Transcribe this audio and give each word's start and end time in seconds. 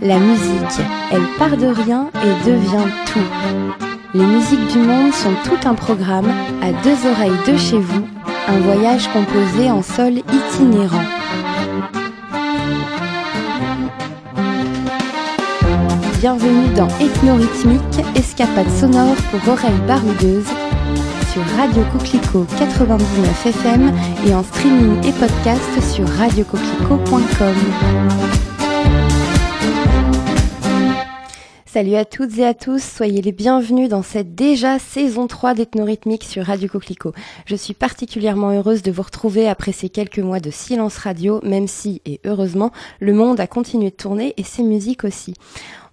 La 0.00 0.18
musique, 0.18 0.80
elle 1.12 1.26
part 1.38 1.58
de 1.58 1.66
rien 1.66 2.08
et 2.14 2.48
devient 2.48 2.88
tout. 3.06 3.20
Les 4.14 4.24
musiques 4.24 4.66
du 4.68 4.78
monde 4.78 5.12
sont 5.12 5.34
tout 5.44 5.58
un 5.68 5.74
programme, 5.74 6.32
à 6.62 6.72
deux 6.82 6.96
oreilles 7.10 7.38
de 7.46 7.58
chez 7.58 7.78
vous, 7.78 8.06
un 8.48 8.58
voyage 8.60 9.08
composé 9.08 9.70
en 9.70 9.82
sol 9.82 10.14
itinérant. 10.32 11.04
Bienvenue 16.20 16.72
dans 16.74 16.88
Ethnorhythmique, 16.98 18.00
escapade 18.14 18.70
sonore 18.70 19.16
pour 19.30 19.46
oreilles 19.52 19.82
baroudeuses, 19.86 20.48
sur 21.32 21.42
Radio 21.58 21.82
Coquelicot 21.92 22.46
99 22.58 23.46
FM 23.46 23.92
et 24.26 24.34
en 24.34 24.42
streaming 24.42 24.96
et 25.06 25.12
podcast 25.12 25.82
sur 25.92 26.08
radiocoquelicot.com. 26.08 27.54
Salut 31.76 31.96
à 31.96 32.06
toutes 32.06 32.38
et 32.38 32.46
à 32.46 32.54
tous, 32.54 32.82
soyez 32.82 33.20
les 33.20 33.32
bienvenus 33.32 33.90
dans 33.90 34.00
cette 34.00 34.34
déjà 34.34 34.78
saison 34.78 35.26
3 35.26 35.52
d'Ethnorhythmique 35.52 36.24
sur 36.24 36.46
Radio 36.46 36.70
Coquelicot. 36.70 37.12
Je 37.44 37.54
suis 37.54 37.74
particulièrement 37.74 38.50
heureuse 38.50 38.80
de 38.80 38.90
vous 38.90 39.02
retrouver 39.02 39.46
après 39.46 39.72
ces 39.72 39.90
quelques 39.90 40.20
mois 40.20 40.40
de 40.40 40.50
silence 40.50 40.96
radio, 40.96 41.38
même 41.42 41.68
si, 41.68 42.00
et 42.06 42.18
heureusement, 42.24 42.72
le 42.98 43.12
monde 43.12 43.40
a 43.40 43.46
continué 43.46 43.90
de 43.90 43.94
tourner 43.94 44.32
et 44.38 44.42
ses 44.42 44.62
musiques 44.62 45.04
aussi. 45.04 45.34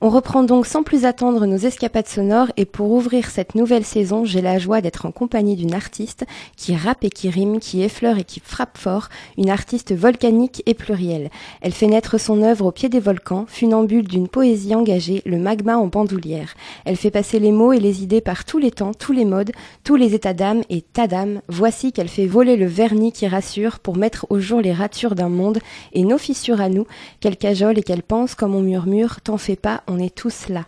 On 0.05 0.09
reprend 0.09 0.43
donc 0.43 0.65
sans 0.65 0.83
plus 0.83 1.05
attendre 1.05 1.45
nos 1.45 1.55
escapades 1.55 2.09
sonores 2.09 2.51
et 2.57 2.65
pour 2.65 2.91
ouvrir 2.91 3.29
cette 3.29 3.55
nouvelle 3.55 3.85
saison, 3.85 4.25
j'ai 4.25 4.41
la 4.41 4.59
joie 4.59 4.81
d'être 4.81 5.05
en 5.05 5.13
compagnie 5.13 5.55
d'une 5.55 5.73
artiste 5.73 6.25
qui 6.57 6.75
rappe 6.75 7.05
et 7.05 7.09
qui 7.09 7.29
rime, 7.29 7.61
qui 7.61 7.81
effleure 7.83 8.17
et 8.17 8.25
qui 8.25 8.41
frappe 8.41 8.77
fort, 8.77 9.07
une 9.37 9.49
artiste 9.49 9.95
volcanique 9.95 10.61
et 10.65 10.73
plurielle. 10.73 11.29
Elle 11.61 11.71
fait 11.71 11.87
naître 11.87 12.17
son 12.17 12.41
œuvre 12.41 12.65
au 12.65 12.73
pied 12.73 12.89
des 12.89 12.99
volcans, 12.99 13.45
funambule 13.47 14.05
d'une 14.05 14.27
poésie 14.27 14.75
engagée, 14.75 15.21
le 15.25 15.37
magma 15.37 15.77
en 15.77 15.87
bandoulière. 15.87 16.53
Elle 16.83 16.97
fait 16.97 17.09
passer 17.09 17.39
les 17.39 17.53
mots 17.53 17.71
et 17.71 17.79
les 17.79 18.03
idées 18.03 18.19
par 18.19 18.43
tous 18.43 18.57
les 18.57 18.71
temps, 18.71 18.93
tous 18.93 19.13
les 19.13 19.23
modes, 19.23 19.53
tous 19.85 19.95
les 19.95 20.13
états 20.13 20.33
d'âme 20.33 20.63
et 20.69 20.81
tas 20.81 21.07
d'âme. 21.07 21.39
Voici 21.47 21.93
qu'elle 21.93 22.09
fait 22.09 22.25
voler 22.25 22.57
le 22.57 22.65
vernis 22.65 23.13
qui 23.13 23.25
rassure 23.25 23.79
pour 23.79 23.95
mettre 23.95 24.27
au 24.29 24.39
jour 24.41 24.59
les 24.59 24.73
ratures 24.73 25.15
d'un 25.15 25.29
monde 25.29 25.59
et 25.93 26.03
nos 26.03 26.17
fissures 26.17 26.59
à 26.59 26.67
nous, 26.67 26.87
qu'elle 27.21 27.37
cajole 27.37 27.79
et 27.79 27.83
qu'elle 27.83 28.03
pense 28.03 28.35
comme 28.35 28.53
on 28.53 28.61
murmure, 28.61 29.21
t'en 29.21 29.37
fais 29.37 29.55
pas, 29.55 29.81
est 29.97 30.13
tous 30.13 30.49
là. 30.49 30.65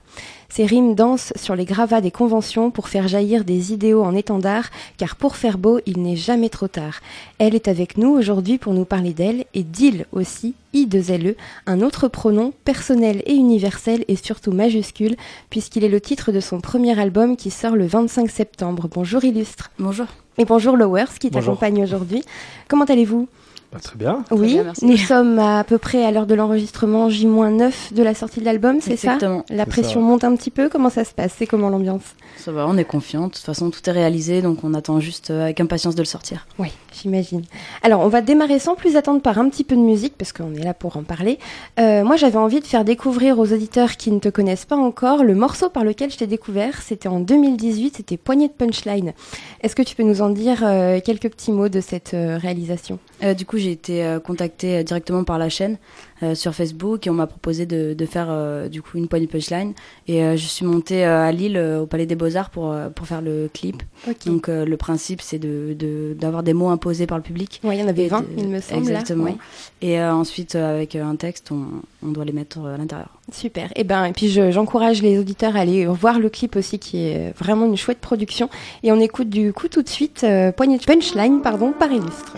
Ces 0.50 0.66
rimes 0.66 0.96
dansent 0.96 1.34
sur 1.36 1.56
les 1.56 1.66
gravats 1.66 2.00
des 2.00 2.12
conventions 2.12 2.72
pour 2.72 2.88
faire 2.88 3.10
jaillir 3.10 3.44
des 3.44 3.74
idéaux 3.74 4.04
en 4.04 4.16
étendard, 4.16 4.70
car 4.98 5.18
pour 5.18 5.36
faire 5.36 5.58
beau, 5.58 5.80
il 5.86 6.02
n'est 6.02 6.16
jamais 6.16 6.48
trop 6.48 6.70
tard. 6.70 7.02
Elle 7.40 7.56
est 7.56 7.68
avec 7.68 7.98
nous 7.98 8.10
aujourd'hui 8.10 8.58
pour 8.58 8.74
nous 8.74 8.86
parler 8.86 9.14
d'elle, 9.14 9.46
et 9.54 9.64
d'il 9.64 10.06
aussi, 10.14 10.54
i 10.74 10.86
2 10.86 11.18
le 11.18 11.36
un 11.68 11.82
autre 11.82 12.08
pronom 12.08 12.54
personnel 12.64 13.22
et 13.26 13.34
universel 13.34 14.06
et 14.08 14.16
surtout 14.16 14.52
majuscule, 14.52 15.18
puisqu'il 15.50 15.84
est 15.84 15.90
le 15.90 16.00
titre 16.00 16.32
de 16.32 16.40
son 16.40 16.62
premier 16.62 16.98
album 17.00 17.36
qui 17.36 17.52
sort 17.52 17.76
le 17.76 17.86
25 17.86 18.30
septembre. 18.30 18.88
Bonjour 18.90 19.24
Illustre. 19.24 19.72
Bonjour. 19.78 20.08
Et 20.38 20.46
bonjour 20.46 20.78
Lowers 20.78 21.18
qui 21.20 21.32
t'accompagne 21.32 21.84
aujourd'hui. 21.84 22.24
Comment 22.68 22.86
allez-vous? 22.86 23.28
Bah, 23.76 23.82
très 23.82 23.98
bien. 23.98 24.24
Oui, 24.32 24.58
nous 24.84 24.96
sommes 24.96 25.38
à 25.38 25.66
peu 25.66 25.78
près 25.78 26.06
à 26.06 26.12
l'heure 26.12 26.28
de 26.28 26.34
l'enregistrement 26.34 27.10
J-9 27.10 27.94
de 27.94 28.04
la 28.04 28.14
sortie 28.14 28.40
de 28.40 28.46
l'album, 28.46 28.78
c'est 28.80 28.96
ça? 28.96 29.18
La 29.50 29.66
pression 29.66 30.02
monte 30.02 30.24
un 30.24 30.34
petit 30.38 30.50
peu, 30.50 30.70
comment 30.70 30.90
ça 30.90 31.04
se 31.04 31.14
passe? 31.14 31.34
C'est 31.38 31.46
comment 31.46 31.70
l'ambiance? 31.70 32.04
Ça 32.38 32.54
va, 32.54 32.68
on 32.68 32.78
est 32.78 32.86
confiante. 32.86 33.32
De 33.32 33.36
toute 33.36 33.46
façon, 33.46 33.70
tout 33.72 33.82
est 33.90 33.92
réalisé, 33.92 34.42
donc 34.42 34.60
on 34.64 34.74
attend 34.74 35.02
juste 35.02 35.30
euh, 35.30 35.44
avec 35.44 35.60
impatience 35.60 35.96
de 35.96 36.02
le 36.02 36.06
sortir. 36.06 36.48
Oui, 36.58 36.72
j'imagine. 37.02 37.44
Alors, 37.84 38.02
on 38.02 38.08
va 38.08 38.22
démarrer 38.22 38.60
sans 38.60 38.76
plus 38.76 38.96
attendre 38.96 39.22
par 39.22 39.38
un 39.38 39.50
petit 39.50 39.64
peu 39.64 39.76
de 39.76 39.82
musique, 39.82 40.16
parce 40.18 40.34
qu'on 40.34 40.54
est 40.56 40.64
là 40.64 40.74
pour 40.74 40.98
en 40.98 41.04
parler. 41.04 41.40
Euh, 41.80 42.04
moi, 42.04 42.16
j'avais 42.16 42.38
envie 42.38 42.62
de 42.62 42.66
faire 42.66 42.86
découvrir 42.86 43.40
aux 43.40 43.52
auditeurs 43.52 43.98
qui 43.98 44.12
ne 44.12 44.20
te 44.20 44.30
connaissent 44.30 44.66
pas 44.66 44.78
encore 44.78 45.24
le 45.24 45.36
morceau 45.36 45.70
par 45.70 45.84
lequel 45.84 46.12
je 46.12 46.18
t'ai 46.18 46.28
découvert. 46.28 46.82
C'était 46.82 47.10
en 47.10 47.20
2018, 47.20 47.98
c'était 47.98 48.18
Poignée 48.18 48.48
de 48.48 48.54
Punchline. 48.54 49.14
Est-ce 49.62 49.76
que 49.76 49.82
tu 49.82 49.96
peux 49.96 50.04
nous 50.04 50.22
en 50.22 50.30
dire 50.30 50.64
euh, 50.64 51.00
quelques 51.04 51.30
petits 51.30 51.52
mots 51.52 51.70
de 51.70 51.82
cette 51.82 52.16
réalisation? 52.16 53.00
Du 53.38 53.46
coup, 53.46 53.58
j'ai 53.58 53.72
été 53.72 54.06
euh, 54.06 54.20
contactée 54.20 54.78
euh, 54.78 54.84
directement 54.84 55.24
par 55.24 55.38
la 55.38 55.50
chaîne 55.50 55.74
euh, 55.74 56.15
sur 56.34 56.54
Facebook 56.54 57.08
et 57.08 57.10
on 57.10 57.14
m'a 57.14 57.28
proposé 57.28 57.66
de, 57.66 57.94
de 57.94 58.06
faire 58.06 58.70
du 58.70 58.82
coup 58.82 58.98
une 58.98 59.08
poignée 59.08 59.28
punchline. 59.28 59.74
Et 60.08 60.22
je 60.38 60.46
suis 60.48 60.66
montée 60.66 61.04
à 61.04 61.32
Lille 61.32 61.58
au 61.58 61.86
Palais 61.86 62.06
des 62.06 62.16
Beaux-Arts 62.16 62.50
pour, 62.50 62.76
pour 62.96 63.08
faire 63.08 63.22
le 63.22 63.50
clip. 63.54 63.84
Donc 64.26 64.48
le 64.48 64.76
principe, 64.78 65.22
c'est 65.22 65.40
d'avoir 65.40 66.42
de, 66.44 66.46
des 66.48 66.54
mots 66.54 66.70
imposés 66.70 67.08
par 67.08 67.18
le 67.18 67.24
public. 67.24 67.60
Oui, 67.64 67.76
il 67.76 67.82
y 67.82 67.84
en 67.84 67.88
avait 67.88 68.08
20, 68.08 68.26
il 68.38 68.48
me 68.48 68.60
semble. 68.62 68.80
Exactement. 68.80 69.38
Et 69.82 70.02
ensuite, 70.02 70.56
avec 70.56 70.96
un 70.96 71.16
texte, 71.16 71.52
on, 71.52 71.66
on 72.04 72.10
doit 72.10 72.26
les 72.26 72.34
mettre 72.34 72.60
à 72.60 72.78
l'intérieur. 72.78 73.10
Super. 73.32 73.70
Et, 73.76 73.84
ben, 73.84 74.06
et 74.06 74.14
puis 74.14 74.30
j'encourage 74.30 75.02
les 75.02 75.18
auditeurs 75.20 75.56
à 75.56 75.60
aller 75.60 75.86
voir 75.86 76.20
le 76.20 76.30
clip 76.30 76.56
aussi, 76.56 76.80
qui 76.80 77.08
est 77.08 77.34
vraiment 77.38 77.66
une 77.66 77.78
chouette 77.78 78.00
production. 78.00 78.50
Et 78.84 78.92
on 78.92 79.00
écoute 79.00 79.30
du 79.30 79.52
coup 79.52 79.68
tout 79.68 79.82
de 79.82 79.90
suite 79.90 80.26
Poignée 80.56 80.78
de 80.78 80.84
Punchline 80.84 81.42
pardon, 81.42 81.72
par 81.72 81.92
Illustre. 81.92 82.34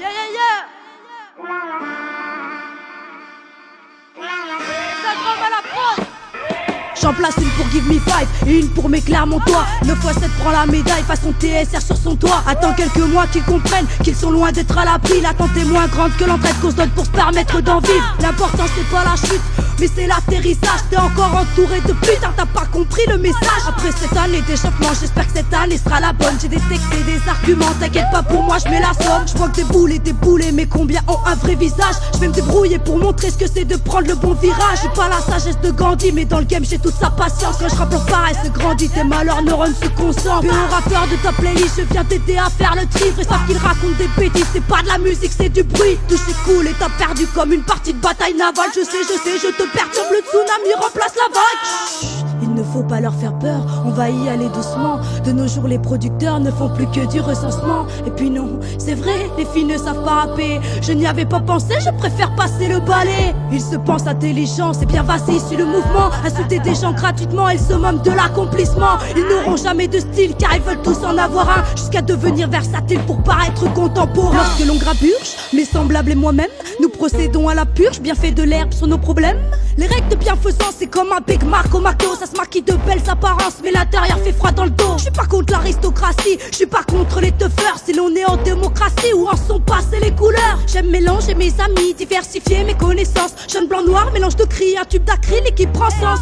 J'en 7.02 7.14
place 7.14 7.36
une 7.38 7.50
pour 7.50 7.70
Give 7.72 7.88
Me 7.88 8.00
Five 8.00 8.28
et 8.48 8.60
une 8.60 8.70
pour 8.70 8.90
mes 8.90 9.02
toi 9.02 9.66
9 9.86 10.00
fois 10.00 10.14
7 10.14 10.30
prend 10.40 10.52
la 10.52 10.66
médaille 10.66 11.04
façon 11.04 11.34
TSR 11.40 11.82
sur 11.82 11.98
son 11.98 12.16
toit. 12.16 12.44
Attends 12.48 12.74
quelques 12.74 12.98
mois 12.98 13.28
qu'ils 13.28 13.44
comprennent 13.44 13.86
qu'ils 14.04 14.16
sont 14.16 14.32
loin 14.32 14.52
d'être 14.52 14.78
à 14.78 14.86
l'abri. 14.86 15.22
L'attente 15.22 15.56
est 15.58 15.66
moins 15.66 15.88
grande 15.88 16.16
que 16.18 16.26
l'entraide 16.26 16.56
qu'on 16.62 16.72
se 16.72 16.76
donne 16.76 16.90
pour 16.90 17.06
se 17.06 17.12
permettre 17.12 17.62
d'en 17.62 17.80
vivre. 17.80 18.18
L'important 18.22 18.66
c'est 18.76 18.90
pas 18.90 19.04
la 19.04 19.16
chute, 19.16 19.42
mais 19.80 19.90
c'est 19.94 20.08
l'atterrissage. 20.08 20.82
T'es 20.90 20.98
encore 20.98 21.36
entouré 21.36 21.82
de 21.82 21.94
putain, 21.94 22.32
t'as 22.36 22.46
pas 22.46 22.66
compris 22.72 23.04
le 23.08 23.18
message. 23.18 23.64
Après 23.68 23.92
cette 23.92 24.18
année 24.18 24.42
d'échauffement, 24.42 24.90
j'espère 25.00 25.28
que 25.28 25.34
cette 25.36 25.54
année 25.54 25.78
sera 25.78 26.00
la 26.00 26.14
bonne. 26.14 26.38
J'ai 26.42 26.48
des 26.48 26.58
et 26.58 27.04
des 27.04 27.30
arguments, 27.30 27.74
t'inquiète 27.80 28.08
pas 28.12 28.24
pour 28.24 28.44
moi, 28.44 28.58
je 28.64 28.70
mets 28.70 28.80
la 28.80 28.94
somme. 28.94 29.24
Je 29.28 29.38
vois 29.38 29.50
que 29.50 29.58
des 29.58 29.64
boules 29.64 29.92
et 29.92 30.00
des 30.00 30.14
boulets, 30.14 30.52
mais 30.52 30.66
combien 30.66 31.02
ont 31.08 31.20
un 31.26 31.36
vrai 31.36 31.56
visage? 31.56 31.96
Je 32.14 32.20
vais 32.20 32.28
me 32.28 32.34
débrouiller 32.34 32.80
pour 32.80 32.98
montrer 32.98 33.30
ce 33.30 33.38
que 33.38 33.46
c'est 33.48 33.66
de 33.66 33.76
prendre 33.76 34.08
le 34.08 34.16
bon 34.16 34.34
virage. 34.34 34.80
J'ai 34.82 34.90
pas 34.90 35.10
la 35.10 35.20
sagesse 35.20 35.60
de 35.62 35.72
Gandhi, 35.72 36.12
mais 36.12 36.26
dans 36.26 36.40
le 36.40 36.46
game 36.46 36.64
j'ai 36.66 36.78
toute 36.88 36.96
sa 36.96 37.10
patience. 37.10 37.58
Quand 37.60 37.68
je 37.68 37.76
rappe 37.76 38.10
pareil, 38.10 38.36
se 38.44 38.50
grandit, 38.50 38.90
tes 38.90 39.04
malheurs 39.04 39.42
neurones 39.42 39.76
se 39.76 39.90
concentrent. 39.90 40.48
Un 40.50 40.74
rappeur 40.74 41.06
de 41.12 41.18
ta 41.22 41.34
playlist, 41.34 41.76
je 41.78 41.84
viens 41.92 42.06
t'aider 42.06 42.38
à 42.38 42.50
faire 42.50 42.76
le 42.76 42.88
tri. 42.88 43.10
Et 43.20 43.24
savent 43.24 43.46
qu'il 43.46 43.58
raconte 43.58 43.98
des 43.98 44.08
bêtises, 44.18 44.48
c'est 44.54 44.64
pas 44.64 44.82
de 44.82 44.88
la 44.88 44.98
musique, 44.98 45.32
c'est 45.38 45.50
du 45.50 45.64
bruit. 45.64 45.98
Tout 46.08 46.16
c'est 46.18 46.38
cool 46.46 46.66
et 46.68 46.76
t'as 46.80 46.90
perdu 46.98 47.28
comme 47.36 47.52
une 47.52 47.64
partie 47.64 47.94
de 47.94 48.00
bataille 48.00 48.36
navale. 48.36 48.72
Je 48.74 48.84
sais, 48.86 49.04
je 49.04 49.18
sais, 49.22 49.38
je 49.38 49.52
te 49.52 49.64
perturbe, 49.76 50.08
le 50.12 50.20
tsunami 50.20 50.74
remplace 50.82 51.14
la 51.16 51.28
vague. 51.34 52.28
Il 52.42 52.54
ne 52.54 52.64
faut 52.64 52.84
pas 52.84 53.00
leur 53.00 53.14
faire 53.14 53.38
peur, 53.38 53.62
on 53.86 53.90
va 53.90 54.10
y 54.10 54.30
aller 54.30 54.48
doucement. 54.50 55.00
De 55.26 55.32
nos 55.32 55.48
jours, 55.48 55.68
les 55.68 55.80
producteurs 55.80 56.40
ne 56.40 56.52
font 56.52 56.70
plus 56.70 56.88
que 56.88 57.06
du 57.06 57.20
recensement. 57.20 57.86
Et 58.06 58.12
puis 58.12 58.30
non, 58.30 58.60
c'est 58.78 58.96
vrai, 58.96 59.30
les 59.38 59.46
filles 59.46 59.66
ne 59.66 59.78
savent 59.78 60.04
pas 60.04 60.22
rapper. 60.22 60.60
Je 60.82 60.94
n'y 60.94 61.06
avais 61.06 61.26
pas 61.26 61.40
pensé, 61.40 61.76
je 61.84 61.90
préfère 61.92 62.34
passer 62.36 62.68
le 62.68 62.80
balai. 62.80 63.36
Ils 63.52 63.62
se 63.62 63.76
pensent 63.76 64.08
intelligents, 64.08 64.74
c'est 64.74 64.86
bien 64.86 65.04
vas-y, 65.04 65.40
sur 65.40 65.58
le 65.58 65.66
mouvement. 65.66 66.10
Insulter 66.26 66.60
des 66.60 66.76
gens 66.80 66.94
gratuitement, 66.94 67.50
ils 67.50 67.60
se 67.60 67.74
moquent 67.74 68.04
de 68.04 68.12
l'accomplissement. 68.12 68.98
Ils 69.16 69.24
n'auront 69.24 69.58
jamais 69.58 69.88
de 69.88 70.00
style 70.00 70.36
car 70.38 70.56
ils 70.56 70.62
veulent 70.62 70.82
tous 70.82 71.04
en 71.04 71.18
avoir 71.18 71.50
un. 71.50 71.64
Jusqu'à 71.76 72.02
devenir 72.02 72.50
versatile 72.50 73.00
pour 73.08 73.22
paraître 73.24 73.72
contemporain. 73.74 74.36
Lorsque 74.36 74.66
l'on 74.66 74.76
graburge, 74.76 75.36
mes 75.54 75.66
semblables 75.66 76.12
et 76.12 76.16
moi-même, 76.16 76.50
nous 76.80 76.90
procédons 76.90 77.48
à 77.48 77.56
la 77.56 77.66
purge, 77.66 78.00
bien 78.00 78.16
fait 78.16 78.32
de 78.32 78.44
l'herbe 78.44 78.74
sur 78.74 78.88
nos 78.88 78.98
problèmes. 78.98 79.40
Les 79.78 79.86
règles 79.86 80.10
de 80.10 80.16
bienfaisance, 80.16 80.74
c'est 80.80 80.88
comme 80.88 81.12
un 81.12 81.22
Big 81.22 81.44
Mark 81.44 81.74
au 81.74 81.80
McDo, 81.80 82.16
ça 82.20 82.26
se 82.26 82.36
maquille 82.36 82.64
de 82.64 82.74
belles 82.88 83.08
apparences, 83.08 83.58
mais 83.64 83.70
l'intérieur 83.72 84.18
fait 84.24 84.32
froid 84.34 84.52
dans 84.52 84.64
le 84.64 84.72
dos. 84.72 84.96
Je 84.98 85.04
suis 85.04 85.12
pas 85.12 85.26
contre 85.26 85.54
l'aristocratie, 85.54 86.40
je 86.50 86.56
suis 86.56 86.66
pas 86.66 86.82
contre 86.82 87.22
les 87.22 87.32
teufeurs, 87.32 87.78
si 87.84 87.94
l'on 87.94 88.10
est 88.16 88.26
en 88.26 88.38
démocratie, 88.38 89.14
où 89.16 89.28
en 89.28 89.36
sont 89.36 89.60
passées 89.60 90.00
les 90.02 90.12
couleurs? 90.12 90.58
J'aime 90.66 90.90
mélanger 90.90 91.36
mes 91.36 91.54
amis, 91.64 91.94
diversifier 91.96 92.64
mes 92.64 92.74
connaissances. 92.74 93.36
Jeune 93.48 93.68
blanc 93.68 93.84
noir, 93.84 94.12
mélange 94.14 94.36
de 94.36 94.46
cris, 94.46 94.76
un 94.82 94.86
tube 94.86 95.04
d'acrylique 95.04 95.56
qui 95.56 95.68
prend 95.68 95.92
sens. 95.92 96.20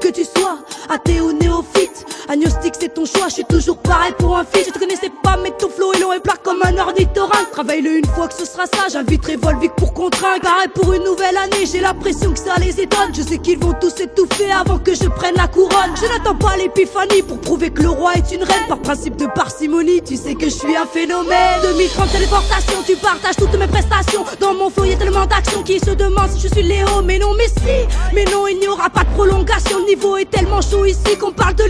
Que 0.00 0.08
tu 0.08 0.24
sois 0.24 0.58
athée 0.88 1.20
ou 1.20 1.32
néophyte, 1.32 1.97
agnostique 2.28 2.74
c'est 2.80 2.94
ton 2.94 3.04
choix, 3.04 3.28
je 3.28 3.34
suis 3.34 3.44
toujours 3.44 3.78
pareil 3.78 4.12
pour 4.18 4.36
un 4.36 4.44
fils. 4.44 4.66
Je 4.66 4.72
te 4.72 4.78
connaissais 4.78 5.10
pas, 5.22 5.36
mais 5.42 5.50
ton 5.58 5.68
flow 5.68 5.92
est 5.94 6.00
long 6.00 6.12
et 6.12 6.20
plat 6.20 6.34
comme 6.42 6.60
un 6.62 6.76
ornithorynque. 6.76 7.50
Travaille-le 7.52 7.98
une 7.98 8.06
fois 8.06 8.28
que 8.28 8.34
ce 8.34 8.44
sera 8.44 8.66
ça, 8.66 8.88
j'inviterai 8.92 9.36
Volvic 9.36 9.72
pour 9.76 9.92
contraindre. 9.92 10.42
Pareil 10.42 10.68
pour 10.74 10.92
une 10.92 11.04
nouvelle 11.04 11.36
année, 11.36 11.66
j'ai 11.70 11.80
l'impression 11.80 12.32
que 12.32 12.38
ça 12.38 12.56
les 12.60 12.80
étonne. 12.80 13.14
Je 13.14 13.22
sais 13.22 13.38
qu'ils 13.38 13.58
vont 13.58 13.74
tous 13.80 14.00
étouffer 14.00 14.50
avant 14.50 14.78
que 14.78 14.94
je 14.94 15.08
prenne 15.08 15.34
la 15.36 15.48
couronne. 15.48 15.94
Je 15.96 16.06
n'attends 16.06 16.36
pas 16.36 16.56
l'épiphanie 16.56 17.22
pour 17.22 17.40
prouver 17.40 17.70
que 17.70 17.82
le 17.82 17.90
roi 17.90 18.14
est 18.14 18.32
une 18.34 18.42
reine. 18.42 18.66
Par 18.68 18.78
principe 18.78 19.16
de 19.16 19.26
parcimonie, 19.26 20.02
tu 20.02 20.16
sais 20.16 20.34
que 20.34 20.46
je 20.46 20.54
suis 20.54 20.76
un 20.76 20.86
phénomène. 20.86 21.60
2030 21.62 22.12
téléportation, 22.12 22.82
tu 22.86 22.96
partages 22.96 23.36
toutes 23.36 23.58
mes 23.58 23.66
prestations. 23.66 24.24
Dans 24.40 24.54
mon 24.54 24.70
foyer 24.70 24.96
tellement 24.96 25.26
d'actions 25.26 25.62
qui 25.62 25.78
se 25.78 25.90
demandent 25.90 26.30
si 26.30 26.40
je 26.40 26.48
suis 26.48 26.62
Léo. 26.62 27.02
Mais 27.04 27.18
non, 27.18 27.34
mais 27.36 27.48
si, 27.48 27.86
mais 28.14 28.24
non, 28.26 28.46
il 28.46 28.58
n'y 28.58 28.68
aura 28.68 28.90
pas 28.90 29.04
de 29.04 29.10
prolongation. 29.10 29.78
Le 29.78 29.86
niveau 29.86 30.16
est 30.16 30.30
tellement 30.30 30.60
chaud 30.60 30.84
ici 30.84 31.16
qu'on 31.18 31.32
parle 31.32 31.54
de 31.54 31.64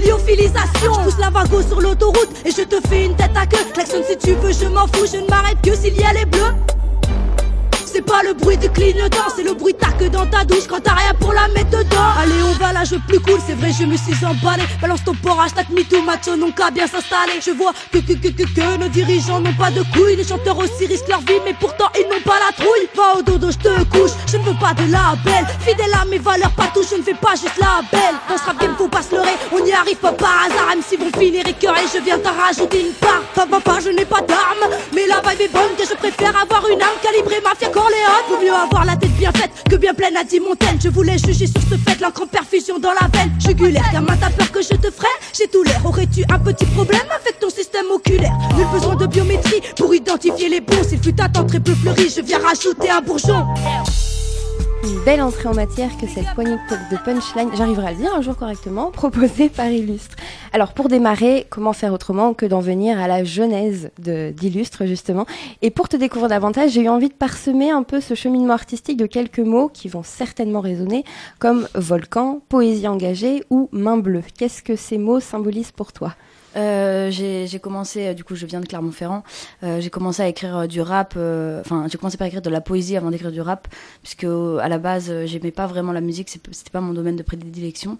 pousse 1.09 1.19
la 1.19 1.31
vago 1.31 1.63
sur 1.63 1.81
l'autoroute 1.81 2.29
et 2.45 2.51
je 2.51 2.63
te 2.63 2.77
fais 2.89 3.07
une 3.07 3.17
tête 3.17 3.37
à 3.37 3.47
queue. 3.47 3.59
Klaxon 3.73 4.03
si 4.09 4.17
tu 4.17 4.35
veux, 4.35 4.53
je 4.53 4.67
m'en 4.67 4.87
fous, 4.87 5.07
je 5.13 5.19
ne 5.19 5.29
m'arrête 5.29 5.59
que 5.63 5.75
s'il 5.75 5.99
y 5.99 6.05
a 6.05 6.13
les 6.13 6.27
bleus 6.27 6.55
c'est 7.99 8.05
pas 8.05 8.23
le 8.23 8.33
bruit 8.33 8.57
du 8.57 8.71
clignotant, 8.71 9.29
c'est 9.35 9.43
le 9.43 9.55
bruit 9.55 9.75
que 9.99 10.05
dans 10.05 10.27
ta 10.27 10.45
douche 10.45 10.67
quand 10.69 10.81
t'as 10.81 10.95
rien 10.95 11.15
pour 11.19 11.33
la 11.33 11.49
mettre 11.49 11.71
dedans. 11.71 12.11
Allez, 12.21 12.43
on 12.45 12.53
va 12.53 12.73
là, 12.73 12.85
je 12.85 12.95
plus 12.95 13.19
cool, 13.19 13.41
c'est 13.45 13.55
vrai, 13.55 13.71
je 13.73 13.85
me 13.85 13.97
suis 13.97 14.25
emballé. 14.25 14.63
Balance 14.81 15.03
ton 15.05 15.15
port, 15.15 15.41
hashtag 15.41 15.67
MeToo, 15.71 16.03
macho, 16.03 16.37
non 16.37 16.53
qu'à 16.53 16.71
bien 16.71 16.87
s'installer. 16.87 17.41
Je 17.45 17.51
vois 17.51 17.73
que, 17.93 17.99
que, 17.99 18.13
que, 18.13 18.29
que, 18.29 18.43
que 18.45 18.77
nos 18.77 18.89
dirigeants 18.89 19.41
n'ont 19.41 19.55
pas 19.55 19.71
de 19.73 19.83
couilles. 19.93 20.15
Les 20.17 20.25
chanteurs 20.25 20.57
aussi 20.59 20.87
risquent 20.87 21.09
leur 21.09 21.21
vie, 21.21 21.41
mais 21.45 21.55
pourtant 21.59 21.87
ils 21.99 22.09
n'ont 22.09 22.23
pas 22.25 22.39
la 22.39 22.53
trouille. 22.53 22.89
Va 22.95 23.19
au 23.19 23.23
dodo, 23.23 23.51
je 23.51 23.59
te 23.59 23.85
couche, 23.91 24.13
je 24.31 24.37
ne 24.37 24.45
veux 24.45 24.59
pas 24.61 24.75
de 24.75 24.93
la 24.93 25.17
belle. 25.25 25.47
Fidèle 25.67 25.93
à 26.01 26.05
mes 26.05 26.19
valeurs, 26.19 26.53
pas 26.53 26.71
tout, 26.73 26.85
je 26.89 26.97
ne 26.97 27.03
fais 27.03 27.15
pas 27.15 27.33
juste 27.33 27.59
la 27.59 27.81
belle. 27.91 28.15
Dans 28.29 28.39
ce 28.39 28.45
rap 28.45 28.61
game, 28.61 28.75
faut 28.79 28.87
pas 28.87 29.03
se 29.03 29.17
leurrer, 29.17 29.37
on 29.51 29.65
y 29.65 29.73
arrive 29.73 29.97
pas 29.97 30.13
par 30.13 30.47
hasard. 30.47 30.69
Même 30.69 30.83
si 30.87 30.97
vont 30.97 31.11
finir 31.19 31.45
écœurés, 31.47 31.89
je 31.93 32.01
viens 32.01 32.19
t'en 32.19 32.33
rajouter 32.33 32.81
une 32.81 32.93
part. 32.93 33.23
Pas, 33.35 33.47
pas, 33.61 33.81
je 33.81 33.91
n'ai 33.91 34.05
pas 34.05 34.21
d'armes, 34.21 34.71
mais 34.95 35.07
la 35.07 35.21
vibe 35.29 35.41
est 35.41 35.53
bonne, 35.53 35.75
que 35.77 35.85
je 35.85 35.95
préfère 35.95 36.35
avoir 36.41 36.63
une 36.69 36.81
arme 36.81 36.99
calibrée 37.03 37.41
mafia 37.43 37.69
Vaut 38.29 38.39
mieux 38.43 38.53
avoir 38.53 38.85
la 38.85 38.95
tête 38.95 39.17
bien 39.17 39.33
faite 39.33 39.51
que 39.71 39.77
bien 39.77 39.95
pleine 39.95 40.15
à 40.17 40.23
dix 40.23 40.39
montagnes. 40.39 40.79
Je 40.83 40.91
voulais 40.91 41.17
juger 41.17 41.47
sur 41.47 41.63
ce 41.63 41.77
fait, 41.77 41.99
l'encre 42.01 42.23
en 42.23 42.27
perfusion 42.27 42.79
dans 42.79 42.93
la 42.93 43.09
veine. 43.13 43.33
Jugulaire, 43.41 43.89
gamin, 43.91 44.17
t'as 44.21 44.29
peur 44.29 44.51
que 44.53 44.61
je 44.61 44.69
te 44.77 44.91
freine 44.91 45.11
J'ai 45.33 45.49
tout 45.49 45.63
l'air, 45.63 45.81
aurais-tu 45.85 46.25
un 46.31 46.39
petit 46.39 46.67
problème 46.67 47.07
avec 47.11 47.39
ton 47.39 47.49
système 47.49 47.87
oculaire? 47.91 48.37
Nul 48.57 48.67
besoin 48.73 48.97
de 48.97 49.07
biométrie 49.07 49.63
pour 49.77 49.95
identifier 49.95 50.51
les 50.51 50.61
bons. 50.61 50.83
S'il 50.87 51.03
fut 51.03 51.19
un 51.21 51.29
temps 51.29 51.47
très 51.47 51.61
peu 51.61 51.75
fleuri, 51.75 52.13
je 52.15 52.21
viens 52.21 52.39
rajouter 52.39 52.91
un 52.91 53.01
bourgeon. 53.01 53.47
Une 54.85 55.05
belle 55.05 55.21
entrée 55.21 55.49
en 55.49 55.55
matière 55.55 55.91
que 55.99 56.07
cette 56.07 56.33
poignée 56.35 56.57
de 56.91 56.97
punchline, 57.05 57.51
j'arriverai 57.57 57.89
à 57.89 57.91
le 57.93 57.97
dire 57.97 58.15
un 58.15 58.23
jour 58.23 58.37
correctement, 58.37 58.91
proposée 58.93 59.49
par 59.49 59.67
Illustre. 59.67 60.17
Alors 60.53 60.73
pour 60.73 60.89
démarrer, 60.89 61.47
comment 61.51 61.73
faire 61.73 61.93
autrement 61.93 62.33
que 62.33 62.47
d'en 62.47 62.61
venir 62.61 62.99
à 63.01 63.09
la 63.09 63.25
genèse 63.25 63.91
d'Illustre 63.99 64.87
justement? 64.87 65.27
Et 65.63 65.71
pour 65.71 65.89
te 65.89 65.97
découvrir 65.97 66.29
davantage, 66.29 66.71
j'ai 66.71 66.83
eu 66.83 66.89
envie 66.89 67.09
de 67.09 67.15
parsemer 67.15 67.71
un 67.71 67.83
peu 67.83 68.01
ce 68.01 68.15
cheminement 68.15 68.55
artistique 68.55 68.97
de 68.97 69.07
quelques 69.07 69.41
mots 69.41 69.69
qui 69.69 69.89
vont 69.89 70.05
certainement 70.05 70.61
résonner, 70.61 71.05
comme 71.41 71.67
volcan, 71.75 72.41
poésie 72.49 72.87
engagée 72.87 73.43
ou 73.51 73.69
main 73.73 73.97
bleue. 73.97 74.23
Qu'est-ce 74.39 74.63
que 74.63 74.77
ces 74.77 74.99
mots 74.99 75.21
symbolisent 75.21 75.73
pour 75.73 75.93
toi? 75.93 76.15
Euh, 76.59 77.11
j'ai 77.11 77.59
commencé, 77.61 78.09
euh, 78.09 78.15
du 78.15 78.25
coup, 78.25 78.35
je 78.35 78.45
viens 78.47 78.61
de 78.61 78.67
Clermont-Ferrand. 78.67 79.23
Euh, 79.63 79.81
j'ai 79.81 79.91
commencé 79.91 80.23
à 80.23 80.29
écrire 80.29 80.67
du 80.67 80.81
rap. 80.81 81.15
Enfin, 81.17 81.87
j'ai 81.91 81.99
commencé 81.99 82.17
par 82.17 82.27
écrire 82.27 82.43
de 82.43 82.51
la 82.51 82.61
poésie 82.61 82.97
avant 82.97 83.11
d'écrire 83.11 83.33
du 83.33 83.41
rap, 83.41 83.69
puisque 84.03 84.25
à 84.25 84.69
la 84.69 84.79
base, 84.79 85.25
j'aimais 85.27 85.53
pas 85.53 85.67
vraiment 85.67 85.93
la 85.93 86.01
musique. 86.01 86.29
C'était 86.29 86.71
pas 86.71 86.81
mon 86.81 86.93
domaine 86.93 87.17
de 87.17 87.23
prédilection. 87.23 87.99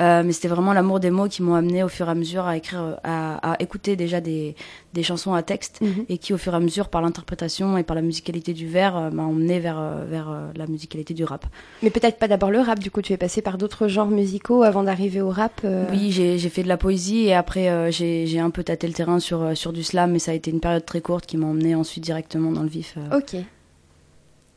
Euh, 0.00 0.22
mais 0.24 0.32
c'était 0.32 0.48
vraiment 0.48 0.72
l'amour 0.72 1.00
des 1.00 1.10
mots 1.10 1.28
qui 1.28 1.42
m'ont 1.42 1.54
amené 1.54 1.82
au 1.82 1.88
fur 1.88 2.08
et 2.08 2.10
à 2.10 2.14
mesure 2.14 2.46
à 2.46 2.56
écrire, 2.56 2.98
à, 3.04 3.52
à 3.52 3.62
écouter 3.62 3.96
déjà 3.96 4.20
des, 4.20 4.56
des, 4.92 5.02
chansons 5.02 5.34
à 5.34 5.42
texte 5.42 5.80
mhm. 5.80 6.06
et 6.08 6.18
qui 6.18 6.32
au 6.32 6.38
fur 6.38 6.52
et 6.52 6.56
à 6.56 6.60
mesure 6.60 6.88
par 6.88 7.00
l'interprétation 7.02 7.78
et 7.78 7.84
par 7.84 7.94
la 7.94 8.02
musicalité 8.02 8.52
du 8.52 8.66
vers 8.66 8.96
euh, 8.96 9.10
m'a 9.10 9.22
emmené 9.22 9.60
vers, 9.60 9.78
euh, 9.78 10.04
vers 10.08 10.32
la 10.56 10.66
musicalité 10.66 11.14
du 11.14 11.24
rap. 11.24 11.46
Mais 11.82 11.90
peut-être 11.90 12.18
pas 12.18 12.28
d'abord 12.28 12.50
le 12.50 12.60
rap, 12.60 12.78
du 12.80 12.90
coup 12.90 13.02
tu 13.02 13.12
es 13.12 13.16
passé 13.16 13.42
par 13.42 13.58
d'autres 13.58 13.88
genres 13.88 14.08
musicaux 14.08 14.62
avant 14.62 14.82
d'arriver 14.82 15.20
au 15.20 15.30
rap 15.30 15.64
Oui, 15.90 16.10
j'ai 16.10 16.38
fait 16.48 16.62
de 16.62 16.68
la 16.68 16.76
poésie 16.76 17.26
et 17.26 17.34
après 17.34 17.92
j'ai 17.92 18.38
un 18.40 18.50
peu 18.50 18.64
tâté 18.64 18.86
le 18.86 18.92
terrain 18.92 19.18
sur, 19.20 19.56
sur 19.56 19.72
du 19.72 19.82
slam, 19.82 20.12
mais 20.12 20.18
ça 20.18 20.32
a 20.32 20.34
été 20.34 20.50
une 20.50 20.60
période 20.60 20.84
très 20.84 21.00
courte 21.00 21.26
qui 21.26 21.36
m'a 21.36 21.46
emmené 21.46 21.74
ensuite 21.74 22.04
directement 22.04 22.50
dans 22.52 22.62
le 22.62 22.68
vif. 22.68 22.96
Ok. 23.14 23.36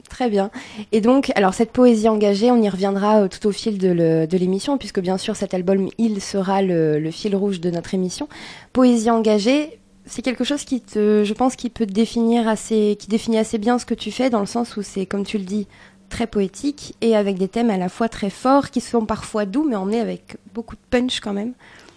Très 0.10 0.30
bien. 0.30 0.52
Et 0.92 1.02
donc, 1.02 1.32
alors 1.36 1.54
cette 1.54 1.72
poésie 1.72 2.08
engagée, 2.08 2.50
on 2.50 2.62
y 2.62 2.70
reviendra 2.70 3.24
euh, 3.24 3.28
tout 3.28 3.46
au 3.48 3.52
fil 3.52 3.78
de 3.78 4.38
l'émission, 4.38 4.78
puisque 4.78 5.00
bien 5.00 5.18
sûr 5.18 5.36
cet 5.36 5.54
album, 5.54 5.90
il 5.98 6.22
sera 6.22 6.62
le, 6.62 7.12
fil 7.12 7.36
rouge 7.36 7.60
de 7.60 7.70
notre 7.70 7.94
émission. 7.94 8.28
Poésie 8.74 9.10
engagée, 9.10 9.80
c'est 10.06 10.22
quelque 10.22 10.44
chose 10.44 10.64
qui 10.64 10.82
te, 10.82 11.24
je 11.24 11.34
pense, 11.34 11.56
qui 11.56 11.70
peut 11.70 11.86
définir 11.86 12.48
assez, 12.48 12.96
qui 13.00 13.08
définit 13.08 13.38
assez 13.38 13.58
bien 13.58 13.80
ce 13.80 13.86
que 13.86 13.94
tu 13.94 14.12
fais, 14.12 14.30
dans 14.30 14.40
le 14.40 14.46
sens 14.46 14.78
où 14.78 14.82
c'est, 14.82 15.06
comme 15.06 15.26
tu 15.26 15.38
le 15.38 15.44
dis, 15.44 15.68
très 16.10 16.26
poétique 16.26 16.96
et 17.02 17.16
avec 17.18 17.38
des 17.38 17.50
thèmes 17.50 17.70
à 17.70 17.78
la 17.78 17.90
fois 17.90 18.08
très 18.08 18.30
forts, 18.30 18.70
qui 18.70 18.80
sont 18.80 19.06
parfois 19.06 19.46
doux, 19.46 19.68
mais 19.68 19.76
emmenés 19.76 20.00
avec 20.00 20.38
beaucoup 20.54 20.76
de 20.76 20.82
punch 20.90 21.20
quand 21.20 21.34
même. 21.34 21.54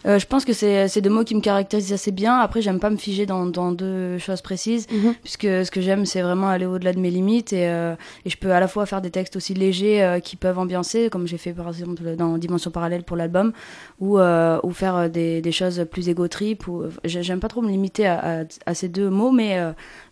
Euh, 0.06 0.18
je 0.18 0.26
pense 0.26 0.44
que 0.44 0.52
c'est 0.52 1.00
deux 1.00 1.10
mots 1.10 1.24
qui 1.24 1.34
me 1.34 1.40
caractérisent 1.40 1.92
assez 1.92 2.10
bien. 2.10 2.38
Après, 2.38 2.62
j'aime 2.62 2.80
pas 2.80 2.90
me 2.90 2.96
figer 2.96 3.26
dans, 3.26 3.46
dans 3.46 3.72
deux 3.72 4.18
choses 4.18 4.40
précises, 4.40 4.86
mhm. 4.90 5.14
puisque 5.22 5.42
ce 5.42 5.70
que 5.70 5.80
j'aime, 5.80 6.06
c'est 6.06 6.22
vraiment 6.22 6.48
aller 6.48 6.66
au-delà 6.66 6.92
de 6.92 7.00
mes 7.00 7.10
limites. 7.10 7.52
Et, 7.52 7.68
euh, 7.68 7.94
et, 8.24 8.30
je 8.30 8.36
peux 8.36 8.52
à 8.52 8.60
la 8.60 8.68
fois 8.68 8.86
faire 8.86 9.00
des 9.00 9.10
textes 9.10 9.36
aussi 9.36 9.54
légers 9.54 10.02
euh, 10.02 10.20
qui 10.20 10.36
peuvent 10.36 10.58
ambiancer, 10.58 11.10
comme 11.10 11.26
j'ai 11.26 11.38
fait 11.38 11.52
par 11.52 11.68
exemple 11.68 12.16
dans 12.16 12.38
Dimension 12.38 12.70
Parallèle 12.70 13.04
pour 13.04 13.16
l'album, 13.16 13.52
ou, 13.98 14.18
ou 14.18 14.70
faire 14.72 15.10
des, 15.10 15.42
des, 15.42 15.52
choses 15.52 15.86
plus 15.90 16.08
égo-trip. 16.08 16.64
J'aime 17.04 17.40
pas 17.40 17.48
trop 17.48 17.62
me 17.62 17.68
limiter 17.68 18.06
à, 18.06 18.40
à, 18.40 18.44
à, 18.66 18.74
ces 18.74 18.88
deux 18.88 19.10
mots, 19.10 19.32
mais, 19.32 19.58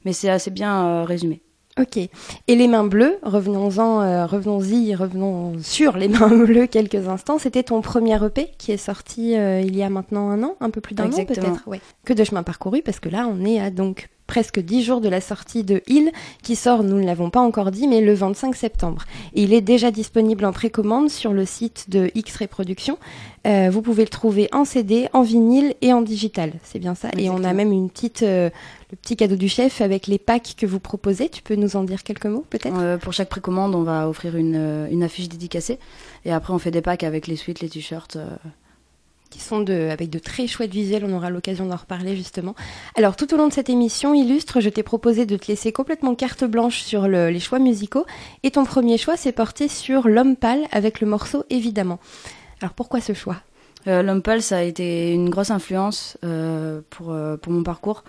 mais 0.04 0.12
c'est 0.12 0.30
assez 0.30 0.50
bien 0.50 1.04
résumé. 1.04 1.40
Ok. 1.78 1.96
Et 1.96 2.56
les 2.56 2.68
mains 2.68 2.84
bleues, 2.84 3.18
revenons-en, 3.22 4.00
euh, 4.00 4.26
revenons-y, 4.26 4.94
revenons 4.94 5.54
sur 5.62 5.96
les 5.96 6.08
mains 6.08 6.28
bleues 6.28 6.66
quelques 6.66 7.08
instants. 7.08 7.38
C'était 7.38 7.62
ton 7.62 7.80
premier 7.80 8.22
EP 8.24 8.50
qui 8.58 8.72
est 8.72 8.76
sorti 8.76 9.36
euh, 9.36 9.60
il 9.60 9.76
y 9.76 9.82
a 9.82 9.90
maintenant 9.90 10.30
un 10.30 10.42
an, 10.42 10.56
un 10.60 10.70
peu 10.70 10.80
plus 10.80 10.94
d'un 10.94 11.06
an 11.06 11.24
peut-être? 11.24 11.66
Ouais. 11.66 11.80
Que 12.04 12.12
de 12.12 12.24
chemin 12.24 12.42
parcouru 12.42 12.82
parce 12.82 13.00
que 13.00 13.08
là 13.08 13.28
on 13.30 13.44
est 13.44 13.60
à 13.60 13.70
donc 13.70 14.08
presque 14.28 14.60
dix 14.60 14.84
jours 14.84 15.00
de 15.00 15.08
la 15.08 15.20
sortie 15.20 15.64
de 15.64 15.82
Il, 15.88 16.12
qui 16.42 16.54
sort, 16.54 16.84
nous 16.84 17.00
ne 17.00 17.04
l'avons 17.04 17.30
pas 17.30 17.40
encore 17.40 17.72
dit, 17.72 17.88
mais 17.88 18.00
le 18.00 18.14
25 18.14 18.54
septembre. 18.54 19.04
Et 19.34 19.42
il 19.42 19.52
est 19.52 19.62
déjà 19.62 19.90
disponible 19.90 20.44
en 20.44 20.52
précommande 20.52 21.10
sur 21.10 21.32
le 21.32 21.44
site 21.44 21.86
de 21.88 22.12
X-Ray 22.14 22.46
Productions. 22.46 22.98
Euh, 23.46 23.70
vous 23.72 23.82
pouvez 23.82 24.04
le 24.04 24.10
trouver 24.10 24.48
en 24.52 24.64
CD, 24.64 25.08
en 25.14 25.22
vinyle 25.22 25.74
et 25.80 25.92
en 25.92 26.02
digital. 26.02 26.52
C'est 26.62 26.78
bien 26.78 26.94
ça. 26.94 27.08
Et 27.16 27.30
on 27.30 27.42
a 27.42 27.52
même 27.54 27.72
une 27.72 27.88
petite, 27.88 28.22
euh, 28.22 28.50
le 28.92 28.96
petit 28.96 29.16
cadeau 29.16 29.36
du 29.36 29.48
chef 29.48 29.80
avec 29.80 30.06
les 30.06 30.18
packs 30.18 30.54
que 30.56 30.66
vous 30.66 30.78
proposez. 30.78 31.30
Tu 31.30 31.42
peux 31.42 31.56
nous 31.56 31.74
en 31.76 31.82
dire 31.82 32.02
quelques 32.02 32.26
mots, 32.26 32.44
peut-être? 32.50 32.78
Euh, 32.78 32.98
Pour 32.98 33.14
chaque 33.14 33.30
précommande, 33.30 33.74
on 33.74 33.82
va 33.82 34.08
offrir 34.08 34.36
une, 34.36 34.86
une 34.90 35.02
affiche 35.02 35.30
dédicacée. 35.30 35.78
Et 36.26 36.32
après, 36.32 36.52
on 36.52 36.58
fait 36.58 36.70
des 36.70 36.82
packs 36.82 37.02
avec 37.02 37.26
les 37.26 37.36
suites, 37.36 37.60
les 37.60 37.70
t-shirts 37.70 38.18
qui 39.30 39.40
sont 39.40 39.68
avec 39.68 40.10
de 40.10 40.18
très 40.18 40.46
chouettes 40.46 40.72
visuels, 40.72 41.04
on 41.04 41.14
aura 41.14 41.30
l'occasion 41.30 41.66
d'en 41.66 41.76
reparler 41.76 42.16
justement. 42.16 42.54
Alors 42.96 43.16
tout 43.16 43.32
au 43.34 43.36
long 43.36 43.48
de 43.48 43.52
cette 43.52 43.70
émission 43.70 44.14
illustre, 44.14 44.60
je 44.60 44.68
t'ai 44.68 44.82
proposé 44.82 45.26
de 45.26 45.36
te 45.36 45.48
laisser 45.48 45.72
complètement 45.72 46.14
carte 46.14 46.44
blanche 46.44 46.80
sur 46.80 47.08
les 47.08 47.40
choix 47.40 47.58
musicaux, 47.58 48.06
et 48.42 48.50
ton 48.50 48.64
premier 48.64 48.98
choix 48.98 49.16
s'est 49.16 49.32
porté 49.32 49.68
sur 49.68 50.08
L'homme 50.08 50.36
pâle 50.36 50.66
avec 50.72 51.00
le 51.00 51.06
morceau 51.06 51.44
évidemment. 51.50 51.98
Alors 52.60 52.72
pourquoi 52.72 53.00
ce 53.00 53.12
choix? 53.12 53.36
Euh, 53.86 54.02
L'homme 54.02 54.22
pâle, 54.22 54.42
ça 54.42 54.58
a 54.58 54.62
été 54.62 55.12
une 55.12 55.30
grosse 55.30 55.50
influence 55.50 56.18
euh, 56.24 56.80
pour, 56.90 57.12
euh, 57.12 57.36
pour 57.36 57.52
mon 57.52 57.62
parcours. 57.62 58.04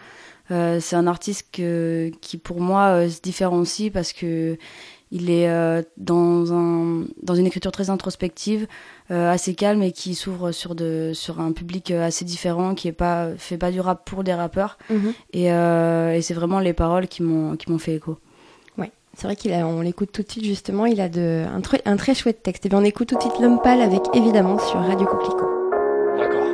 C'est 0.49 0.95
un 0.95 1.05
artiste 1.05 1.51
qui 1.51 2.37
pour 2.43 2.59
moi 2.59 3.07
se 3.07 3.21
différencie 3.21 3.91
parce 3.91 4.13
que 4.13 4.57
il 5.11 5.29
est 5.29 5.47
dans 5.97 6.45
une 6.47 7.45
écriture 7.45 7.71
très 7.71 7.91
introspective. 7.91 8.65
Euh, 9.11 9.31
assez 9.31 9.55
calme 9.55 9.81
et 9.81 9.91
qui 9.91 10.13
s'ouvre 10.13 10.51
sur 10.51 10.75
de 10.75 11.13
sur 11.15 11.39
un 11.39 11.51
public 11.51 11.89
euh, 11.89 12.05
assez 12.05 12.25
différent 12.25 12.75
qui 12.75 12.87
est 12.87 12.91
pas 12.91 13.29
fait 13.39 13.57
pas 13.57 13.71
du 13.71 13.79
rap 13.81 14.07
pour 14.07 14.23
des 14.23 14.35
rappeurs 14.35 14.77
mhm. 14.91 15.13
et, 15.33 15.51
euh, 15.51 16.13
et 16.13 16.21
c'est 16.21 16.35
vraiment 16.35 16.59
les 16.59 16.73
paroles 16.73 17.07
qui 17.07 17.23
m'ont 17.23 17.55
qui 17.55 17.71
m'ont 17.71 17.79
fait 17.79 17.95
écho. 17.95 18.19
Ouais, 18.77 18.91
c'est 19.17 19.25
vrai 19.25 19.35
qu'il 19.35 19.51
a 19.51 19.65
on 19.65 19.81
l'écoute 19.81 20.11
tout 20.11 20.21
de 20.21 20.29
suite 20.29 20.45
justement, 20.45 20.85
il 20.85 21.01
a 21.01 21.09
de 21.09 21.43
un, 21.51 21.59
très 21.61 21.81
un 21.85 21.95
très 21.97 22.13
chouette 22.13 22.43
texte. 22.43 22.67
Et 22.67 22.69
bien 22.69 22.77
on 22.77 22.83
écoute 22.83 23.07
tout 23.07 23.15
de 23.15 23.21
suite 23.21 23.39
l'homme 23.41 23.59
pâle 23.63 23.81
avec 23.81 24.01
évidemment 24.13 24.59
sur 24.59 24.79
Radio 24.79 25.07
Coquelicot. 25.07 25.49
D'accord. 26.15 26.53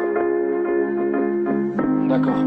D'accord. 2.08 2.46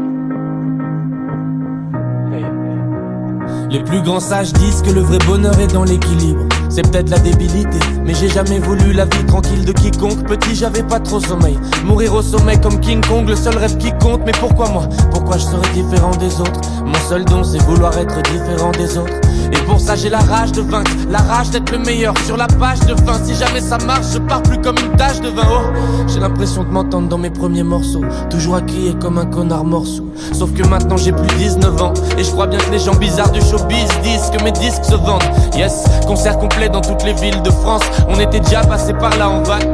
Les 3.69 3.83
plus 3.83 4.01
grands 4.01 4.19
sages 4.19 4.53
disent 4.53 4.81
que 4.81 4.89
le 4.89 5.01
vrai 5.01 5.19
bonheur 5.27 5.59
est 5.59 5.71
dans 5.71 5.83
l'équilibre. 5.83 6.47
C'est 6.69 6.83
peut-être 6.89 7.09
la 7.09 7.19
débilité, 7.19 7.79
mais 8.05 8.13
j'ai 8.13 8.29
jamais 8.29 8.59
voulu 8.59 8.93
la 8.93 9.05
vie 9.05 9.25
tranquille 9.25 9.65
de 9.65 9.71
quiconque. 9.71 10.23
Petit, 10.27 10.55
j'avais 10.55 10.83
pas 10.83 10.99
trop 10.99 11.19
sommeil. 11.19 11.57
Mourir 11.83 12.13
au 12.13 12.21
sommet 12.21 12.59
comme 12.61 12.79
King 12.79 13.01
Kong, 13.05 13.27
le 13.27 13.35
seul 13.35 13.57
rêve 13.57 13.77
qui 13.77 13.91
compte. 13.99 14.21
Mais 14.25 14.33
pourquoi 14.39 14.69
moi? 14.69 14.83
Pourquoi 15.11 15.37
je 15.37 15.45
serais 15.45 15.69
différent 15.73 16.11
des 16.11 16.39
autres? 16.39 16.61
Mon 16.85 17.09
seul 17.09 17.25
don, 17.25 17.43
c'est 17.43 17.61
vouloir 17.63 17.97
être 17.97 18.21
différent 18.31 18.71
des 18.71 18.97
autres. 18.97 19.13
Et 19.51 19.57
pour 19.65 19.79
ça, 19.79 19.95
j'ai 19.95 20.09
la 20.09 20.19
rage 20.19 20.51
de 20.51 20.61
vaincre, 20.61 20.91
la 21.09 21.17
rage 21.17 21.49
d'être 21.49 21.71
le 21.71 21.79
meilleur 21.79 22.13
sur 22.25 22.37
la 22.37 22.45
page 22.45 22.81
de 22.81 22.93
fin. 22.95 23.19
Si 23.23 23.33
jamais 23.33 23.61
ça 23.61 23.79
marche, 23.79 24.05
je 24.13 24.19
pars 24.19 24.43
plus 24.43 24.61
comme 24.61 24.75
une 24.77 24.95
tache 24.95 25.21
de 25.21 25.29
vin. 25.29 25.47
Oh, 25.49 26.05
j'ai 26.07 26.19
l'impression 26.19 26.63
de 26.63 26.69
m'entendre 26.69 27.09
dans 27.09 27.17
mes 27.17 27.31
premiers 27.31 27.63
morceaux, 27.63 28.03
toujours 28.29 28.55
à 28.55 28.61
crier 28.61 28.93
comme 29.01 29.17
un 29.17 29.25
connard 29.25 29.63
morceau. 29.63 30.05
Sauf 30.33 30.53
que 30.53 30.67
maintenant 30.67 30.97
j'ai 30.97 31.13
plus 31.13 31.35
19 31.37 31.81
ans, 31.81 31.93
et 32.17 32.23
je 32.23 32.29
crois 32.29 32.45
bien 32.45 32.59
que 32.59 32.71
les 32.71 32.79
gens 32.79 32.93
bizarres 32.93 33.31
du 33.31 33.41
showbiz 33.41 33.87
disent 34.03 34.29
que 34.31 34.43
mes 34.43 34.51
disques 34.51 34.85
se 34.85 34.95
vendent. 34.95 35.23
Yes, 35.55 35.83
concert 36.05 36.37
complet 36.37 36.58
dans 36.67 36.81
toutes 36.81 37.03
les 37.05 37.13
villes 37.13 37.41
de 37.41 37.51
France. 37.51 37.83
On 38.09 38.19
était 38.19 38.41
déjà 38.41 38.61
passé 38.61 38.91
par 38.93 39.17
là 39.17 39.29
en 39.29 39.43
vague. 39.43 39.69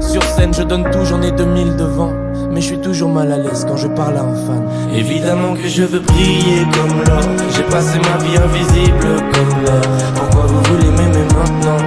Sur 0.00 0.22
scène, 0.22 0.54
je 0.54 0.62
donne 0.62 0.88
tout, 0.90 1.04
j'en 1.04 1.20
ai 1.22 1.32
2000 1.32 1.74
devant 1.74 2.12
mais 2.50 2.60
je 2.60 2.66
suis 2.66 2.80
toujours 2.80 3.10
mal 3.10 3.30
à 3.30 3.36
l'aise 3.36 3.64
quand 3.68 3.76
je 3.76 3.86
parle 3.88 4.16
à 4.16 4.22
un 4.22 4.34
fan. 4.34 4.62
Évidemment 4.92 5.54
que 5.54 5.68
je 5.68 5.82
veux 5.82 6.00
briller 6.00 6.66
comme 6.72 7.04
l'or. 7.06 7.22
J'ai 7.54 7.62
passé 7.64 7.98
ma 7.98 8.16
vie 8.24 8.36
invisible 8.36 9.22
comme 9.32 9.62
l'air. 9.64 9.80
Pourquoi 10.14 10.46
vous 10.46 10.62
voulez 10.62 10.90
m'aimer 10.90 11.24
maintenant? 11.36 11.84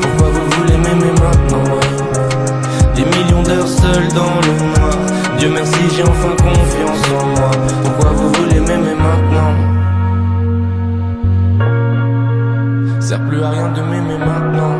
Pourquoi 0.00 0.28
vous 0.30 0.50
voulez 0.56 0.78
m'aimer 0.78 1.12
maintenant? 1.20 1.80
Des 2.94 3.04
millions 3.04 3.42
d'heures 3.42 3.68
seules 3.68 4.08
dans 4.14 4.40
le 4.46 4.64
noir. 4.64 4.96
Dieu 5.38 5.50
merci, 5.52 5.80
j'ai 5.96 6.02
enfin 6.02 6.34
confiance 6.38 7.20
en 7.20 7.26
moi. 7.26 7.50
Pourquoi 7.82 8.10
vous 8.12 8.32
voulez 8.32 8.60
m'aimer 8.60 8.94
maintenant? 8.94 9.63
sert 13.14 13.28
plus 13.28 13.42
à 13.42 13.50
rien 13.50 13.72
de 13.72 13.80
m'aimer 13.80 14.18
maintenant. 14.18 14.74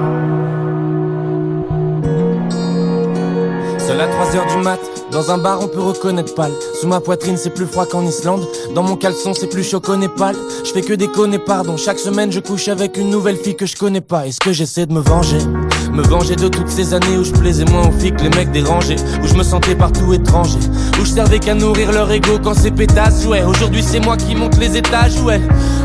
Seul 3.78 4.00
à 4.00 4.08
3h 4.08 4.56
du 4.56 4.62
mat, 4.62 4.80
dans 5.12 5.30
un 5.30 5.38
bar 5.38 5.60
on 5.62 5.68
peut 5.68 5.80
reconnaître 5.80 6.34
pâle. 6.34 6.52
Sous 6.80 6.88
ma 6.88 7.00
poitrine 7.00 7.36
c'est 7.36 7.50
plus 7.50 7.66
froid 7.66 7.86
qu'en 7.86 8.02
Islande. 8.02 8.46
Dans 8.74 8.82
mon 8.82 8.96
caleçon 8.96 9.34
c'est 9.34 9.46
plus 9.46 9.62
chaud 9.62 9.80
qu'au 9.80 9.96
Népal. 9.96 10.34
Je 10.64 10.72
fais 10.72 10.82
que 10.82 10.94
des 10.94 11.06
déconner, 11.06 11.38
pardon. 11.38 11.76
Chaque 11.76 11.98
semaine 11.98 12.32
je 12.32 12.40
couche 12.40 12.68
avec 12.68 12.96
une 12.96 13.10
nouvelle 13.10 13.36
fille 13.36 13.56
que 13.56 13.66
je 13.66 13.76
connais 13.76 14.00
pas. 14.00 14.26
Est-ce 14.26 14.40
que 14.40 14.52
j'essaie 14.52 14.86
de 14.86 14.94
me 14.94 15.00
venger? 15.00 15.38
Me 15.94 16.02
venger 16.02 16.34
de 16.34 16.48
toutes 16.48 16.68
ces 16.68 16.92
années 16.92 17.16
où 17.16 17.22
je 17.22 17.30
plaisais 17.30 17.64
moins 17.64 17.86
aux 17.86 17.92
filles 17.92 18.12
que 18.12 18.22
les 18.22 18.30
mecs 18.30 18.50
dérangés. 18.50 18.96
Où 19.22 19.26
je 19.26 19.34
me 19.34 19.44
sentais 19.44 19.76
partout 19.76 20.12
étranger. 20.12 20.58
Où 21.00 21.04
je 21.04 21.10
servais 21.10 21.38
qu'à 21.38 21.54
nourrir 21.54 21.92
leur 21.92 22.10
ego 22.10 22.40
quand 22.42 22.54
c'est 22.54 22.72
pétasse. 22.72 23.24
Ouais, 23.26 23.44
aujourd'hui 23.44 23.82
c'est 23.82 24.00
moi 24.00 24.16
qui 24.16 24.34
monte 24.34 24.58
les 24.58 24.76
étages. 24.76 25.20
Ouais. 25.20 25.40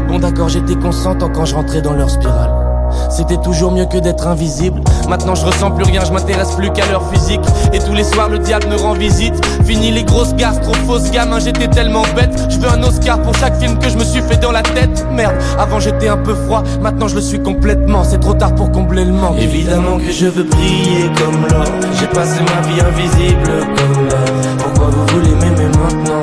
Bon 0.08 0.18
d'accord 0.18 0.50
j'étais 0.50 0.76
consentant 0.76 1.30
quand 1.30 1.46
je 1.46 1.54
rentrais 1.54 1.82
dans 1.82 1.94
leur 1.94 2.10
spirale. 2.10 2.69
C'était 3.10 3.38
toujours 3.38 3.72
mieux 3.72 3.86
que 3.86 3.98
d'être 3.98 4.28
invisible. 4.28 4.82
Maintenant 5.10 5.36
je 5.36 5.46
ressens 5.46 5.72
plus 5.72 5.84
rien, 5.84 6.06
je 6.06 6.12
m'intéresse 6.12 6.52
plus 6.52 6.72
qu'à 6.72 6.86
leur 6.88 7.04
physique. 7.12 7.42
Et 7.74 7.80
tous 7.80 7.94
les 7.94 8.04
soirs 8.04 8.30
le 8.30 8.40
diable 8.40 8.68
me 8.70 8.76
rend 8.76 8.94
visite. 8.94 9.34
Fini 9.66 9.92
les 9.92 10.04
grosses 10.04 10.34
gares, 10.36 10.60
trop 10.62 10.74
fausses 10.88 11.12
gamins, 11.12 11.40
j'étais 11.40 11.68
tellement 11.68 12.04
bête. 12.16 12.48
Je 12.50 12.58
veux 12.60 12.70
un 12.70 12.82
Oscar 12.84 13.22
pour 13.22 13.36
chaque 13.36 13.60
film 13.60 13.78
que 13.80 13.90
je 13.90 13.98
me 13.98 14.04
suis 14.04 14.22
fait 14.22 14.38
dans 14.38 14.52
la 14.52 14.62
tête. 14.62 15.06
Merde, 15.12 15.36
avant 15.58 15.80
j'étais 15.80 16.08
un 16.08 16.18
peu 16.18 16.36
froid, 16.36 16.64
maintenant 16.82 17.08
je 17.08 17.16
le 17.16 17.22
suis 17.22 17.42
complètement. 17.42 18.04
C'est 18.04 18.20
trop 18.20 18.34
tard 18.34 18.54
pour 18.56 18.72
combler 18.72 19.06
le 19.06 19.12
manque. 19.12 19.40
Évidemment 19.40 19.98
que 19.98 20.12
je 20.12 20.28
veux 20.28 20.44
briller 20.44 21.10
comme 21.18 21.48
l'or. 21.50 21.66
J'ai 22.00 22.08
passé 22.08 22.40
ma 22.42 22.68
vie 22.68 22.80
invisible 22.80 23.66
comme 23.76 24.06
l'or. 24.06 24.20
Pourquoi 24.60 24.88
vous 24.92 25.06
voulez 25.16 25.36
m'aimer 25.36 25.68
maintenant? 25.68 26.22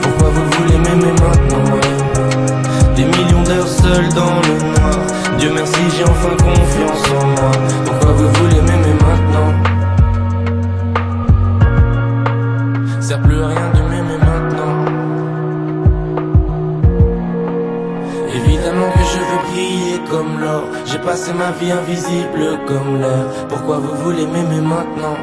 Pourquoi 0.00 0.28
vous 0.30 0.44
voulez 0.58 0.78
m'aimer 0.78 1.12
maintenant? 1.12 1.78
Des 2.96 3.04
millions 3.04 3.42
d'heures 3.44 3.68
seules 3.68 4.08
dans 4.14 4.40
le 4.48 4.58
noir. 4.58 4.71
Dieu 5.42 5.50
merci, 5.52 5.80
j'ai 5.96 6.04
enfin 6.04 6.36
confiance 6.36 7.10
en 7.20 7.26
moi. 7.26 7.50
Pourquoi 7.84 8.12
vous 8.12 8.28
voulez 8.28 8.60
m'aimer 8.62 8.94
maintenant? 9.02 9.50
Sert 13.00 13.20
plus 13.22 13.42
rien 13.42 13.68
de 13.74 13.80
m'aimer 13.90 14.18
maintenant. 14.18 14.74
Évidemment 18.32 18.90
que 18.92 19.04
je 19.12 19.18
veux 19.18 19.40
briller 19.50 20.00
comme 20.08 20.38
l'or. 20.40 20.62
J'ai 20.84 20.98
passé 20.98 21.32
ma 21.32 21.50
vie 21.50 21.72
invisible 21.72 22.60
comme 22.68 23.00
l'or. 23.00 23.26
Pourquoi 23.48 23.78
vous 23.78 23.96
voulez 24.04 24.28
m'aimer 24.28 24.60
maintenant? 24.60 25.16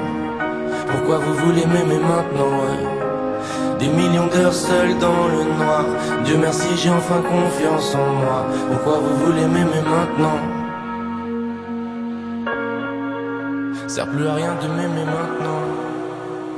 Pourquoi 0.85 1.19
vous 1.19 1.33
voulez 1.45 1.65
m'aimer 1.65 1.99
maintenant. 1.99 2.98
Des 3.79 3.87
millions 3.87 4.27
d'heures 4.27 4.53
seules 4.53 4.97
dans 4.99 5.27
le 5.29 5.43
noir. 5.57 5.85
Dieu 6.25 6.37
merci, 6.37 6.67
j'ai 6.75 6.89
enfin 6.89 7.21
confiance 7.21 7.95
en 7.95 8.13
moi. 8.13 8.45
Pourquoi 8.69 8.99
vous 8.99 9.25
voulez 9.25 9.47
m'aimer 9.47 9.81
maintenant? 9.89 10.37
Sert 13.87 14.09
plus 14.11 14.27
à 14.27 14.33
rien 14.33 14.55
de 14.61 14.67
m'aimer 14.67 15.05
maintenant. 15.05 15.61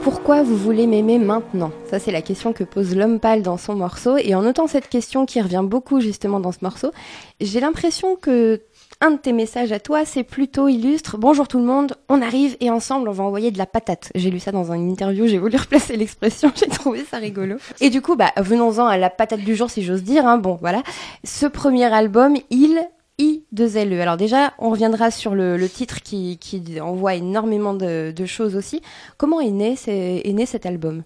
Pourquoi 0.02 0.42
vous 0.42 0.58
voulez 0.58 0.88
m'aimer 0.88 1.20
maintenant? 1.20 1.72
Ça, 1.92 2.00
c'est 2.00 2.12
la 2.12 2.24
question 2.24 2.54
que 2.54 2.64
pose 2.64 2.96
l'homme 2.96 3.20
pâle 3.20 3.44
dans 3.44 3.58
son 3.58 3.76
morceau. 3.76 4.18
Et 4.18 4.34
en 4.34 4.42
notant 4.42 4.66
cette 4.66 4.90
question 4.90 5.28
qui 5.28 5.40
revient 5.40 5.64
beaucoup 5.64 6.02
justement 6.02 6.40
dans 6.40 6.52
ce 6.52 6.58
morceau, 6.64 6.92
j'ai 7.40 7.60
l'impression 7.60 8.16
que 8.16 8.62
un 9.02 9.12
de 9.12 9.18
tes 9.18 9.34
messages 9.34 9.72
à 9.72 9.80
toi, 9.80 10.06
c'est 10.06 10.24
plutôt 10.24 10.68
illustre. 10.68 11.18
Bonjour 11.18 11.48
tout 11.48 11.58
le 11.58 11.66
monde, 11.66 11.96
on 12.08 12.22
arrive 12.22 12.56
et 12.60 12.70
ensemble 12.70 13.10
on 13.10 13.12
va 13.12 13.24
envoyer 13.24 13.50
de 13.50 13.58
la 13.58 13.66
patate. 13.66 14.12
J'ai 14.14 14.30
lu 14.30 14.40
ça 14.40 14.52
dans 14.52 14.72
une 14.72 14.90
interview, 14.90 15.26
j'ai 15.28 15.40
voulu 15.40 15.58
replacer 15.58 15.98
l'expression, 15.98 16.52
j'ai 16.56 16.68
trouvé 16.68 17.04
ça 17.04 17.18
rigolo. 17.18 17.56
Et 17.82 17.90
du 17.90 18.02
coup, 18.02 18.16
bah, 18.16 18.32
venons-en 18.38 18.86
à 18.86 18.98
la 18.98 19.10
patate 19.10 19.42
du 19.42 19.56
jour 19.56 19.70
si 19.70 19.84
j'ose 19.84 20.04
dire. 20.04 20.28
Hein. 20.28 20.38
Bon, 20.38 20.58
voilà. 20.62 20.84
Ce 21.24 21.48
premier 21.48 21.92
album, 21.92 22.38
il 22.52 22.80
I2LE. 23.20 24.00
Alors 24.00 24.18
déjà, 24.18 24.54
on 24.60 24.70
reviendra 24.70 25.10
sur 25.10 25.34
le, 25.34 25.58
titre 25.68 26.02
qui, 26.02 26.38
envoie 26.80 27.16
énormément 27.16 27.74
de, 27.74 28.14
choses 28.26 28.56
aussi. 28.56 28.82
Comment 29.18 29.42
est 29.42 29.50
né, 29.50 29.76
est 29.88 30.34
né 30.34 30.46
cet 30.46 30.66
album? 30.66 31.04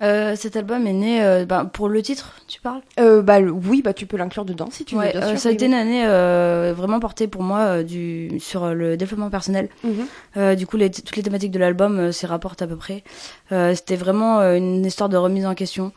Euh, 0.00 0.36
cet 0.36 0.56
album 0.56 0.86
est 0.86 0.92
né 0.92 1.24
euh, 1.24 1.44
bah, 1.44 1.68
pour 1.72 1.88
le 1.88 2.00
titre, 2.02 2.36
tu 2.46 2.60
parles? 2.60 2.82
Euh, 3.00 3.20
bah, 3.20 3.40
Oui, 3.40 3.82
bah, 3.82 3.92
tu 3.92 4.06
peux 4.06 4.16
l'inclure 4.16 4.44
dedans 4.44 4.68
si 4.70 4.84
tu 4.84 4.96
ouais, 4.96 5.12
veux. 5.12 5.18
Bien 5.18 5.28
sûr, 5.30 5.38
ça 5.38 5.48
a 5.48 5.52
été 5.52 5.66
une 5.66 5.74
année 5.74 6.06
euh, 6.06 6.72
vraiment 6.76 7.00
portée 7.00 7.26
pour 7.26 7.42
moi 7.42 7.82
du, 7.82 8.38
sur 8.38 8.74
le 8.74 8.96
développement 8.96 9.30
personnel. 9.30 9.68
Mm-hmm. 9.84 10.54
du 10.54 10.66
coup, 10.66 10.76
les, 10.76 10.90
toutes 10.90 11.16
les 11.16 11.22
thématiques 11.22 11.50
de 11.50 11.58
l'album 11.58 12.12
s'y 12.12 12.26
rapportent 12.26 12.62
à 12.62 12.66
peu 12.66 12.76
près. 12.76 13.02
C'était 13.50 13.96
vraiment 13.96 14.40
une 14.40 14.84
histoire 14.84 15.08
de 15.08 15.16
remise 15.16 15.46
en 15.46 15.54
question. 15.54 15.92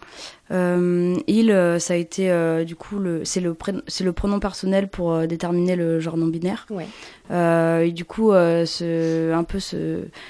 Euh, 0.52 1.16
il, 1.28 1.78
ça 1.80 1.94
a 1.94 1.98
été 1.98 2.30
euh, 2.30 2.64
du 2.64 2.76
coup 2.76 3.00
le, 3.00 3.24
c'est 3.24 3.40
le 3.40 3.56
c'est 3.88 4.04
le 4.04 4.12
pronom 4.12 4.40
personnel 4.40 4.90
pour 4.90 5.14
euh, 5.14 5.26
déterminer 5.26 5.76
le 5.76 6.00
genre 6.00 6.18
non 6.18 6.28
binaire. 6.28 6.68
Ouais. 6.70 6.88
et 7.88 7.92
du 7.92 8.04
coup, 8.06 8.32
se, 8.32 9.32
un 9.32 9.44
peu 9.44 9.60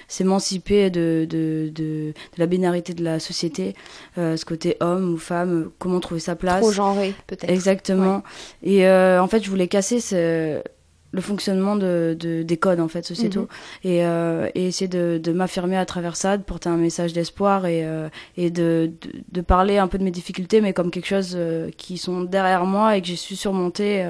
s'émanciper 0.07 0.89
de, 0.89 1.25
de, 1.27 1.71
de, 1.73 2.13
de, 2.13 2.13
la 2.37 2.45
binarité 2.45 2.93
de 2.93 3.03
la 3.03 3.19
société, 3.19 3.75
ce 4.15 4.45
côté 4.45 4.77
homme 4.79 5.13
ou 5.13 5.17
femme, 5.17 5.71
comment 5.79 5.99
trouver 5.99 6.19
sa 6.19 6.35
place. 6.35 6.61
Trop 6.61 6.71
genré 6.71 7.15
peut-être. 7.27 7.49
Exactement. 7.49 8.23
Ouais. 8.63 8.71
Et 8.71 8.89
en 9.19 9.27
fait, 9.27 9.43
je 9.43 9.49
voulais 9.49 9.67
casser 9.67 9.99
ce 9.99 10.61
le 11.11 11.21
fonctionnement 11.21 11.75
de, 11.75 12.15
de, 12.17 12.43
des 12.43 12.57
codes 12.57 12.79
en 12.79 12.87
fait 12.87 13.05
sociétaux 13.05 13.43
mm-hmm. 13.83 13.87
et, 13.87 14.05
euh, 14.05 14.49
et 14.55 14.67
essayer 14.67 14.87
de, 14.87 15.19
de 15.21 15.31
m'affirmer 15.31 15.77
à 15.77 15.85
travers 15.85 16.15
ça, 16.15 16.37
de 16.37 16.43
porter 16.43 16.69
un 16.69 16.77
message 16.77 17.13
d'espoir 17.13 17.65
et, 17.65 17.85
euh, 17.85 18.09
et 18.37 18.49
de, 18.49 18.91
de, 19.01 19.11
de, 19.31 19.41
parler 19.41 19.77
un 19.77 19.87
peu 19.87 19.97
de 19.97 20.03
mes 20.03 20.11
difficultés 20.11 20.61
mais 20.61 20.73
comme 20.73 20.91
quelque 20.91 21.07
chose 21.07 21.33
euh, 21.35 21.69
qui 21.77 21.97
sont 21.97 22.21
derrière 22.21 22.65
moi 22.65 22.95
et 22.97 23.01
que 23.01 23.07
j'ai 23.07 23.15
su 23.15 23.35
surmonter. 23.35 24.07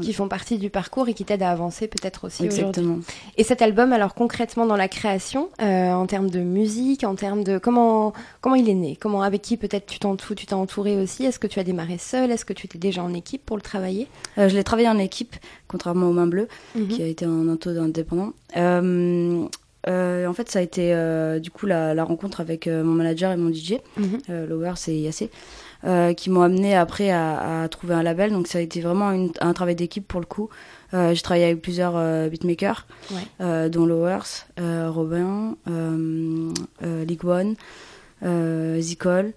Euh, 0.00 0.04
qui 0.04 0.12
font 0.12 0.28
partie 0.28 0.58
du 0.58 0.70
parcours 0.70 1.08
et 1.08 1.14
qui 1.14 1.24
t'aident 1.24 1.42
à 1.42 1.50
avancer 1.50 1.86
peut-être 1.88 2.26
aussi 2.26 2.44
Exactement. 2.44 2.98
Et 3.36 3.44
cet 3.44 3.60
album, 3.62 3.92
alors 3.92 4.14
concrètement 4.14 4.66
dans 4.66 4.76
la 4.76 4.88
création, 4.88 5.48
euh, 5.62 5.92
en 5.92 6.06
termes 6.06 6.30
de 6.30 6.40
musique, 6.40 7.02
en 7.04 7.14
termes 7.14 7.44
de 7.44 7.58
comment 7.58 8.12
comment 8.40 8.56
il 8.56 8.68
est 8.68 8.74
né, 8.74 8.96
comment 9.00 9.22
avec 9.22 9.42
qui 9.42 9.56
peut-être 9.56 9.86
tu 9.86 9.98
t'en 9.98 10.16
tu 10.16 10.34
t'es 10.46 10.54
entouré 10.54 10.96
aussi, 11.02 11.24
est-ce 11.24 11.38
que 11.38 11.46
tu 11.46 11.58
as 11.60 11.64
démarré 11.64 11.98
seul, 11.98 12.30
est-ce 12.30 12.44
que 12.44 12.52
tu 12.52 12.66
étais 12.66 12.78
déjà 12.78 13.02
en 13.02 13.12
équipe 13.14 13.42
pour 13.46 13.56
le 13.56 13.62
travailler? 13.62 14.06
Euh, 14.38 14.48
Je 14.48 14.54
l'ai 14.56 14.64
travaillé 14.64 14.88
en 14.88 14.98
équipe, 14.98 15.34
contrairement 15.68 16.08
aux 16.10 16.12
Mains 16.12 16.26
Bleues, 16.26 16.48
Mhm. 16.74 16.82
mm 16.82 16.84
-hmm. 16.86 16.88
qui 16.94 17.02
a 17.02 17.06
été 17.14 17.24
en 17.26 17.48
auto 17.48 17.70
indépendant. 17.70 18.32
Euh, 18.56 19.44
euh, 19.88 20.26
en 20.26 20.32
fait, 20.34 20.50
ça 20.50 20.58
a 20.58 20.62
été 20.62 20.92
euh, 20.92 21.38
du 21.38 21.50
coup 21.50 21.66
la, 21.66 21.94
la 21.94 22.04
rencontre 22.04 22.40
avec 22.40 22.66
euh, 22.66 22.82
mon 22.82 22.94
manager 23.00 23.30
et 23.32 23.36
mon 23.36 23.50
DJ, 23.52 23.72
mm 23.96 24.04
-hmm. 24.04 24.44
Lower, 24.50 24.72
c'est 24.76 24.96
Yassé. 25.06 25.30
Euh, 25.86 26.14
qui 26.14 26.30
m'ont 26.30 26.42
amené 26.42 26.74
après 26.74 27.10
à, 27.10 27.62
à, 27.62 27.68
trouver 27.68 27.94
un 27.94 28.02
label. 28.02 28.32
Donc 28.32 28.48
ça 28.48 28.58
a 28.58 28.60
été 28.60 28.80
vraiment 28.80 29.12
une, 29.12 29.30
un 29.40 29.52
travail 29.52 29.76
d'équipe 29.76 30.06
pour 30.06 30.18
le 30.18 30.26
coup. 30.26 30.48
Euh, 30.94 31.14
j'ai 31.14 31.22
travaillé 31.22 31.44
avec 31.44 31.62
plusieurs 31.62 31.94
euh, 31.96 32.28
beatmakers, 32.28 32.86
ouais. 33.12 33.68
dont 33.68 33.86
Lowers, 33.86 34.46
Robin, 34.58 35.54
League 36.82 37.24
One, 37.24 37.54
Zicol. 38.80 39.32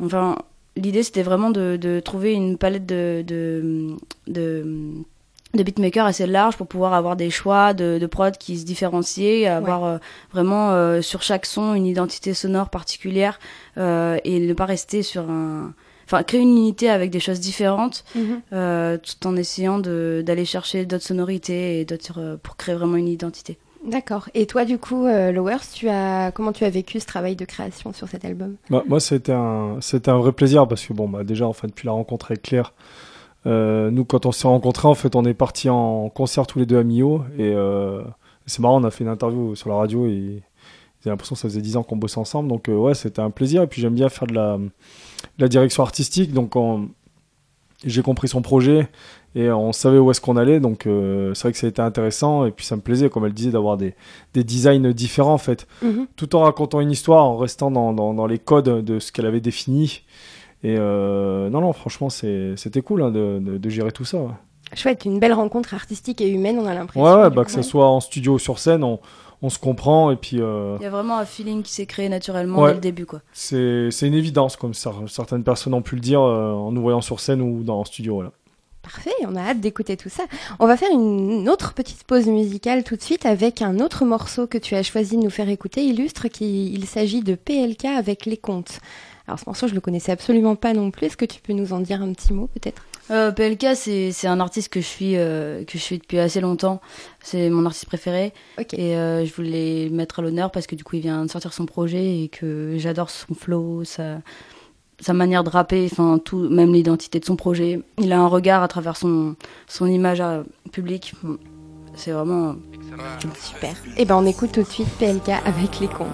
Enfin, 0.00 0.36
l'idée 0.76 1.02
c'était 1.02 1.22
vraiment 1.22 1.50
de, 1.50 1.78
de, 1.80 2.00
trouver 2.00 2.34
une 2.34 2.58
palette 2.58 2.84
de, 2.86 3.24
de, 3.26 3.96
de 4.26 6.00
assez 6.00 6.26
large 6.26 6.56
pour 6.56 6.66
pouvoir 6.66 6.94
avoir 6.94 7.16
des 7.16 7.30
choix 7.30 7.72
de, 7.72 7.98
de 7.98 8.06
prod 8.06 8.36
qui 8.36 8.58
se 8.58 8.64
différenciaient, 8.64 9.46
avoir 9.46 9.82
ouais. 9.82 9.88
euh, 9.88 9.98
vraiment 10.32 10.72
euh, 10.72 11.02
sur 11.02 11.22
chaque 11.22 11.46
son 11.46 11.74
une 11.74 11.86
identité 11.86 12.34
sonore 12.34 12.70
particulière 12.70 13.38
euh, 13.78 14.18
et 14.24 14.38
ne 14.40 14.54
pas 14.54 14.66
rester 14.66 15.02
sur 15.02 15.30
un... 15.30 15.72
Enfin, 16.06 16.22
créer 16.22 16.40
une 16.40 16.56
unité 16.56 16.88
avec 16.88 17.10
des 17.10 17.20
choses 17.20 17.40
différentes 17.40 18.04
mm 18.14 18.20
-hmm. 18.20 18.98
tout 18.98 19.26
en 19.28 19.36
essayant 19.36 19.78
d'aller 19.78 20.44
chercher 20.44 20.86
d'autres 20.86 21.04
sonorités 21.04 21.80
et 21.80 21.84
d'autres 21.84 22.20
euh, 22.20 22.36
pour 22.42 22.56
créer 22.56 22.74
vraiment 22.74 22.96
une 22.96 23.08
identité. 23.08 23.58
D'accord. 23.86 24.28
Et 24.34 24.46
toi, 24.46 24.64
du 24.64 24.78
coup, 24.78 25.06
euh, 25.06 25.30
Lowers, 25.30 25.66
tu 25.72 25.88
as 25.88 26.32
comment 26.32 26.52
tu 26.52 26.64
as 26.64 26.70
vécu 26.70 26.98
ce 26.98 27.06
travail 27.06 27.36
de 27.36 27.44
création 27.44 27.92
sur 27.92 28.08
cet 28.08 28.24
album? 28.24 28.56
Bah, 28.68 28.82
Moi, 28.88 29.00
c'était 29.00 29.32
un 29.32 29.76
c'était 29.80 30.10
un 30.10 30.18
vrai 30.18 30.32
plaisir 30.32 30.66
parce 30.66 30.84
que 30.84 30.92
bon, 30.92 31.08
bah 31.08 31.22
déjà, 31.22 31.46
en 31.46 31.52
fait, 31.52 31.68
depuis 31.68 31.86
la 31.86 31.92
rencontre 31.92 32.32
avec 32.32 32.42
Claire, 32.42 32.72
euh, 33.46 33.90
nous, 33.92 34.04
quand 34.04 34.26
on 34.26 34.32
s'est 34.32 34.48
rencontrés, 34.48 34.88
en 34.88 34.94
fait, 34.94 35.14
on 35.14 35.24
est 35.24 35.34
partis 35.34 35.70
en 35.70 36.08
concert 36.08 36.46
tous 36.46 36.58
les 36.58 36.66
deux 36.66 36.78
à 36.78 36.82
Mio. 36.82 37.22
Et 37.38 37.52
euh, 37.54 38.02
c'est 38.46 38.60
marrant, 38.60 38.80
on 38.80 38.84
a 38.84 38.90
fait 38.90 39.04
une 39.04 39.10
interview 39.10 39.54
sur 39.54 39.68
la 39.68 39.76
radio 39.76 40.06
et 40.06 40.42
j'ai 41.04 41.10
l'impression 41.10 41.34
que 41.36 41.40
ça 41.40 41.48
faisait 41.48 41.60
10 41.60 41.76
ans 41.76 41.84
qu'on 41.84 41.96
bossait 41.96 42.18
ensemble. 42.18 42.48
Donc, 42.48 42.68
euh, 42.68 42.74
ouais, 42.74 42.94
c'était 42.94 43.22
un 43.22 43.30
plaisir. 43.30 43.62
Et 43.62 43.66
puis, 43.68 43.80
j'aime 43.80 43.94
bien 43.94 44.08
faire 44.08 44.26
de 44.26 44.34
la, 44.34 44.58
la 45.38 45.48
direction 45.48 45.82
artistique. 45.82 46.32
Donc, 46.32 46.56
on... 46.56 46.88
j'ai 47.84 48.02
compris 48.02 48.28
son 48.28 48.42
projet 48.42 48.88
et 49.34 49.50
on 49.50 49.72
savait 49.72 49.98
où 49.98 50.10
est-ce 50.10 50.20
qu'on 50.20 50.36
allait. 50.36 50.60
Donc, 50.60 50.86
euh, 50.86 51.34
c'est 51.34 51.42
vrai 51.42 51.52
que 51.52 51.58
ça 51.58 51.66
a 51.66 51.70
été 51.70 51.82
intéressant. 51.82 52.46
Et 52.46 52.50
puis, 52.50 52.64
ça 52.64 52.76
me 52.76 52.80
plaisait, 52.80 53.10
comme 53.10 53.26
elle 53.26 53.34
disait, 53.34 53.50
d'avoir 53.50 53.76
des, 53.76 53.94
des 54.34 54.44
designs 54.44 54.92
différents, 54.92 55.34
en 55.34 55.38
fait. 55.38 55.66
Mm 55.82 55.88
-hmm. 55.88 56.06
Tout 56.16 56.34
en 56.36 56.40
racontant 56.42 56.80
une 56.80 56.90
histoire, 56.90 57.24
en 57.24 57.36
restant 57.36 57.70
dans, 57.70 57.92
dans, 57.92 58.14
dans 58.14 58.26
les 58.26 58.38
codes 58.38 58.84
de 58.84 58.98
ce 58.98 59.12
qu'elle 59.12 59.26
avait 59.26 59.42
défini. 59.42 60.02
Et 60.62 60.76
euh, 60.78 61.50
non, 61.50 61.60
non, 61.60 61.72
franchement, 61.72 62.08
c'était 62.10 62.82
cool 62.82 63.02
hein, 63.02 63.10
de, 63.10 63.38
de, 63.40 63.58
de, 63.58 63.68
gérer 63.70 63.92
tout 63.92 64.04
ça. 64.04 64.18
Ouais. 64.18 64.30
Chouette, 64.74 65.04
une 65.04 65.20
belle 65.20 65.34
rencontre 65.34 65.74
artistique 65.74 66.20
et 66.20 66.28
humaine, 66.28 66.58
on 66.58 66.66
a 66.66 66.74
l'impression. 66.74 67.04
Ouais, 67.04 67.22
ouais 67.22 67.30
bah, 67.30 67.44
que 67.44 67.52
ce 67.52 67.62
soit 67.62 67.88
en 67.88 68.00
studio 68.00 68.34
ou 68.34 68.38
sur 68.38 68.58
scène, 68.58 68.82
on, 68.82 68.98
on 69.42 69.50
se 69.50 69.58
comprend. 69.58 70.10
Et 70.10 70.16
puis, 70.16 70.40
euh... 70.40 70.76
Il 70.80 70.82
y 70.82 70.86
a 70.86 70.90
vraiment 70.90 71.18
un 71.18 71.24
feeling 71.24 71.62
qui 71.62 71.72
s'est 71.72 71.86
créé 71.86 72.08
naturellement 72.08 72.62
ouais. 72.62 72.70
dès 72.70 72.74
le 72.74 72.80
début. 72.80 73.06
quoi. 73.06 73.20
C'est 73.32 73.88
une 74.02 74.14
évidence, 74.14 74.56
comme 74.56 74.74
certaines 74.74 75.44
personnes 75.44 75.74
ont 75.74 75.82
pu 75.82 75.94
le 75.94 76.00
dire 76.00 76.20
euh, 76.20 76.52
en 76.52 76.72
nous 76.72 76.82
voyant 76.82 77.00
sur 77.00 77.20
scène 77.20 77.40
ou 77.40 77.62
dans 77.62 77.80
un 77.80 77.84
studio. 77.84 78.14
Voilà. 78.14 78.32
Parfait, 78.82 79.10
on 79.26 79.34
a 79.34 79.40
hâte 79.40 79.58
d'écouter 79.58 79.96
tout 79.96 80.08
ça. 80.08 80.22
On 80.60 80.66
va 80.68 80.76
faire 80.76 80.92
une 80.92 81.48
autre 81.48 81.74
petite 81.74 82.04
pause 82.04 82.26
musicale 82.26 82.84
tout 82.84 82.94
de 82.94 83.02
suite 83.02 83.26
avec 83.26 83.60
un 83.60 83.80
autre 83.80 84.04
morceau 84.04 84.46
que 84.46 84.58
tu 84.58 84.76
as 84.76 84.84
choisi 84.84 85.16
de 85.16 85.24
nous 85.24 85.30
faire 85.30 85.48
écouter, 85.48 85.84
Illustre, 85.84 86.28
qui, 86.28 86.72
il 86.72 86.86
s'agit 86.86 87.20
de 87.20 87.34
PLK 87.34 87.84
avec 87.86 88.26
les 88.26 88.36
contes. 88.36 88.78
Alors 89.26 89.40
ce 89.40 89.44
morceau, 89.46 89.66
je 89.66 89.74
le 89.74 89.80
connaissais 89.80 90.12
absolument 90.12 90.54
pas 90.54 90.72
non 90.72 90.92
plus. 90.92 91.06
Est-ce 91.06 91.16
que 91.16 91.24
tu 91.24 91.40
peux 91.40 91.52
nous 91.52 91.72
en 91.72 91.80
dire 91.80 92.00
un 92.00 92.12
petit 92.12 92.32
mot 92.32 92.48
peut-être? 92.54 92.80
Euh, 93.10 93.30
PLK, 93.30 93.76
c'est 93.76 94.26
un 94.26 94.40
artiste 94.40 94.68
que 94.68 94.80
je 94.80 94.86
suis 94.86 95.16
euh, 95.16 95.64
que 95.64 95.78
je 95.78 95.82
suis 95.82 95.98
depuis 95.98 96.18
assez 96.18 96.40
longtemps. 96.40 96.80
C'est 97.20 97.50
mon 97.50 97.64
artiste 97.66 97.86
préféré. 97.86 98.32
Et 98.72 98.96
euh, 98.96 99.24
je 99.24 99.32
voulais 99.32 99.88
le 99.88 99.94
mettre 99.94 100.18
à 100.18 100.22
l'honneur 100.22 100.50
parce 100.50 100.66
que 100.66 100.74
du 100.74 100.84
coup, 100.84 100.96
il 100.96 101.02
vient 101.02 101.24
de 101.24 101.30
sortir 101.30 101.52
son 101.52 101.66
projet 101.66 102.22
et 102.22 102.28
que 102.28 102.74
j'adore 102.78 103.10
son 103.10 103.34
flow, 103.34 103.84
sa 103.84 104.18
sa 104.98 105.12
manière 105.12 105.44
de 105.44 105.50
rapper, 105.50 105.86
enfin 105.92 106.18
tout, 106.18 106.48
même 106.48 106.72
l'identité 106.72 107.20
de 107.20 107.24
son 107.26 107.36
projet. 107.36 107.82
Il 107.98 108.12
a 108.12 108.18
un 108.18 108.28
regard 108.28 108.62
à 108.62 108.68
travers 108.68 108.96
son, 108.96 109.36
son 109.68 109.86
image 109.86 110.22
à, 110.22 110.42
public. 110.72 111.12
C'est 111.94 112.12
vraiment 112.12 112.56
super. 113.38 113.70
Et 113.70 114.02
eh 114.02 114.04
ben 114.06 114.16
on 114.16 114.26
écoute 114.26 114.52
tout 114.52 114.62
de 114.62 114.66
suite 114.66 114.88
PLK 114.98 115.28
avec 115.44 115.80
les 115.80 115.88
cons. 115.88 116.06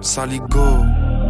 Saligo, 0.00 0.84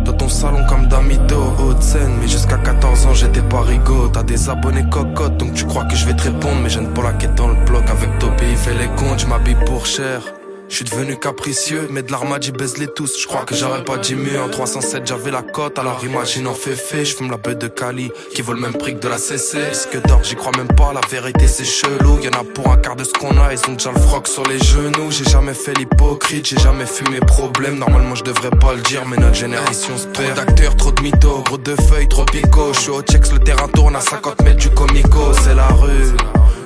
dans 0.06 0.12
ton 0.12 0.28
salon 0.28 0.64
comme 0.68 0.86
Damido, 0.86 1.54
haute 1.58 1.82
scène, 1.82 2.16
mais 2.20 2.28
jusqu'à 2.28 2.56
14 2.56 3.06
ans 3.06 3.14
j'étais 3.14 3.42
pas 3.42 3.60
rigot. 3.62 4.08
T'as 4.08 4.22
des 4.22 4.48
abonnés 4.48 4.88
cocottes, 4.88 5.36
donc 5.36 5.54
tu 5.54 5.64
crois 5.66 5.84
que 5.84 5.96
je 5.96 6.06
vais 6.06 6.14
te 6.14 6.22
répondre, 6.22 6.60
mais 6.62 6.68
ne 6.80 6.86
pas 6.86 7.02
la 7.02 7.12
quête 7.12 7.34
dans 7.34 7.48
le 7.48 7.64
bloc 7.64 7.84
avec 7.90 8.18
Topi, 8.18 8.44
il 8.50 8.56
fait 8.56 8.74
les 8.74 8.88
comptes, 8.96 9.20
je 9.20 9.26
m'habille 9.26 9.56
pour 9.66 9.84
cher. 9.84 10.35
Je 10.68 10.76
suis 10.76 10.84
devenu 10.84 11.16
capricieux, 11.16 11.88
mais 11.90 12.02
de 12.02 12.10
l'armade 12.10 12.44
baise 12.56 12.76
les 12.78 12.88
tous. 12.88 13.20
Je 13.20 13.26
crois 13.26 13.44
que 13.44 13.54
j'aurais 13.54 13.84
pas 13.84 13.98
dit 13.98 14.14
mieux. 14.14 14.40
En 14.40 14.48
307 14.48 15.06
j'avais 15.06 15.30
la 15.30 15.42
cote, 15.42 15.78
alors 15.78 16.04
imagine 16.04 16.46
en 16.48 16.54
fait. 16.54 17.04
Je 17.04 17.14
fume 17.16 17.30
la 17.30 17.36
bête 17.36 17.58
de 17.58 17.68
Cali, 17.68 18.10
qui 18.34 18.42
vaut 18.42 18.52
le 18.52 18.60
même 18.60 18.72
prix 18.72 18.94
que 18.94 19.00
de 19.00 19.08
la 19.08 19.18
CC. 19.18 19.58
que 19.92 19.98
d'or, 19.98 20.24
j'y 20.24 20.34
crois 20.34 20.52
même 20.56 20.68
pas, 20.68 20.92
la 20.92 21.00
vérité 21.08 21.46
c'est 21.46 21.64
chelou. 21.64 22.18
Y'en 22.20 22.40
a 22.40 22.44
pour 22.44 22.70
un 22.72 22.76
quart 22.78 22.96
de 22.96 23.04
ce 23.04 23.12
qu'on 23.12 23.38
a, 23.38 23.52
ils 23.52 23.70
ont 23.70 23.74
déjà 23.74 23.92
le 23.92 24.00
froc 24.00 24.26
sur 24.26 24.44
les 24.44 24.58
genoux. 24.58 25.10
J'ai 25.10 25.24
jamais 25.24 25.54
fait 25.54 25.72
l'hypocrite, 25.74 26.46
j'ai 26.46 26.58
jamais 26.58 26.86
fumé 26.86 27.20
problème. 27.20 27.78
Normalement 27.78 28.14
je 28.14 28.24
devrais 28.24 28.50
pas 28.50 28.74
le 28.74 28.82
dire, 28.82 29.06
mais 29.06 29.16
notre 29.16 29.36
génération 29.36 29.96
se 29.96 30.06
perd. 30.08 30.34
Trop 30.34 30.44
d'acteurs, 30.44 30.76
trop 30.76 30.92
de 30.92 31.02
mythos, 31.02 31.42
gros 31.44 31.58
de 31.58 31.76
feuilles, 31.88 32.08
trop 32.08 32.24
pico. 32.24 32.72
Je 32.74 32.80
suis 32.80 32.90
au 32.90 33.02
checks, 33.02 33.32
le 33.32 33.38
terrain 33.38 33.68
tourne 33.68 33.94
à 33.94 34.00
50 34.00 34.42
mètres 34.42 34.58
du 34.58 34.70
comico, 34.70 35.32
c'est 35.44 35.54
la 35.54 35.68
rue. 35.68 36.12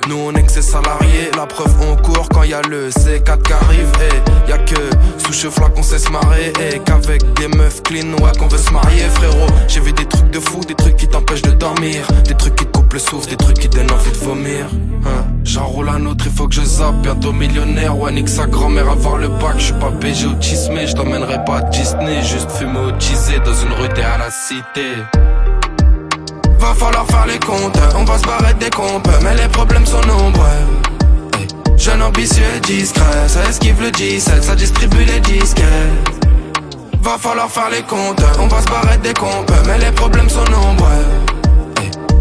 Nous 0.07 0.17
on 0.17 0.33
est 0.33 0.43
que 0.43 0.51
ses 0.51 0.61
salariés, 0.61 1.29
la 1.35 1.45
preuve 1.45 1.73
on 1.81 1.95
court 1.95 2.27
quand 2.33 2.43
y 2.43 2.53
a 2.53 2.61
le 2.63 2.89
C4 2.89 3.41
qui 3.41 3.53
arrive 3.53 3.91
eh. 4.01 4.49
y 4.49 4.53
a 4.53 4.57
que 4.57 4.75
sous 5.17 5.33
cheveux 5.33 5.69
qu'on 5.73 5.83
sait 5.83 5.99
se 5.99 6.09
marrer 6.09 6.51
eh. 6.59 6.79
qu'avec 6.79 7.21
des 7.33 7.47
meufs 7.47 7.83
clean 7.83 8.13
ouais 8.23 8.31
qu'on 8.37 8.47
veut 8.47 8.57
se 8.57 8.71
marier 8.71 9.03
frérot. 9.13 9.47
J'ai 9.67 9.79
vu 9.79 9.93
des 9.93 10.05
trucs 10.05 10.29
de 10.31 10.39
fou, 10.39 10.61
des 10.61 10.75
trucs 10.75 10.97
qui 10.97 11.07
t'empêchent 11.07 11.43
de 11.43 11.51
dormir, 11.51 12.05
des 12.27 12.35
trucs 12.35 12.55
qui 12.55 12.65
te 12.65 12.71
coupent 12.71 12.93
le 12.93 12.99
souffle, 12.99 13.29
des 13.29 13.37
trucs 13.37 13.59
qui 13.59 13.69
donnent 13.69 13.91
envie 13.91 14.11
de 14.11 14.17
vomir. 14.17 14.65
Hein. 15.05 15.25
J'enroule 15.43 15.89
un 15.89 16.05
autre, 16.05 16.25
il 16.25 16.31
faut 16.31 16.47
que 16.47 16.55
je 16.55 16.61
zappe, 16.61 17.01
bientôt 17.01 17.31
millionnaire, 17.31 17.97
ouais 17.97 18.11
nique 18.11 18.29
sa 18.29 18.47
grand-mère 18.47 18.89
avoir 18.89 19.17
le 19.17 19.27
bac, 19.27 19.55
je 19.57 19.65
suis 19.65 19.73
pas 19.73 19.89
BG 19.89 20.25
ou 20.25 20.35
mais 20.73 20.87
je 20.87 20.95
t'emmènerai 20.95 21.43
pas 21.45 21.57
à 21.57 21.61
Disney, 21.63 22.21
juste 22.23 22.51
fumer 22.51 22.79
au 22.79 22.91
dans 22.91 23.53
une 23.53 23.73
rue 23.73 24.01
à 24.01 24.17
la 24.17 24.31
cité 24.31 24.93
va 26.61 26.75
falloir 26.75 27.05
faire 27.07 27.25
les 27.25 27.39
comptes. 27.39 27.79
On 27.95 28.03
va 28.03 28.17
se 28.17 28.23
barrer 28.23 28.53
des 28.53 28.69
comptes 28.69 29.07
Mais 29.23 29.35
les 29.35 29.47
problèmes 29.49 29.85
sont 29.85 30.01
nombreux. 30.01 30.45
Jeune 31.77 32.01
ambitieux 32.03 32.43
et 32.55 32.59
discret 32.59 33.27
Ça 33.27 33.43
esquive 33.49 33.81
le 33.81 33.91
17 33.91 34.43
Ça 34.43 34.55
distribue 34.55 35.03
les 35.03 35.19
disques 35.21 35.63
Va 37.01 37.17
falloir 37.17 37.49
faire 37.49 37.69
les 37.71 37.81
comptes 37.81 38.23
On 38.39 38.47
va 38.47 38.61
se 38.61 38.67
barrer 38.67 38.97
des 38.99 39.13
comptes 39.13 39.51
Mais 39.65 39.79
les 39.79 39.91
problèmes 39.91 40.29
sont 40.29 40.43
nombreux. 40.45 41.05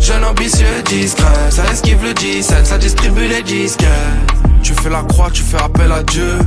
Jeune 0.00 0.24
ambitieux 0.24 0.66
et 0.78 0.82
discret 0.82 1.50
Ça 1.50 1.64
esquive 1.70 2.02
le 2.02 2.14
17 2.14 2.66
Ça 2.66 2.78
distribue 2.78 3.28
les 3.28 3.42
disques 3.42 3.84
Tu 4.62 4.72
fais 4.72 4.88
la 4.88 5.02
croix, 5.02 5.30
tu 5.30 5.42
fais 5.42 5.62
appel 5.62 5.92
à 5.92 6.02
Dieu 6.02 6.38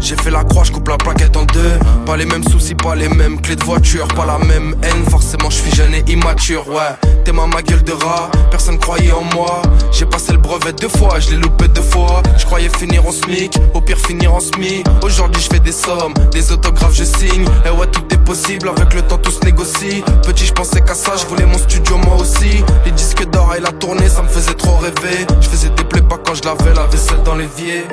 j'ai 0.00 0.16
fait 0.16 0.30
la 0.30 0.44
croix, 0.44 0.64
je 0.64 0.72
coupe 0.72 0.88
la 0.88 0.96
plaquette 0.96 1.36
en 1.36 1.44
deux. 1.44 1.78
Pas 2.06 2.16
les 2.16 2.24
mêmes 2.24 2.42
soucis, 2.44 2.74
pas 2.74 2.94
les 2.94 3.08
mêmes 3.08 3.40
clés 3.40 3.56
de 3.56 3.64
voiture, 3.64 4.08
pas 4.08 4.26
la 4.26 4.38
même 4.38 4.74
haine. 4.82 5.04
Forcément, 5.10 5.50
je 5.50 5.56
suis 5.56 5.70
jeune 5.72 5.94
et 5.94 6.04
immature, 6.08 6.66
ouais. 6.68 7.10
T'es 7.24 7.32
ma, 7.32 7.46
gueule 7.62 7.82
de 7.82 7.92
rat, 7.92 8.30
personne 8.50 8.78
croyait 8.78 9.12
en 9.12 9.22
moi. 9.34 9.62
J'ai 9.92 10.06
passé 10.06 10.32
le 10.32 10.38
brevet 10.38 10.72
deux 10.72 10.88
fois, 10.88 11.20
je 11.20 11.30
l'ai 11.30 11.36
loupé 11.36 11.68
deux 11.68 11.82
fois. 11.82 12.22
Je 12.38 12.44
croyais 12.44 12.68
finir 12.70 13.06
en 13.06 13.12
SMIC, 13.12 13.58
au 13.74 13.80
pire 13.80 13.98
finir 13.98 14.34
en 14.34 14.40
SMI. 14.40 14.82
Aujourd'hui, 15.02 15.42
je 15.42 15.48
fais 15.54 15.60
des 15.60 15.72
sommes, 15.72 16.14
des 16.32 16.50
autographes, 16.50 16.94
je 16.94 17.04
signe. 17.04 17.44
Et 17.66 17.70
ouais, 17.70 17.86
tout 17.86 18.04
est 18.10 18.24
possible, 18.24 18.68
avec 18.68 18.94
le 18.94 19.02
temps, 19.02 19.18
tout 19.18 19.30
se 19.30 19.44
négocie. 19.44 20.02
Petit, 20.22 20.46
je 20.46 20.52
pensais 20.52 20.80
qu'à 20.80 20.94
ça, 20.94 21.12
je 21.16 21.26
voulais 21.26 21.46
mon 21.46 21.58
studio, 21.58 21.98
moi 21.98 22.16
aussi. 22.16 22.64
Les 22.84 22.92
disques 22.92 23.28
d'or 23.30 23.54
et 23.56 23.60
la 23.60 23.72
tournée, 23.72 24.08
ça 24.08 24.22
me 24.22 24.28
faisait 24.28 24.54
trop 24.54 24.76
rêver. 24.76 25.26
Je 25.40 25.48
faisais 25.48 25.70
des 25.70 26.00
pas 26.02 26.18
quand 26.24 26.34
je 26.34 26.42
lavais 26.42 26.74
la 26.74 26.86
vaisselle 26.86 27.22
dans 27.22 27.34
l'évier. 27.34 27.84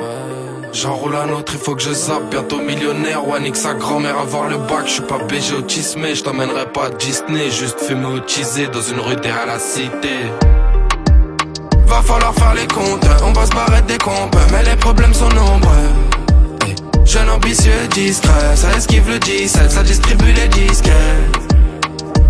J'enroule 0.72 1.16
un 1.16 1.30
autre, 1.30 1.52
il 1.54 1.58
faut 1.58 1.74
que 1.74 1.82
je 1.82 1.92
zappe. 1.92 2.30
Bientôt 2.30 2.58
millionnaire, 2.58 3.26
ouais, 3.26 3.40
sa 3.54 3.74
grand-mère 3.74 4.18
avoir 4.18 4.48
le 4.48 4.58
bac. 4.58 4.86
Je 4.86 4.92
suis 4.92 5.02
pas 5.02 5.18
BG 5.18 5.54
au 5.54 5.68
je 5.68 6.22
t'emmènerai 6.22 6.66
pas 6.72 6.86
à 6.86 6.90
Disney. 6.90 7.50
Juste 7.50 7.80
fumer 7.80 8.06
au 8.06 8.18
dans 8.18 8.82
une 8.82 9.00
rue 9.00 9.16
derrière 9.16 9.46
la 9.46 9.58
cité. 9.58 10.16
Va 11.86 12.02
falloir 12.02 12.34
faire 12.34 12.54
les 12.54 12.66
comptes, 12.66 13.06
on 13.24 13.32
va 13.32 13.46
se 13.46 13.50
barrer 13.50 13.82
des 13.82 13.96
comptes, 13.98 14.36
mais 14.52 14.62
les 14.62 14.76
problèmes 14.76 15.14
sont 15.14 15.30
nombreux. 15.30 15.72
Jeune 17.04 17.30
ambitieux, 17.30 17.88
discret, 17.90 18.54
ça 18.54 18.68
esquive 18.76 19.08
le 19.08 19.18
17, 19.18 19.70
ça 19.70 19.82
distribue 19.82 20.32
les 20.32 20.48
disques. 20.48 20.90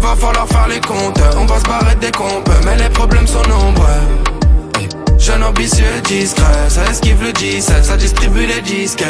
Va 0.01 0.15
falloir 0.15 0.47
faire 0.47 0.69
les 0.69 0.81
comptes, 0.81 1.21
on 1.37 1.45
va 1.45 1.59
se 1.59 1.65
barrer 1.65 1.97
des 1.97 2.13
comptes, 2.13 2.49
mais 2.65 2.77
les 2.77 2.89
problèmes 2.89 3.27
sont 3.27 3.43
nombreux. 3.49 4.28
Jeune 5.19 5.43
ambitieux, 5.43 6.01
discret, 6.05 6.69
ça 6.69 6.85
esquive 6.91 7.23
le 7.23 7.33
17, 7.33 7.85
ça 7.85 7.97
distribue 7.97 8.47
les 8.47 8.61
disques. 8.63 9.05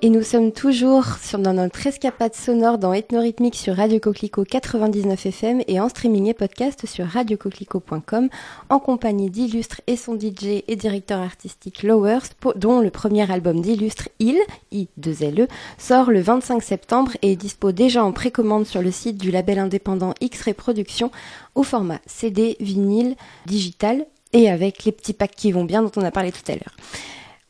Et 0.00 0.10
nous 0.10 0.22
sommes 0.22 0.52
toujours 0.52 1.04
dans 1.36 1.54
notre 1.54 1.84
escapade 1.84 2.32
sonore 2.32 2.78
dans 2.78 2.92
Ethnorhythmique 2.92 3.56
sur 3.56 3.74
Radio 3.74 3.98
Coquelicot 3.98 4.44
99 4.44 5.26
FM 5.26 5.62
et 5.66 5.80
en 5.80 5.88
streaming 5.88 6.28
et 6.28 6.34
podcast 6.34 6.86
sur 6.86 7.04
radiocoquelicot.com 7.04 8.28
en 8.68 8.78
compagnie 8.78 9.28
d'Illustre 9.28 9.80
et 9.88 9.96
son 9.96 10.16
DJ 10.16 10.62
et 10.68 10.76
directeur 10.76 11.18
artistique 11.18 11.82
Lowers, 11.82 12.28
dont 12.54 12.78
le 12.78 12.90
premier 12.90 13.28
album 13.28 13.60
d'Illustre, 13.60 14.08
Il, 14.20 14.38
I2LE, 14.72 15.48
sort 15.78 16.12
le 16.12 16.20
25 16.20 16.62
septembre 16.62 17.16
et 17.22 17.32
est 17.32 17.36
dispo 17.36 17.72
déjà 17.72 18.04
en 18.04 18.12
précommande 18.12 18.66
sur 18.66 18.82
le 18.82 18.92
site 18.92 19.18
du 19.18 19.32
label 19.32 19.58
indépendant 19.58 20.14
X-Ray 20.20 20.54
Productions 20.54 21.10
au 21.56 21.64
format 21.64 21.98
CD, 22.06 22.56
vinyle, 22.60 23.16
digital 23.46 24.06
et 24.32 24.48
avec 24.48 24.84
les 24.84 24.92
petits 24.92 25.12
packs 25.12 25.34
qui 25.34 25.50
vont 25.50 25.64
bien 25.64 25.82
dont 25.82 25.90
on 25.96 26.04
a 26.04 26.12
parlé 26.12 26.30
tout 26.30 26.52
à 26.52 26.54
l'heure. 26.54 26.76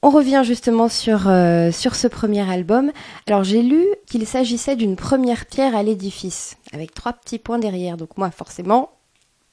On 0.00 0.10
revient 0.10 0.42
justement 0.44 0.88
sur, 0.88 1.28
euh, 1.28 1.72
sur 1.72 1.96
ce 1.96 2.06
premier 2.06 2.48
album. 2.48 2.92
Alors 3.26 3.42
j'ai 3.42 3.62
lu 3.62 3.84
qu'il 4.06 4.26
s'agissait 4.26 4.76
d'une 4.76 4.94
première 4.94 5.46
pierre 5.46 5.74
à 5.74 5.82
l'édifice, 5.82 6.56
avec 6.72 6.94
trois 6.94 7.12
petits 7.12 7.38
points 7.38 7.58
derrière. 7.58 7.96
Donc 7.96 8.16
moi 8.16 8.30
forcément, 8.30 8.92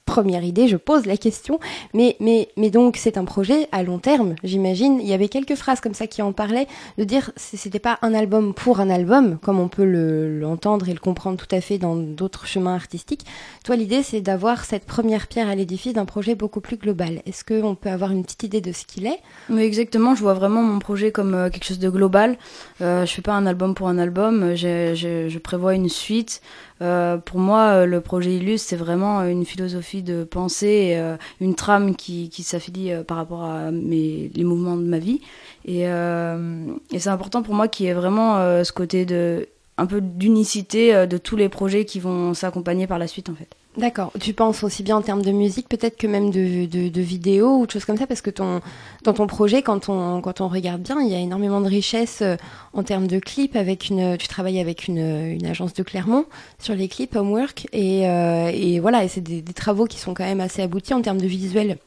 première 0.06 0.44
idée, 0.44 0.68
je 0.68 0.78
pose 0.78 1.06
la 1.06 1.18
question. 1.18 1.60
Mais, 1.94 2.16
mais, 2.20 2.50
mais 2.58 2.70
donc, 2.70 2.98
c'est 2.98 3.18
un 3.18 3.26
projet 3.26 3.68
à 3.72 3.84
long 3.84 4.00
terme, 4.00 4.36
j'imagine. 4.44 5.00
Il 5.02 5.08
y 5.08 5.14
avait 5.14 5.28
quelques 5.28 5.56
phrases 5.56 5.82
comme 5.82 5.94
ça 5.94 6.08
qui 6.08 6.22
en 6.22 6.32
parlaient, 6.32 6.68
de 6.98 7.04
dire 7.04 7.32
c'était 7.36 7.80
pas 7.80 7.98
un 8.02 8.14
album 8.14 8.54
pour 8.54 8.80
un 8.80 8.90
album, 8.90 9.38
comme 9.40 9.60
on 9.60 9.68
peut 9.68 9.84
l'entendre 9.84 10.90
et 10.90 10.94
le 10.94 11.00
comprendre 11.00 11.38
tout 11.38 11.54
à 11.54 11.62
fait 11.62 11.78
dans 11.78 11.96
d'autres 11.96 12.46
chemins 12.46 12.76
artistiques. 12.76 13.26
Toi, 13.64 13.76
l'idée, 13.76 14.04
c'est 14.04 14.22
d'avoir 14.22 14.64
cette 14.66 14.86
première 14.86 15.28
pierre 15.28 15.50
à 15.50 15.56
l'édifice 15.56 15.94
d'un 15.94 16.06
projet 16.06 16.36
beaucoup 16.36 16.62
plus 16.62 16.78
global. 16.78 17.22
Est-ce 17.26 17.44
qu'on 17.44 17.76
peut 17.76 17.90
avoir 17.90 18.12
une 18.12 18.24
petite 18.24 18.44
idée 18.44 18.62
de 18.62 18.72
ce 18.72 18.86
qu'il 18.86 19.08
est? 19.08 19.20
Oui, 19.50 19.64
exactement. 19.64 20.16
Je 20.16 20.22
vois 20.22 20.34
vraiment 20.34 20.62
mon 20.62 20.80
projet 20.80 21.12
comme 21.12 21.34
euh, 21.34 21.50
quelque 21.50 21.66
chose 21.66 21.80
de 21.80 21.90
global. 21.90 22.38
Euh, 22.82 23.06
je 23.06 23.12
fais 23.12 23.22
pas 23.22 23.34
un 23.34 23.46
album 23.46 23.74
pour 23.74 23.88
un 23.88 23.98
album. 23.98 24.56
je 24.56 25.38
prévois 25.40 25.74
une 25.74 25.90
suite. 25.90 26.42
Euh, 26.82 27.18
pour 27.18 27.40
moi, 27.40 27.68
euh, 27.68 27.86
le 27.86 28.02
projet 28.02 28.36
Illus, 28.36 28.58
c'est 28.58 28.76
vraiment 28.76 29.22
une 29.24 29.46
philosophie 29.46 30.04
de 30.04 30.24
pensée, 30.24 30.96
euh, 30.98 31.16
une 31.40 31.56
trame 31.56 31.96
qui, 31.96 32.30
qui 32.30 32.44
s'affilie 32.44 32.92
par 33.08 33.18
rapport 33.18 33.44
à 33.44 33.72
mes, 33.72 34.30
les 34.34 34.44
mouvements 34.44 34.76
de 34.76 34.84
ma 34.84 35.00
vie. 35.00 35.22
Et, 35.66 35.84
et 35.84 37.00
c'est 37.00 37.10
important 37.10 37.42
pour 37.42 37.56
moi 37.56 37.68
qu'il 37.68 37.88
y 37.88 37.90
ait 37.90 37.94
vraiment 37.94 38.38
ce 38.64 38.72
côté 38.72 39.06
de 39.06 39.48
un 39.78 39.88
peu 39.88 40.00
d'unicité 40.00 41.08
de 41.08 41.18
tous 41.18 41.36
les 41.36 41.50
projets 41.50 41.86
qui 41.86 42.00
vont 42.00 42.34
s'accompagner 42.34 42.88
par 42.88 43.00
la 43.00 43.08
suite, 43.08 43.30
en 43.30 43.36
fait. 43.36 43.50
D'accord. 43.78 44.14
Tu 44.22 44.34
penses 44.34 44.64
aussi 44.64 44.84
bien 44.84 44.96
en 44.96 45.02
termes 45.02 45.22
de 45.22 45.32
musique, 45.32 45.68
peut-être 45.68 45.98
que 45.98 46.08
même 46.08 46.30
de, 46.30 46.66
de, 46.66 46.88
de 46.88 47.02
vidéos 47.02 47.58
ou 47.58 47.66
de 47.66 47.72
choses 47.72 47.84
comme 47.84 47.98
ça, 47.98 48.08
parce 48.08 48.22
que 48.22 48.30
ton, 48.30 48.62
dans 49.04 49.14
ton 49.14 49.28
projet, 49.28 49.62
quand 49.64 49.90
on, 49.90 50.22
quand 50.22 50.40
on 50.40 50.48
regarde 50.48 50.82
bien, 50.82 51.02
il 51.02 51.10
y 51.10 51.16
a 51.16 51.20
énormément 51.20 51.60
de 51.60 51.68
richesse 51.68 52.20
euh, 52.22 52.38
en 52.74 52.84
termes 52.84 53.08
de 53.08 53.20
clips. 53.20 53.56
Avec 53.56 53.90
une, 53.90 54.18
tu 54.18 54.28
travailles 54.30 54.60
avec 54.60 54.88
une, 54.88 55.46
agence 55.46 55.74
de 55.74 55.84
Clermont 55.84 56.26
sur 56.60 56.74
les 56.74 56.88
clips 56.88 57.16
Homework, 57.16 57.68
et, 57.74 58.08
euh, 58.08 58.50
et 58.54 58.80
voilà, 58.80 59.04
et 59.04 59.10
c'est 59.10 59.22
des, 59.22 59.44
travaux 59.54 59.86
qui 59.86 60.00
sont 60.00 60.14
quand 60.14 60.26
même 60.26 60.42
assez 60.42 60.62
aboutis 60.62 60.94
en 60.94 61.02
termes 61.02 61.20
de 61.20 61.28
visuels 61.28 61.78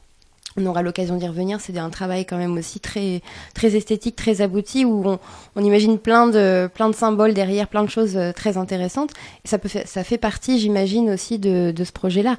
on 0.59 0.67
aura 0.67 0.83
l'occasion 0.83 1.17
d'y 1.17 1.27
revenir. 1.27 1.61
C'est 1.61 1.77
un 1.79 1.91
travail 1.91 2.27
quand 2.27 2.37
même 2.37 2.57
aussi 2.57 2.81
très, 2.81 3.23
très 3.55 3.77
esthétique, 3.77 4.17
très 4.17 4.41
abouti, 4.41 4.85
où 4.85 5.19
on, 5.57 5.65
imagine 5.65 5.99
plein 5.99 6.27
de, 6.29 6.69
plein 6.73 6.89
de 6.89 6.95
symboles 6.95 7.35
derrière, 7.35 7.69
plein 7.69 7.85
de 7.85 7.91
choses 7.91 8.17
euh, 8.17 8.33
très 8.33 8.57
intéressantes. 8.57 9.13
Et 9.45 9.49
ça, 9.49 9.59
peut 9.59 9.69
ça 9.69 10.05
fait 10.05 10.19
partie, 10.19 10.59
j'imagine, 10.59 11.11
aussi 11.11 11.39
de, 11.39 11.73
ce 11.83 11.93
projet-là, 11.93 12.37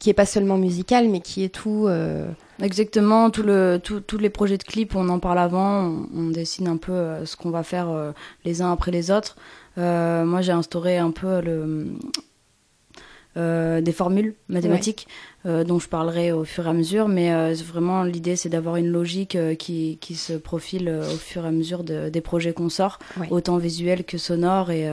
qui 0.00 0.10
est 0.10 0.14
pas 0.14 0.26
seulement 0.26 0.58
musical, 0.58 1.08
mais 1.08 1.20
qui 1.20 1.44
est 1.44 1.48
tout. 1.48 1.86
Euh, 1.88 2.26
Exactement, 2.62 3.30
tout 3.30 3.42
le, 3.42 3.80
tous 3.82 4.18
les 4.18 4.30
projets 4.30 4.56
de 4.56 4.62
clips, 4.62 4.94
on 4.94 5.08
en 5.08 5.18
parle 5.18 5.40
avant, 5.40 6.06
on, 6.14 6.28
dessine 6.28 6.68
un 6.68 6.76
peu 6.76 6.92
euh, 6.92 7.26
ce 7.26 7.34
qu'on 7.34 7.50
va 7.50 7.64
faire 7.64 7.88
les 8.44 8.62
uns 8.62 8.70
après 8.70 8.92
les 8.92 9.10
autres. 9.10 9.36
moi, 9.76 10.42
j'ai 10.42 10.52
instauré 10.52 10.98
un 10.98 11.10
peu 11.10 11.40
le, 11.40 11.88
des 13.36 13.92
formules 13.92 14.34
mathématiques. 14.48 15.06
Euh, 15.44 15.64
dont 15.64 15.80
je 15.80 15.88
parlerai 15.88 16.30
au 16.30 16.44
fur 16.44 16.66
et 16.66 16.70
à 16.70 16.72
mesure. 16.72 17.08
Mais 17.08 17.34
euh, 17.34 17.52
vraiment, 17.66 18.04
l'idée, 18.04 18.36
c'est 18.36 18.48
d'avoir 18.48 18.76
une 18.76 18.86
logique 18.86 19.34
euh, 19.34 19.56
qui, 19.56 19.98
qui, 20.00 20.14
se 20.14 20.34
profile 20.34 20.88
au 20.88 21.16
fur 21.16 21.44
et 21.44 21.48
à 21.48 21.50
mesure 21.50 21.82
des 21.82 22.20
projets 22.20 22.52
qu'on 22.52 22.68
sort, 22.68 23.00
autant 23.30 23.58
visuel 23.58 24.04
que 24.04 24.18
sonore 24.18 24.70
et, 24.70 24.88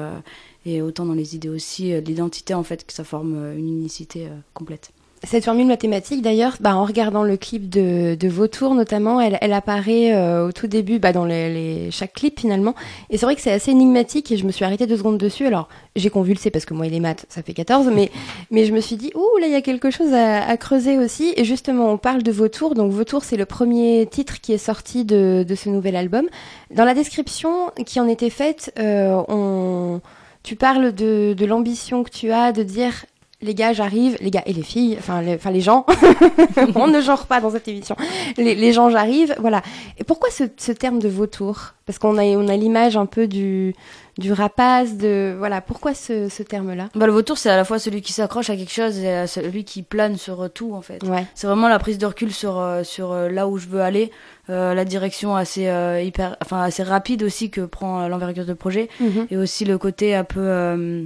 et 0.65 0.81
autant 0.81 1.05
dans 1.05 1.13
les 1.13 1.35
idées 1.35 1.49
aussi, 1.49 1.99
l'identité, 2.01 2.55
en 2.55 2.63
fait, 2.63 2.85
que 2.85 2.93
ça 2.93 3.03
forme 3.03 3.35
une 3.55 3.69
unicité 3.69 4.27
complète. 4.53 4.91
Cette 5.23 5.43
formule 5.43 5.67
mathématique, 5.67 6.21
d'ailleurs, 6.21 6.55
bah, 6.61 6.75
en 6.77 6.85
regardant 6.85 7.23
le 7.23 7.35
clip 7.35 7.69
de, 7.69 8.15
de 8.15 8.27
Vautour 8.29 8.73
notamment, 8.73 9.19
elle, 9.19 9.37
elle 9.41 9.51
apparaît 9.51 10.15
euh, 10.15 10.47
au 10.47 10.51
tout 10.53 10.67
début, 10.67 10.97
bah, 10.97 11.11
dans 11.11 11.25
les, 11.25 11.53
les, 11.53 11.91
chaque 11.91 12.13
clip 12.13 12.39
finalement. 12.39 12.73
Et 13.09 13.17
c'est 13.17 13.25
vrai 13.25 13.35
que 13.35 13.41
c'est 13.41 13.51
assez 13.51 13.71
énigmatique 13.71 14.31
et 14.31 14.37
je 14.37 14.45
me 14.45 14.51
suis 14.51 14.63
arrêtée 14.63 14.87
deux 14.87 14.95
secondes 14.95 15.17
dessus. 15.17 15.45
Alors, 15.45 15.67
j'ai 15.97 16.09
convulsé 16.09 16.51
parce 16.51 16.63
que 16.63 16.73
moi, 16.73 16.87
il 16.87 16.93
est 16.93 17.01
maths, 17.01 17.25
ça 17.27 17.43
fait 17.43 17.53
14, 17.53 17.89
mais, 17.93 18.11
mais 18.51 18.63
je 18.63 18.71
me 18.71 18.79
suis 18.79 18.95
dit, 18.95 19.11
ouh, 19.13 19.37
là, 19.41 19.47
il 19.47 19.51
y 19.51 19.55
a 19.55 19.61
quelque 19.61 19.91
chose 19.91 20.13
à, 20.13 20.47
à, 20.47 20.55
creuser 20.55 20.97
aussi. 20.97 21.33
Et 21.35 21.43
justement, 21.43 21.91
on 21.91 21.97
parle 21.97 22.23
de 22.23 22.31
Vautour. 22.31 22.73
Donc, 22.73 22.91
Vautour, 22.93 23.25
c'est 23.25 23.37
le 23.37 23.45
premier 23.45 24.07
titre 24.09 24.39
qui 24.39 24.53
est 24.53 24.57
sorti 24.57 25.03
de, 25.03 25.45
de, 25.45 25.55
ce 25.55 25.67
nouvel 25.67 25.97
album. 25.97 26.27
Dans 26.73 26.85
la 26.85 26.93
description 26.93 27.71
qui 27.85 27.99
en 27.99 28.07
était 28.07 28.29
faite, 28.29 28.71
euh, 28.79 29.21
on 29.27 29.99
tu 30.43 30.55
parles 30.55 30.93
de, 30.93 31.35
de 31.37 31.45
l'ambition 31.45 32.03
que 32.03 32.09
tu 32.09 32.31
as 32.31 32.53
de 32.53 32.63
dire 32.63 33.05
les 33.41 33.55
gars, 33.55 33.71
j'arrive, 33.71 34.17
les 34.19 34.31
gars 34.31 34.43
et 34.45 34.53
les 34.53 34.63
filles, 34.63 34.97
enfin 34.99 35.21
les, 35.21 35.35
enfin 35.35 35.51
les 35.51 35.61
gens, 35.61 35.85
on 36.75 36.87
ne 36.87 36.99
genre 36.99 37.25
pas 37.25 37.39
dans 37.39 37.51
cette 37.51 37.67
émission. 37.69 37.95
Les, 38.37 38.53
les 38.53 38.73
gens, 38.73 38.89
j'arrive, 38.89 39.33
voilà. 39.39 39.61
Et 39.97 40.03
pourquoi 40.03 40.29
ce, 40.29 40.43
ce 40.57 40.73
terme 40.73 40.99
de 40.99 41.07
vautour? 41.07 41.73
Parce 41.85 41.99
qu'on 41.99 42.17
a, 42.17 42.23
on 42.23 42.47
a 42.49 42.57
l'image 42.57 42.97
un 42.97 43.05
peu 43.05 43.27
du, 43.27 43.73
du 44.17 44.33
rapace, 44.33 44.97
de 44.97 45.33
voilà. 45.37 45.61
Pourquoi 45.61 45.93
ce, 45.93 46.27
ce 46.27 46.43
terme-là? 46.43 46.89
Bah, 46.95 47.07
le 47.07 47.13
vautour, 47.13 47.37
c'est 47.37 47.49
à 47.49 47.55
la 47.55 47.63
fois 47.63 47.79
celui 47.79 48.01
qui 48.01 48.11
s'accroche 48.11 48.49
à 48.49 48.57
quelque 48.57 48.73
chose 48.73 48.99
et 48.99 49.25
celui 49.25 49.63
qui 49.63 49.83
plane 49.83 50.17
sur 50.17 50.49
tout 50.51 50.73
en 50.73 50.81
fait. 50.81 51.01
Ouais. 51.03 51.25
C'est 51.33 51.47
vraiment 51.47 51.69
la 51.69 51.79
prise 51.79 51.97
de 51.97 52.05
recul 52.05 52.33
sur 52.33 52.59
euh, 52.59 52.83
sur 52.83 53.13
euh, 53.13 53.29
là 53.29 53.47
où 53.47 53.57
je 53.57 53.67
veux 53.67 53.81
aller, 53.81 54.11
euh, 54.49 54.73
la 54.73 54.83
direction 54.83 55.37
assez 55.37 55.71
hyper, 56.03 56.35
enfin 56.43 56.61
assez 56.61 56.83
rapide 56.83 57.23
aussi 57.23 57.49
que 57.49 57.61
prend 57.61 58.07
l'envergure 58.09 58.45
de 58.45 58.53
projet, 58.53 58.89
mhm. 58.99 59.27
et 59.31 59.37
aussi 59.37 59.63
le 59.63 59.77
côté 59.77 60.13
un 60.13 60.25
peu 60.25 60.41
euh, 60.41 61.05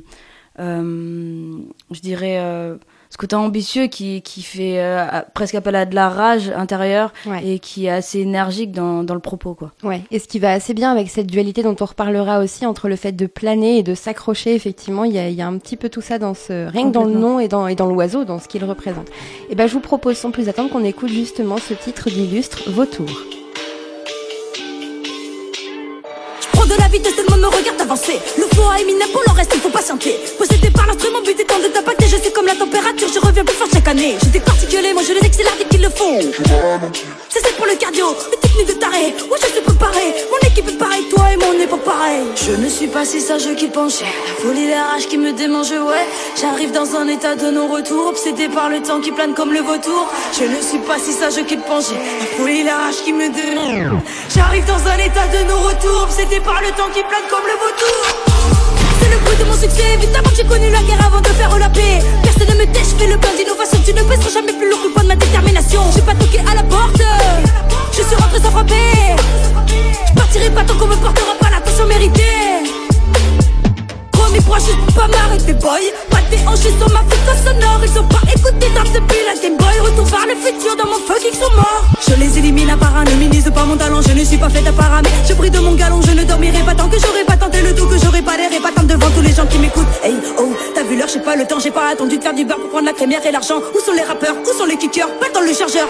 je 0.57 1.99
dirais, 2.01 2.37
euh, 2.39 2.75
ce 3.09 3.17
côté 3.17 3.35
ambitieux 3.35 3.87
qui, 3.87 4.21
qui 4.21 4.41
fait 4.41 4.79
euh, 4.79 5.05
presque 5.35 5.55
appel 5.55 5.75
à 5.75 5.85
de 5.85 5.93
la 5.93 6.09
rage 6.09 6.49
intérieure 6.49 7.13
et 7.43 7.59
qui 7.59 7.85
est 7.85 7.91
assez 7.91 8.19
énergique 8.19 8.71
dans, 8.71 9.03
dans 9.03 9.13
le 9.13 9.19
propos. 9.19 9.53
Quoi. 9.53 9.71
Ouais. 9.83 10.01
Et 10.09 10.17
ce 10.17 10.27
qui 10.27 10.39
va 10.39 10.51
assez 10.51 10.73
bien 10.73 10.91
avec 10.91 11.09
cette 11.09 11.27
dualité 11.27 11.61
dont 11.61 11.75
on 11.79 11.85
reparlera 11.85 12.39
aussi 12.39 12.65
entre 12.65 12.89
le 12.89 12.95
fait 12.95 13.11
de 13.11 13.27
planer 13.27 13.77
et 13.77 13.83
de 13.83 13.93
s'accrocher, 13.93 14.55
effectivement, 14.55 15.03
il 15.03 15.13
y 15.13 15.19
a, 15.19 15.29
y 15.29 15.41
a, 15.41 15.47
un 15.47 15.57
petit 15.59 15.77
peu 15.77 15.89
tout 15.89 16.01
ça 16.01 16.17
dans 16.17 16.33
ce, 16.33 16.67
rien 16.69 16.87
que 16.87 16.93
dans 16.93 17.05
le 17.05 17.13
nom 17.13 17.39
et 17.39 17.47
dans, 17.47 17.67
et 17.67 17.75
dans 17.75 17.87
l'oiseau, 17.87 18.25
dans 18.25 18.39
ce 18.39 18.47
qu'il 18.47 18.65
représente. 18.65 19.09
Et 19.49 19.55
ben, 19.55 19.67
je 19.67 19.73
vous 19.73 19.79
propose 19.79 20.17
sans 20.17 20.31
plus 20.31 20.49
attendre 20.49 20.71
qu'on 20.71 20.83
écoute 20.83 21.09
justement 21.09 21.57
ce 21.57 21.73
titre 21.75 22.09
d'illustre, 22.09 22.69
Vautour. 22.69 23.09
de 26.65 26.79
la 26.79 26.87
vitesse, 26.87 27.15
tout 27.15 27.23
le 27.27 27.31
monde 27.31 27.32
me 27.43 27.49
regarde 27.49 27.81
avancer. 27.81 28.19
Le 28.37 28.45
flow 28.53 28.69
a 28.73 28.79
éminé 28.79 29.05
pour 29.11 29.21
le 29.27 29.33
reste, 29.33 29.51
il 29.53 29.59
faut 29.59 29.69
patienter. 29.69 30.17
Possédé 30.37 30.69
par 30.69 30.87
l'instrument, 30.87 31.21
but 31.21 31.37
étant 31.37 31.59
de 31.59 31.67
t'impacter. 31.67 32.05
Je 32.07 32.17
sais 32.17 32.31
comme 32.31 32.45
la 32.45 32.55
température, 32.55 33.09
je 33.13 33.19
reviens 33.19 33.43
plus 33.43 33.55
fort 33.55 33.67
chaque 33.73 33.87
année. 33.87 34.15
J'ai 34.23 34.29
des 34.29 34.39
particuliers, 34.39 34.93
moi 34.93 35.03
je 35.05 35.13
les 35.13 35.25
accélère 35.25 35.53
dès 35.57 35.65
qu'ils 35.65 35.81
le 35.81 35.89
font. 35.89 36.19
C'est 37.29 37.41
celle 37.41 37.55
pour 37.55 37.65
le 37.65 37.75
cardio, 37.75 38.07
une 38.31 38.39
technique 38.39 38.67
de 38.67 38.73
taré. 38.73 39.13
Moi 39.27 39.37
je 39.41 39.47
suis 39.47 39.61
préparé, 39.61 40.05
mon 40.31 40.47
équipe 40.47 40.69
est 40.69 40.77
pareille, 40.77 41.05
toi 41.09 41.25
et 41.33 41.37
mon 41.37 41.53
époque 41.59 41.83
pareil. 41.83 42.23
Je 42.35 42.51
ne 42.53 42.69
suis 42.69 42.87
pas 42.87 43.03
si 43.03 43.19
sage 43.19 43.53
qu'il 43.55 43.71
penchait. 43.71 44.05
La 44.05 44.35
folie, 44.41 44.69
la 44.69 44.83
rage 44.83 45.07
qui 45.07 45.17
me 45.17 45.33
démange, 45.33 45.71
ouais. 45.71 46.05
J'arrive 46.39 46.71
dans 46.71 46.95
un 46.95 47.07
état 47.07 47.35
de 47.35 47.51
non-retour, 47.51 48.07
obsédé 48.07 48.47
par 48.47 48.69
le 48.69 48.81
temps 48.81 49.01
qui 49.01 49.11
plane 49.11 49.33
comme 49.33 49.51
le 49.51 49.61
vautour. 49.61 50.07
Je 50.39 50.45
ne 50.45 50.61
suis 50.61 50.79
pas 50.79 50.97
si 50.97 51.11
sage 51.11 51.43
qu'il 51.45 51.59
penchait. 51.59 51.95
La 52.21 52.25
folie, 52.37 52.63
la 52.63 52.77
rage 52.77 53.01
qui 53.03 53.11
me 53.11 53.27
démange. 53.27 54.01
J'arrive 54.33 54.65
dans 54.65 54.87
un 54.87 54.97
état 54.97 55.27
de 55.27 55.43
non-retour, 55.49 56.03
obsédé 56.03 56.39
par 56.39 56.61
le 56.61 56.69
temps 56.69 56.89
qui 56.93 57.01
plane 57.01 57.27
comme 57.29 57.32
C'est 59.01 59.09
le 59.09 59.17
bruit 59.25 59.35
de 59.37 59.43
mon 59.45 59.53
succès, 59.53 59.95
évidemment 59.95 60.29
j'ai 60.35 60.43
connu 60.43 60.69
la 60.69 60.83
guerre 60.83 61.03
avant 61.03 61.19
de 61.19 61.27
faire 61.29 61.57
la 61.57 61.67
paix. 61.67 61.99
Personne 62.21 62.47
ne 62.55 62.61
me 62.61 62.71
tait, 62.71 62.83
je 62.83 62.95
fais 62.95 63.07
le 63.09 63.17
plein 63.17 63.33
d'innovation 63.35 63.79
Tu 63.83 63.91
ne 63.91 64.03
pèseras 64.03 64.29
jamais 64.29 64.53
plus 64.53 64.69
lourd 64.69 64.79
que 64.83 64.87
le 64.89 64.93
poids 64.93 65.01
de 65.01 65.07
ma 65.07 65.15
détermination. 65.15 65.81
J'ai 65.95 66.01
pas 66.01 66.13
toqué 66.13 66.39
à 66.39 66.53
la 66.53 66.61
porte. 66.61 67.01
Je 67.91 68.03
suis 68.03 68.15
rentré 68.15 68.39
sans 68.39 68.51
frapper. 68.51 69.15
Je 70.07 70.13
partirai 70.13 70.51
pas 70.51 70.63
tant 70.63 70.75
qu'on 70.75 70.85
me 70.85 70.95
portera 70.95 71.33
pas 71.39 71.49
l'attention 71.49 71.87
méritée. 71.87 72.69
Promis 74.11 74.39
proches, 74.41 74.69
je 74.69 74.93
pas 74.93 75.07
m'arrêter 75.07 75.53
boy. 75.53 75.91
Pas 76.11 76.21
déhanché 76.29 76.69
sur 76.77 76.89
ma 76.91 77.01
flûte 77.09 77.33
sonore. 77.43 77.81
Ils 77.83 77.99
ont 77.99 78.07
pas 78.09 78.21
écouté 78.29 78.67
dans 78.75 78.83
depuis 78.83 79.25
la 79.25 79.41
Game 79.41 79.57
Boy. 79.57 79.79
Retour 79.79 80.05
vers 80.05 80.27
le 80.27 80.35
futur 80.35 80.75
dans 80.77 80.85
mon 80.85 81.01
qui 81.17 81.35
sont 81.35 81.51
morts 81.55 81.85
Je 82.07 82.13
les 82.13 82.37
élimine 82.37 82.69
à 82.69 82.77
part 82.77 82.95
un, 82.95 83.05
ne 83.05 83.15
minimise 83.15 83.49
pas 83.49 83.65
mon 83.65 83.75
talent. 83.75 84.01
Je 84.01 84.11
ne 84.13 84.23
suis 84.23 84.37
pas 84.37 84.49
fait 84.49 84.61
d'apparamé, 84.61 85.09
je 85.27 85.33
prie 85.33 85.49
de 85.49 85.59
mon 85.59 85.73
galon 85.73 86.02
que 86.93 86.99
j'aurai 86.99 87.23
pas 87.25 87.37
tenté 87.37 87.61
le 87.61 87.73
tout 87.73 87.87
Que 87.87 87.97
j'aurai 87.97 88.21
pas 88.21 88.37
l'air 88.37 88.51
et 88.53 88.59
pas 88.59 88.71
tant 88.71 88.83
devant 88.83 89.09
tous 89.09 89.21
les 89.21 89.33
gens 89.33 89.45
qui 89.45 89.57
m'écoutent. 89.57 89.87
Hey 90.03 90.15
oh, 90.37 90.53
t'as 90.75 90.83
vu 90.83 90.95
l'heure, 90.95 91.07
j'ai 91.07 91.19
pas 91.19 91.35
le 91.35 91.45
temps 91.45 91.59
J'ai 91.59 91.71
pas 91.71 91.89
attendu 91.89 92.17
de 92.17 92.23
faire 92.23 92.33
du 92.33 92.45
beurre 92.45 92.59
pour 92.59 92.69
prendre 92.69 92.85
la 92.85 92.93
crémière 92.93 93.25
et 93.25 93.31
l'argent. 93.31 93.57
Où 93.57 93.79
sont 93.79 93.93
les 93.93 94.03
rappeurs, 94.03 94.35
où 94.41 94.57
sont 94.57 94.65
les 94.65 94.77
kickers? 94.77 95.09
Pas 95.19 95.29
dans 95.33 95.41
le 95.41 95.53
chargeur. 95.53 95.87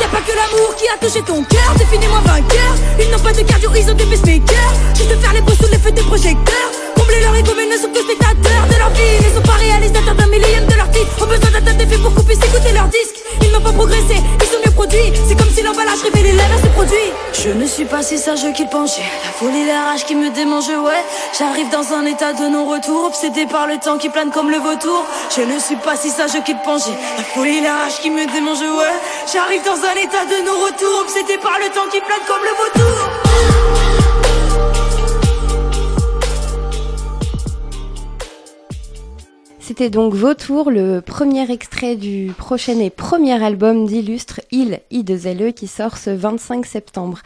Y'a 0.00 0.08
pas 0.08 0.22
que 0.22 0.34
l'amour 0.34 0.74
qui 0.76 0.86
a 0.88 0.96
touché 0.98 1.22
ton 1.22 1.42
cœur. 1.44 1.74
Définis-moi 1.78 2.20
vainqueur. 2.24 2.72
Ils 2.98 3.10
n'ont 3.10 3.18
pas 3.18 3.32
de 3.32 3.42
cardio, 3.42 3.70
ils 3.76 3.90
ont 3.90 3.94
des 3.94 4.06
pacemakers 4.06 4.72
Juste 4.94 5.14
faire 5.20 5.32
les 5.32 5.40
beaux 5.40 5.54
sous 5.54 5.70
les 5.70 5.78
feux 5.78 5.92
des 5.92 6.02
projecteurs. 6.02 6.70
Combler 6.96 7.20
leur 7.20 7.34
ego 7.36 7.52
mais 7.56 7.66
ne 7.66 7.78
sont 7.80 7.90
que 7.92 8.00
spectateurs 8.00 8.66
de 8.68 8.76
leur 8.78 8.90
vie. 8.90 9.18
Ils 9.20 9.34
sont 9.34 9.42
pas 9.42 9.58
réalisateurs 9.58 10.14
d'un 10.14 10.26
millième 10.26 10.66
de 10.66 10.74
leur 10.74 10.90
titre 10.90 11.10
Ont 11.22 11.26
besoin 11.26 11.60
d'un 11.60 11.74
d'effet 11.74 11.98
pour 11.98 12.14
qu'on 12.14 12.24
puisse 12.24 12.42
écouter 12.42 12.72
leur 12.72 12.88
disque 12.88 13.22
Ils 13.42 13.52
n'ont 13.52 13.60
pas 13.60 13.72
progressé, 13.72 14.16
ils 14.18 14.46
sont 14.46 14.60
mieux 14.64 14.72
produits 14.72 15.12
Je 17.32 17.50
ne 17.50 17.64
suis 17.66 17.84
pas 17.84 18.02
si 18.02 18.18
sage 18.18 18.44
qu'il 18.52 18.68
penchait 18.68 19.02
La 19.24 19.30
folie, 19.30 19.64
la 19.64 19.84
rage 19.84 20.04
qui 20.04 20.14
me 20.14 20.30
démange, 20.30 20.68
ouais. 20.68 21.04
J'arrive 21.38 21.70
dans 21.70 21.94
un 21.94 22.04
état 22.04 22.32
de 22.32 22.48
non-retour 22.48 23.04
Obsédé 23.06 23.46
par 23.46 23.66
le 23.66 23.78
temps 23.78 23.96
qui 23.96 24.08
plane 24.08 24.30
comme 24.30 24.50
le 24.50 24.58
vautour. 24.58 25.06
Je 25.34 25.42
ne 25.42 25.58
suis 25.58 25.76
pas 25.76 25.96
si 25.96 26.10
sage 26.10 26.42
qu'il 26.44 26.58
penchait 26.58 26.90
La 27.16 27.24
folie, 27.24 27.60
la 27.60 27.74
rage 27.76 28.00
qui 28.00 28.10
me 28.10 28.26
démange, 28.32 28.60
ouais. 28.60 28.96
J'arrive 29.32 29.64
dans 29.64 29.72
un 29.72 29.96
état 30.02 30.24
de 30.26 30.44
non-retour 30.44 31.00
Obsédé 31.02 31.38
par 31.38 31.58
le 31.58 31.66
temps 31.74 31.88
qui 31.90 32.00
plane 32.00 32.24
comme 32.26 32.42
le 32.42 32.50
vautour 32.60 33.99
C'était 39.70 39.88
donc 39.88 40.14
Vautour, 40.14 40.68
le 40.72 41.00
premier 41.00 41.48
extrait 41.48 41.94
du 41.94 42.32
prochain 42.36 42.80
et 42.80 42.90
premier 42.90 43.40
album 43.40 43.86
d'Illustre, 43.86 44.40
Il, 44.50 44.80
I 44.90 45.04
de 45.04 45.16
Zelle, 45.16 45.54
qui 45.54 45.68
sort 45.68 45.96
ce 45.96 46.10
25 46.10 46.66
septembre. 46.66 47.20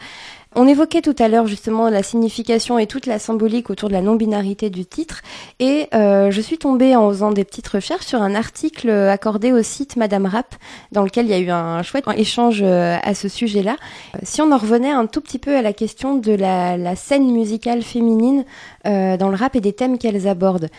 On 0.53 0.67
évoquait 0.67 1.01
tout 1.01 1.15
à 1.17 1.27
l'heure 1.27 1.47
justement 1.47 1.89
la 1.89 2.03
signification 2.03 2.77
et 2.77 2.85
toute 2.85 3.07
la 3.07 3.17
symbolique 3.17 3.71
autour 3.71 3.89
de 3.89 3.93
la 3.93 4.01
non-binarité 4.01 4.69
du 4.69 4.85
titre, 4.85 5.21
et 5.59 5.87
euh, 5.95 6.29
je 6.29 6.39
suis 6.39 6.59
tombée 6.59 6.95
en 6.95 7.09
faisant 7.09 7.31
des 7.31 7.43
petites 7.43 7.67
recherches 7.67 8.05
sur 8.05 8.21
un 8.21 8.35
article 8.35 8.91
accordé 8.91 9.51
au 9.51 9.63
site 9.63 9.97
Madame 9.97 10.27
Rap, 10.27 10.55
dans 10.91 11.01
lequel 11.01 11.25
il 11.25 11.31
y 11.31 11.33
a 11.33 11.39
eu 11.39 11.49
un 11.49 11.81
chouette 11.81 12.05
échange 12.15 12.61
euh, 12.61 12.97
à 13.01 13.15
ce 13.15 13.27
sujet-là. 13.27 13.75
Euh, 14.13 14.19
si 14.21 14.41
on 14.41 14.51
en 14.51 14.57
revenait 14.57 14.91
un 14.91 15.07
tout 15.07 15.19
petit 15.19 15.39
peu 15.39 15.57
à 15.57 15.63
la 15.63 15.73
question 15.73 16.15
de 16.15 16.31
la, 16.31 16.95
scène 16.95 17.29
musicale 17.31 17.81
féminine 17.81 18.45
dans 18.85 19.29
le 19.29 19.35
rap 19.35 19.55
et 19.55 19.61
des 19.61 19.73
thèmes 19.73 19.97
qu'elles 19.97 20.27
abordent, 20.27 20.69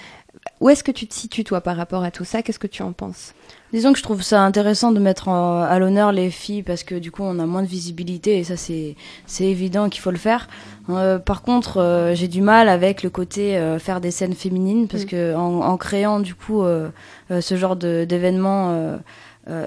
où 0.60 0.70
est-ce 0.70 0.82
que 0.82 0.92
tu 0.92 1.06
te 1.06 1.14
situes 1.14 1.44
toi 1.44 1.60
par 1.60 1.76
rapport 1.76 2.02
à 2.02 2.10
tout 2.10 2.24
ça? 2.24 2.42
Qu'est-ce 2.42 2.58
que 2.58 2.66
tu 2.66 2.82
en 2.82 2.92
penses? 2.92 3.34
Disons 3.72 3.92
que 3.92 3.98
je 3.98 4.02
trouve 4.02 4.22
ça 4.22 4.42
intéressant 4.42 4.92
de 4.92 5.00
mettre 5.00 5.28
à 5.28 5.78
l'honneur 5.78 6.12
les 6.12 6.30
filles 6.30 6.62
parce 6.62 6.82
que 6.82 6.94
du 6.94 7.10
coup 7.10 7.24
on 7.24 7.38
a 7.38 7.46
moins 7.46 7.62
de 7.62 7.68
visibilité 7.68 8.38
et 8.38 8.44
ça 8.44 8.56
c'est 8.56 8.94
c'est 9.26 9.44
évident 9.44 9.88
qu'il 9.88 10.00
faut 10.00 10.12
le 10.12 10.16
faire. 10.16 10.48
Euh, 10.88 11.18
par 11.18 11.42
contre, 11.42 11.78
euh, 11.78 12.14
j'ai 12.14 12.28
du 12.28 12.40
mal 12.40 12.68
avec 12.68 13.02
le 13.02 13.10
côté 13.10 13.56
euh, 13.56 13.78
faire 13.78 14.00
des 14.00 14.10
scènes 14.10 14.34
féminines 14.34 14.86
parce 14.88 15.02
mm. 15.02 15.08
que 15.08 15.34
en, 15.34 15.76
créant 15.76 16.20
du 16.20 16.34
coup 16.34 16.64
ce 17.28 17.56
genre 17.56 17.76
d'événement, 17.76 18.98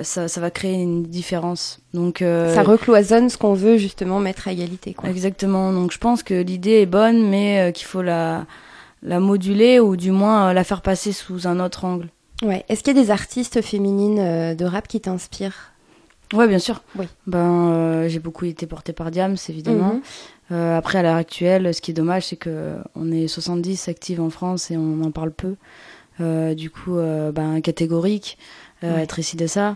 ça, 0.01 0.27
ça, 0.27 0.41
va 0.41 0.49
créer 0.49 0.81
une 0.81 1.03
différence. 1.03 1.81
Donc 1.93 2.19
ça 2.19 2.63
recloisonne 2.63 3.29
ce 3.29 3.37
qu'on 3.37 3.53
veut 3.53 3.77
justement 3.77 4.19
mettre 4.19 4.47
à 4.47 4.53
égalité. 4.53 4.93
Quoi. 4.93 5.09
Exactement. 5.09 5.71
Donc 5.71 5.91
je 5.91 5.97
pense 5.99 6.23
que 6.23 6.33
l'idée 6.33 6.81
est 6.81 6.85
bonne, 6.85 7.29
mais 7.29 7.71
qu'il 7.75 7.85
faut 7.85 8.01
la 8.01 8.45
la 9.01 9.19
moduler 9.19 9.79
ou 9.79 9.95
du 9.95 10.11
moins 10.11 10.49
euh, 10.49 10.53
la 10.53 10.63
faire 10.63 10.81
passer 10.81 11.11
sous 11.11 11.47
un 11.47 11.59
autre 11.59 11.85
angle. 11.85 12.09
Ouais. 12.41 12.63
Est-ce 12.69 12.83
qu'il 12.83 12.95
y 12.95 12.99
a 12.99 13.03
des 13.03 13.11
artistes 13.11 13.61
féminines 13.61 14.19
euh, 14.19 14.55
de 14.55 14.65
rap 14.65 14.87
qui 14.87 15.01
t'inspirent? 15.01 15.73
Ouais, 16.33 16.47
bien 16.47 16.59
sûr. 16.59 16.83
Oui. 16.97 17.07
Ben, 17.27 17.69
euh, 17.71 18.07
j'ai 18.07 18.19
beaucoup 18.19 18.45
été 18.45 18.67
portée 18.67 18.93
par 18.93 19.09
Diams, 19.11 19.35
évidemment. 19.49 19.95
Mhm. 19.95 20.01
Euh, 20.51 20.77
après, 20.77 20.99
à 20.99 21.03
l'heure 21.03 21.15
actuelle, 21.15 21.73
ce 21.73 21.81
qui 21.81 21.91
est 21.91 21.93
dommage, 21.95 22.27
c'est 22.27 22.35
que 22.35 22.75
on 22.95 23.11
est 23.11 23.27
70 23.27 23.87
actives 23.87 24.21
en 24.21 24.29
France 24.29 24.69
et 24.71 24.77
on 24.77 25.01
en 25.03 25.11
parle 25.11 25.31
peu. 25.31 25.55
Euh, 26.21 26.53
du 26.53 26.69
coup, 26.69 26.97
ben, 27.33 27.61
catégorique, 27.61 28.37
Ouais. 28.81 29.05
Tracy 29.07 29.35
Dessa, 29.35 29.75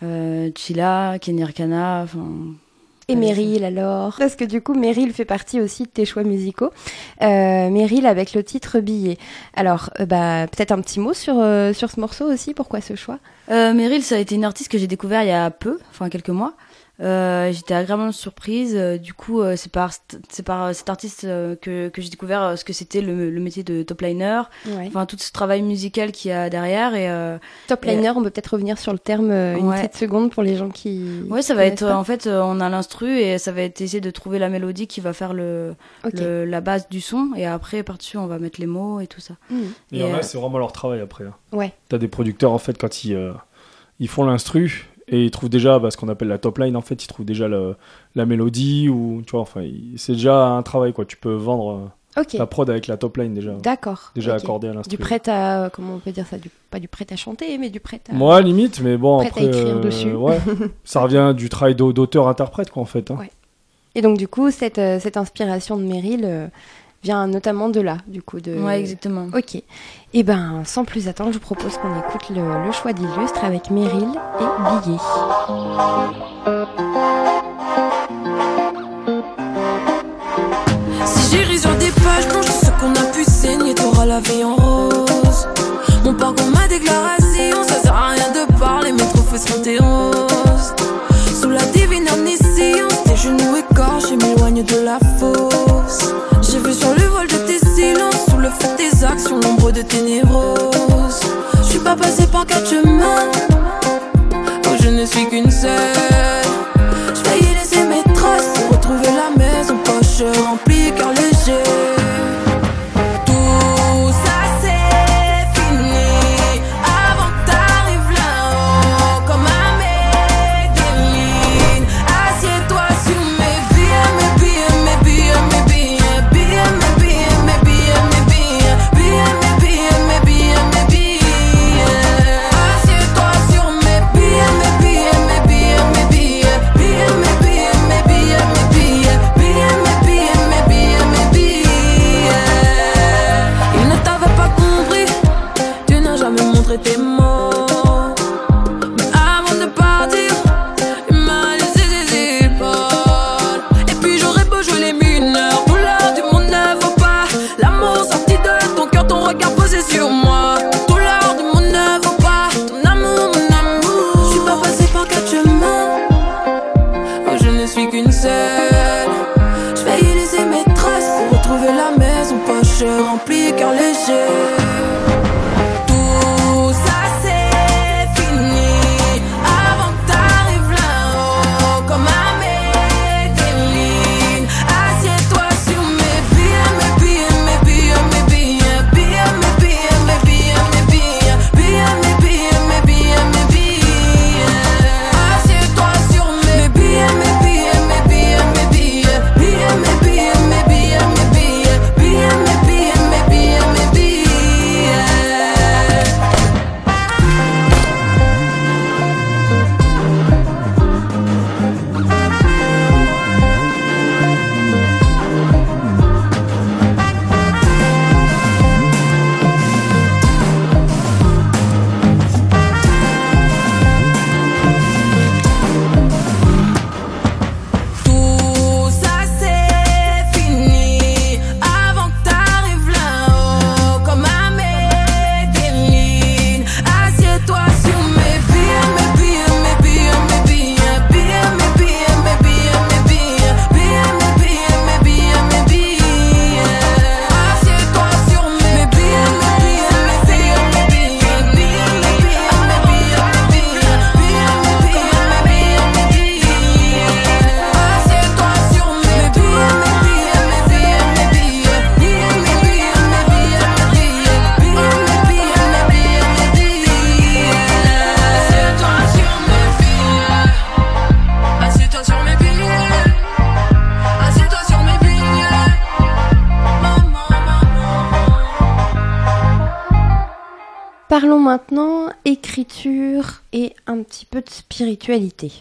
Chila, 0.00 1.18
Kenny 1.20 1.42
Arcana, 1.42 2.02
enfin. 2.02 2.26
Et 3.12 3.16
Meryl 3.16 3.64
alors 3.64 4.16
Parce 4.18 4.36
que 4.36 4.44
du 4.44 4.62
coup, 4.62 4.72
Meryl 4.72 5.12
fait 5.12 5.26
partie 5.26 5.60
aussi 5.60 5.82
de 5.82 5.88
tes 5.88 6.06
choix 6.06 6.22
musicaux. 6.22 6.70
Euh, 7.20 7.68
Meryl 7.68 8.06
avec 8.06 8.32
le 8.32 8.42
titre 8.42 8.80
Billet. 8.80 9.18
Alors, 9.54 9.90
euh, 10.00 10.06
bah, 10.06 10.46
peut-être 10.50 10.72
un 10.72 10.80
petit 10.80 10.98
mot 10.98 11.12
sur, 11.12 11.34
euh, 11.38 11.74
sur 11.74 11.90
ce 11.90 12.00
morceau 12.00 12.24
aussi, 12.24 12.54
pourquoi 12.54 12.80
ce 12.80 12.96
choix? 12.96 13.18
Euh, 13.50 13.74
Meryl, 13.74 14.02
ça 14.02 14.14
a 14.14 14.18
été 14.18 14.34
une 14.34 14.44
artiste 14.44 14.70
que 14.70 14.78
j'ai 14.78 14.86
découvert 14.86 15.22
il 15.24 15.28
y 15.28 15.32
a 15.32 15.50
peu, 15.50 15.78
enfin 15.90 16.08
quelques 16.08 16.30
mois. 16.30 16.54
Euh, 17.00 17.50
J'étais 17.52 17.74
agréablement 17.74 18.12
surprise. 18.12 18.74
Euh, 18.76 18.98
du 18.98 19.12
coup, 19.14 19.40
euh, 19.40 19.56
c'est 19.56 19.72
par, 19.72 19.90
c'est 20.28 20.42
par 20.44 20.64
euh, 20.66 20.72
cet 20.72 20.88
artiste 20.90 21.24
euh, 21.24 21.56
que, 21.56 21.88
que 21.88 22.00
j'ai 22.02 22.10
découvert 22.10 22.42
euh, 22.42 22.56
ce 22.56 22.64
que 22.64 22.72
c'était 22.72 23.00
le, 23.00 23.30
le 23.30 23.40
métier 23.40 23.64
de 23.64 23.82
top 23.82 24.02
liner. 24.02 24.42
ouais. 24.66 24.86
Enfin, 24.88 25.06
tout 25.06 25.16
ce 25.18 25.32
travail 25.32 25.62
musical 25.62 26.12
qu'il 26.12 26.30
y 26.30 26.34
a 26.34 26.48
derrière. 26.50 26.94
Et 26.94 27.10
euh, 27.10 27.38
Top 27.66 27.84
liner, 27.84 28.10
on 28.10 28.22
peut 28.22 28.30
peut-être 28.30 28.48
revenir 28.54 28.78
sur 28.78 28.92
le 28.92 28.98
terme 28.98 29.30
euh, 29.30 29.56
une 29.56 29.68
Ouais. 29.68 29.78
petite 29.80 29.96
seconde 29.96 30.30
pour 30.30 30.42
les 30.42 30.54
gens 30.54 30.68
qui. 30.68 31.22
ouais, 31.30 31.42
ça 31.42 31.54
va 31.54 31.64
être 31.64 31.86
pas. 31.86 31.96
en 31.96 32.04
fait, 32.04 32.26
euh, 32.26 32.40
on 32.44 32.60
a 32.60 32.68
l'instru 32.68 33.10
et 33.18 33.38
ça 33.38 33.52
va 33.52 33.62
être 33.62 33.80
essayer 33.80 34.00
de 34.00 34.10
trouver 34.10 34.38
la 34.38 34.48
mélodie 34.48 34.86
qui 34.86 35.00
va 35.00 35.12
faire 35.12 35.32
le, 35.32 35.74
la 36.12 36.60
base 36.60 36.88
du 36.88 37.00
son. 37.00 37.30
Et 37.36 37.46
après, 37.46 37.82
par-dessus, 37.82 38.18
on 38.18 38.26
va 38.26 38.38
mettre 38.38 38.60
les 38.60 38.66
mots 38.66 39.00
et 39.00 39.06
tout 39.06 39.20
ça. 39.20 39.34
Mhm. 39.50 39.62
Et 39.62 39.66
il 39.92 39.98
y 39.98 40.00
Et, 40.02 40.04
en 40.04 40.14
a, 40.14 40.18
euh, 40.18 40.22
c'est 40.22 40.38
vraiment 40.38 40.58
leur 40.58 40.72
travail 40.72 41.00
après. 41.00 41.24
hein. 41.24 41.34
Ouais. 41.52 41.72
T'as 41.88 41.98
des 41.98 42.08
producteurs, 42.08 42.52
en 42.52 42.58
fait, 42.58 42.78
quand 42.78 43.04
ils, 43.04 43.14
euh, 43.14 43.32
ils 43.98 44.08
font 44.08 44.24
l'instru 44.24 44.88
et 45.12 45.24
ils 45.24 45.30
trouvent 45.30 45.48
déjà 45.50 45.78
bah, 45.78 45.90
ce 45.92 45.96
qu'on 45.96 46.08
appelle 46.08 46.28
la 46.28 46.38
top 46.38 46.58
line, 46.58 46.76
en 46.76 46.80
fait, 46.80 47.04
ils 47.04 47.06
trouvent 47.06 47.24
déjà 47.26 47.46
le- 47.46 47.76
la 48.16 48.26
mélodie 48.26 48.88
ou, 48.88 49.22
tu 49.24 49.32
vois, 49.32 49.40
enfin, 49.42 49.62
c'est 49.96 50.14
déjà 50.14 50.46
un 50.48 50.62
travail, 50.62 50.92
quoi. 50.92 51.04
Tu 51.04 51.16
peux 51.16 51.34
vendre 51.34 51.70
euh, 52.16 52.20
Ok. 52.22 52.32
la 52.34 52.46
prod 52.46 52.68
avec 52.68 52.86
la 52.88 52.96
top 52.96 53.16
line 53.18 53.32
déjà. 53.34 53.52
D'accord. 53.52 54.10
Déjà 54.14 54.34
Ok. 54.36 54.42
accordé 54.42 54.68
à 54.68 54.74
l'instru. 54.74 54.90
Du 54.90 54.98
prêt 54.98 55.22
à. 55.28 55.70
Comment 55.72 55.94
on 55.94 55.98
peut 55.98 56.12
dire 56.12 56.26
ça 56.26 56.36
du, 56.38 56.50
Pas 56.70 56.78
du 56.80 56.88
prêt 56.88 57.06
à 57.10 57.16
chanter, 57.16 57.56
mais 57.58 57.70
du 57.70 57.80
prêt 57.80 58.00
à. 58.10 58.12
Moi, 58.14 58.40
limite, 58.42 58.80
mais 58.80 58.96
bon, 58.96 59.18
à 59.20 59.26
après. 59.26 59.46
écrire 59.46 59.80
dessus. 59.80 60.12
ouais. 60.14 60.38
ça 60.84 61.00
revient 61.02 61.32
du 61.36 61.48
travail 61.48 61.74
d'au- 61.74 61.92
d'auteur-interprète, 61.92 62.70
quoi, 62.70 62.82
en 62.82 62.86
fait. 62.86 63.10
hein. 63.10 63.16
Ouais. 63.18 63.30
Et 63.94 64.00
donc, 64.02 64.16
du 64.16 64.26
coup, 64.28 64.50
cette, 64.50 64.78
euh, 64.78 64.98
cette 65.00 65.18
inspiration 65.18 65.76
de 65.76 65.82
Meryl 65.82 66.22
euh, 66.24 66.48
vient 67.02 67.26
notamment 67.26 67.68
de 67.68 67.80
là, 67.80 67.98
du 68.06 68.22
coup. 68.22 68.40
De... 68.40 68.54
Ouais, 68.54 68.80
exactement. 68.80 69.26
Ok. 69.36 69.60
Et 70.14 70.22
ben, 70.22 70.62
sans 70.64 70.84
plus 70.84 71.08
attendre, 71.08 71.30
je 71.32 71.38
vous 71.38 71.44
propose 71.44 71.76
qu'on 71.78 71.98
écoute 71.98 72.30
le, 72.30 72.64
le 72.64 72.72
choix 72.72 72.92
d'illustre 72.92 73.44
avec 73.44 73.70
Meryl 73.70 74.08
et 74.40 74.44
Billet. 74.84 74.98
Si 81.04 81.30
j'irai 81.30 81.58
sur 81.58 81.74
des 81.76 81.90
pages 81.90 82.28
blanches, 82.28 82.46
ce 82.46 82.70
qu'on 82.80 82.92
a 82.92 83.12
pu 83.12 83.24
saigner, 83.24 83.74
t'auras 83.74 84.06
la 84.06 84.20
vie 84.20 84.44
en 84.44 84.54
rose. 84.54 85.48
Mon 86.04 86.14
parcours, 86.14 86.50
ma 86.52 86.68
déclaration, 86.68 87.62
ça 87.62 87.80
sert 87.80 87.94
à 87.94 88.10
rien 88.10 88.30
de 88.32 88.58
parler, 88.58 88.92
mes 88.92 88.98
trophées 88.98 89.38
seront 89.38 89.62
tes 89.62 89.78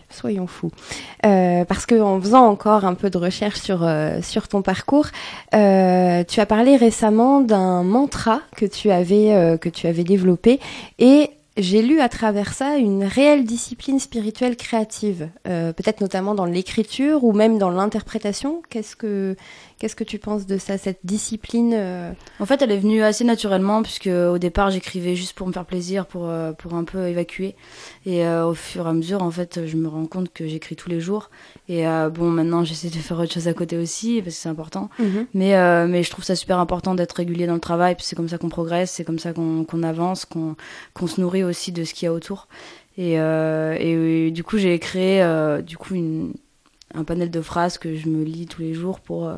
soyons 0.09 0.47
fous. 0.47 0.71
Euh, 1.25 1.65
parce 1.65 1.85
que 1.85 1.99
en 1.99 2.19
faisant 2.19 2.45
encore 2.47 2.85
un 2.85 2.93
peu 2.93 3.09
de 3.09 3.17
recherche 3.17 3.59
sur, 3.59 3.83
euh, 3.83 4.19
ton 4.49 4.61
parcours, 4.61 5.07
euh, 5.53 6.23
tu 6.27 6.39
as 6.39 6.45
parlé 6.45 6.75
récemment 6.75 7.41
d'un 7.41 7.83
mantra 7.83 8.41
que 8.55 8.65
tu 8.65 8.91
avais, 8.91 9.57
que 9.59 9.69
tu 9.69 9.87
avais 9.87 10.03
développé 10.03 10.59
et 10.99 11.29
j'ai 11.57 11.81
lu 11.81 11.99
à 11.99 12.09
travers 12.09 12.53
ça 12.53 12.77
une 12.77 13.03
réelle 13.03 13.43
discipline 13.43 13.99
spirituelle 13.99 14.55
créative, 14.55 15.29
peut-être 15.43 16.01
notamment 16.01 16.33
dans 16.33 16.45
l'écriture 16.45 17.23
ou 17.23 17.33
même 17.33 17.57
dans 17.57 17.69
l'interprétation. 17.69 18.61
Qu'est-ce 18.69 18.95
que 18.95 19.35
Qu'est-ce 19.81 19.95
que 19.95 20.03
tu 20.03 20.19
penses 20.19 20.45
de 20.45 20.59
ça, 20.59 20.77
cette 20.77 20.99
discipline 21.03 21.73
euh 21.73 22.11
En 22.39 22.45
fait, 22.45 22.61
elle 22.61 22.71
est 22.71 22.77
venue 22.77 23.01
assez 23.01 23.23
naturellement, 23.23 23.81
puisque 23.81 24.05
au 24.05 24.37
départ, 24.37 24.69
j'écrivais 24.69 25.15
juste 25.15 25.33
pour 25.33 25.47
me 25.47 25.51
faire 25.51 25.65
plaisir, 25.65 26.05
pour, 26.05 26.29
euh, 26.29 26.51
pour 26.51 26.75
un 26.75 26.83
peu 26.83 27.07
évacuer. 27.07 27.55
Et 28.05 28.23
euh, 28.23 28.45
au 28.45 28.53
fur 28.53 28.85
et 28.85 28.89
à 28.91 28.93
mesure, 28.93 29.23
en 29.23 29.31
fait, 29.31 29.65
je 29.65 29.77
me 29.77 29.87
rends 29.87 30.05
compte 30.05 30.31
que 30.31 30.45
j'écris 30.45 30.75
tous 30.75 30.87
les 30.87 30.99
jours. 30.99 31.31
Et 31.67 31.85
bon, 32.13 32.29
maintenant, 32.29 32.63
j'essaie 32.63 32.89
de 32.89 32.93
faire 32.93 33.17
autre 33.17 33.33
chose 33.33 33.47
à 33.47 33.55
côté 33.55 33.75
aussi, 33.75 34.21
parce 34.21 34.35
que 34.35 34.41
c'est 34.43 34.49
important. 34.49 34.91
Mhm. 34.99 35.25
mais, 35.33 35.87
mais 35.87 36.03
je 36.03 36.11
trouve 36.11 36.25
ça 36.25 36.35
super 36.35 36.59
important 36.59 36.93
d'être 36.93 37.13
régulier 37.13 37.47
dans 37.47 37.55
le 37.55 37.59
travail, 37.59 37.95
puis 37.95 38.05
c'est 38.05 38.15
comme 38.15 38.29
ça 38.29 38.37
qu'on 38.37 38.49
progresse, 38.49 38.91
c'est 38.91 39.03
comme 39.03 39.17
ça 39.17 39.33
qu'on 39.33 39.83
avance, 39.83 40.25
qu'on 40.25 40.55
qu'on 40.93 41.07
se 41.07 41.19
nourrit 41.19 41.43
aussi 41.43 41.71
de 41.71 41.83
ce 41.85 41.95
qu'il 41.95 42.05
y 42.05 42.09
a 42.09 42.13
autour. 42.13 42.47
Et, 42.99 43.13
et, 43.13 44.29
du 44.29 44.43
coup, 44.43 44.59
j'ai 44.59 44.77
créé 44.77 45.25
du 45.63 45.75
coup 45.75 45.95
une 45.95 46.33
un 46.93 47.03
panel 47.03 47.31
de 47.31 47.41
phrases 47.41 47.77
que 47.77 47.95
je 47.95 48.07
me 48.09 48.23
lis 48.23 48.47
tous 48.47 48.61
les 48.61 48.73
jours 48.73 48.99
pour, 48.99 49.27
euh, 49.27 49.35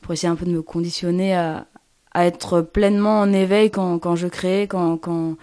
pour 0.00 0.12
essayer 0.12 0.28
un 0.28 0.36
peu 0.36 0.46
de 0.46 0.52
me 0.52 0.62
conditionner 0.62 1.34
à, 1.34 1.66
à 2.12 2.26
être 2.26 2.60
pleinement 2.60 3.20
en 3.20 3.32
éveil 3.32 3.70
quand, 3.70 3.98
quand 3.98 4.16
je 4.16 4.28
crée, 4.28 4.62
quand, 4.62 4.96
quand, 4.96 5.36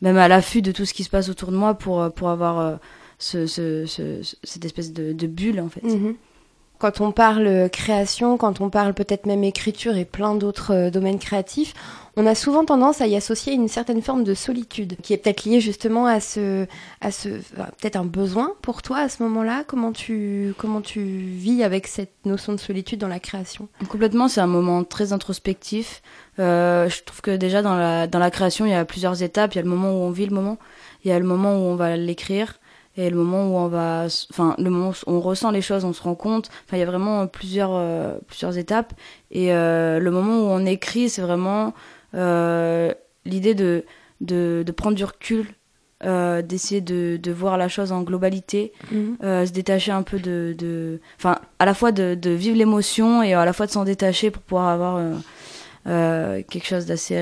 même 0.00 0.16
à 0.16 0.28
l'affût 0.28 0.62
de 0.62 0.72
tout 0.72 0.84
ce 0.84 0.94
qui 0.94 1.04
se 1.04 1.10
passe 1.10 1.28
autour 1.28 1.50
de 1.50 1.56
moi 1.56 1.74
pour, 1.74 2.00
euh, 2.00 2.10
pour 2.10 2.28
avoir 2.28 2.58
euh, 2.60 2.76
ce, 3.18 3.46
ce, 3.46 3.84
cette 4.42 4.64
espèce 4.64 4.92
de, 4.92 5.26
bulle 5.26 5.60
en 5.60 5.68
fait. 5.68 5.82
Mhm. 5.82 6.14
Quand 6.78 7.00
on 7.00 7.10
parle 7.10 7.68
création, 7.70 8.36
quand 8.36 8.60
on 8.60 8.70
parle 8.70 8.94
peut-être 8.94 9.26
même 9.26 9.42
écriture 9.42 9.96
et 9.96 10.04
plein 10.04 10.34
d'autres 10.34 10.90
domaines 10.90 11.18
créatifs, 11.18 11.74
on 12.16 12.26
a 12.26 12.34
souvent 12.34 12.64
tendance 12.64 13.00
à 13.00 13.06
y 13.06 13.14
associer 13.14 13.52
une 13.52 13.68
certaine 13.68 14.02
forme 14.02 14.24
de 14.24 14.34
solitude, 14.34 14.96
qui 15.02 15.12
est 15.12 15.18
peut-être 15.18 15.44
liée 15.44 15.60
justement 15.60 16.06
à 16.06 16.18
ce, 16.18 16.66
à 17.00 17.12
ce, 17.12 17.28
peut-être 17.28 17.94
un 17.94 18.04
besoin 18.04 18.54
pour 18.60 18.82
toi 18.82 18.98
à 18.98 19.08
ce 19.08 19.22
moment-là. 19.22 19.62
Comment 19.66 19.92
tu, 19.92 20.52
comment 20.58 20.80
tu 20.80 21.00
vis 21.00 21.62
avec 21.62 21.86
cette 21.86 22.14
notion 22.24 22.52
de 22.52 22.58
solitude 22.58 22.98
dans 22.98 23.08
la 23.08 23.20
création? 23.20 23.68
Complètement, 23.88 24.26
c'est 24.26 24.40
un 24.40 24.48
moment 24.48 24.82
très 24.82 25.12
introspectif. 25.12 26.02
Euh, 26.40 26.88
je 26.88 27.04
trouve 27.04 27.20
que 27.20 27.36
déjà 27.36 27.62
dans 27.62 27.76
la, 27.76 28.08
dans 28.08 28.18
la 28.18 28.32
création, 28.32 28.66
il 28.66 28.72
y 28.72 28.74
a 28.74 28.84
plusieurs 28.84 29.22
étapes. 29.22 29.54
Il 29.54 29.58
y 29.58 29.60
a 29.60 29.64
le 29.64 29.70
moment 29.70 29.92
où 29.92 30.02
on 30.02 30.10
vit 30.10 30.26
le 30.26 30.34
moment, 30.34 30.58
il 31.04 31.10
y 31.10 31.12
a 31.12 31.18
le 31.20 31.24
moment 31.24 31.54
où 31.54 31.66
on 31.66 31.76
va 31.76 31.96
l'écrire, 31.96 32.54
et 32.98 33.10
le 33.10 33.16
moment 33.16 33.46
où 33.48 33.56
on 33.56 33.68
va 33.68 34.06
enfin 34.30 34.54
le 34.58 34.68
moment 34.68 34.90
où 34.90 35.12
on 35.12 35.20
ressent 35.20 35.50
les 35.52 35.62
choses 35.62 35.84
on 35.84 35.92
se 35.92 36.02
rend 36.02 36.16
compte 36.16 36.50
enfin 36.66 36.76
il 36.76 36.80
y 36.80 36.82
a 36.82 36.86
vraiment 36.86 37.26
plusieurs 37.28 37.70
euh, 37.72 38.18
plusieurs 38.26 38.58
étapes 38.58 38.92
et 39.30 39.54
euh, 39.54 40.00
le 40.00 40.10
moment 40.10 40.40
où 40.40 40.46
on 40.46 40.66
écrit 40.66 41.08
c'est 41.08 41.22
vraiment 41.22 41.74
euh, 42.14 42.92
l'idée 43.24 43.54
de, 43.54 43.84
de, 44.20 44.64
de, 44.66 44.72
prendre 44.72 44.96
du 44.96 45.04
recul, 45.04 45.46
d'essayer 46.00 46.80
de, 46.80 47.18
de, 47.22 47.32
voir 47.32 47.58
la 47.58 47.68
chose 47.68 47.92
en 47.92 48.02
globalité, 48.02 48.72
mhm. 48.90 49.18
se 49.20 49.52
détacher 49.52 49.92
un 49.92 50.02
peu 50.02 50.18
de... 50.18 50.98
Enfin, 51.18 51.38
à 51.58 51.66
la 51.66 51.74
fois 51.74 51.92
de, 51.92 52.14
de 52.14 52.30
vivre 52.30 52.56
l'émotion 52.56 53.22
et 53.22 53.34
à 53.34 53.44
la 53.44 53.52
fois 53.52 53.66
de 53.66 53.72
s'en 53.72 53.84
détacher 53.84 54.30
pour 54.30 54.42
pouvoir 54.42 54.68
avoir 54.68 55.02
quelque 55.84 56.64
chose 56.64 56.86
d'assez 56.86 57.20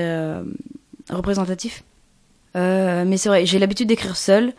représentatif. 1.09 1.83
mais 2.55 3.17
c'est 3.17 3.27
vrai, 3.27 3.45
j'ai 3.45 3.59
l'habitude 3.59 3.89
d'écrire 3.89 4.15
seule. 4.15 4.53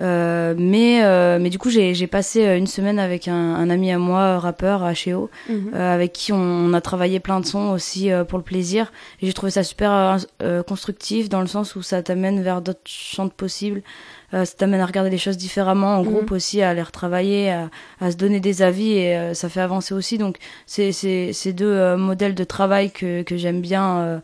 Euh, 0.00 0.54
mais, 0.56 1.04
euh, 1.04 1.38
mais 1.40 1.50
du 1.50 1.58
coup, 1.58 1.68
j'ai 1.70 2.06
passé 2.06 2.46
euh, 2.46 2.56
une 2.56 2.66
semaine 2.66 2.98
avec 2.98 3.28
un, 3.28 3.34
un, 3.34 3.68
ami 3.68 3.92
à 3.92 3.98
moi, 3.98 4.38
rappeur, 4.38 4.82
H.E.O., 4.82 5.28
mhm. 5.48 5.74
avec 5.74 6.12
qui 6.12 6.32
on, 6.32 6.72
a 6.72 6.80
travaillé 6.80 7.20
plein 7.20 7.40
de 7.40 7.46
sons 7.46 7.70
aussi 7.70 8.10
pour 8.28 8.38
le 8.38 8.44
plaisir. 8.44 8.92
Et 9.20 9.26
j'ai 9.26 9.32
trouvé 9.32 9.50
ça 9.50 9.62
super 9.62 10.18
constructif 10.66 11.28
dans 11.28 11.40
le 11.40 11.46
sens 11.46 11.76
où 11.76 11.82
ça 11.82 12.02
t'amène 12.02 12.42
vers 12.42 12.62
d'autres 12.62 12.80
chants 12.84 13.28
possibles. 13.28 13.82
ça 14.32 14.46
t'amène 14.46 14.80
à 14.80 14.86
regarder 14.86 15.10
les 15.10 15.18
choses 15.18 15.36
différemment, 15.36 15.96
en 15.96 16.04
mhm. 16.04 16.10
groupe 16.10 16.32
aussi, 16.32 16.62
à 16.62 16.72
les 16.74 16.82
retravailler, 16.82 17.50
à, 17.50 17.70
à, 18.00 18.10
se 18.10 18.16
donner 18.16 18.40
des 18.40 18.62
avis 18.62 18.92
et 18.92 19.34
ça 19.34 19.48
fait 19.48 19.60
avancer 19.60 19.94
aussi. 19.94 20.18
Donc, 20.18 20.36
c'est 20.66 20.92
ces 20.92 21.52
deux 21.52 21.96
modèles 21.96 22.34
de 22.34 22.44
travail 22.44 22.90
que, 22.90 23.22
que 23.22 23.36
j'aime 23.36 23.60
bien 23.60 24.20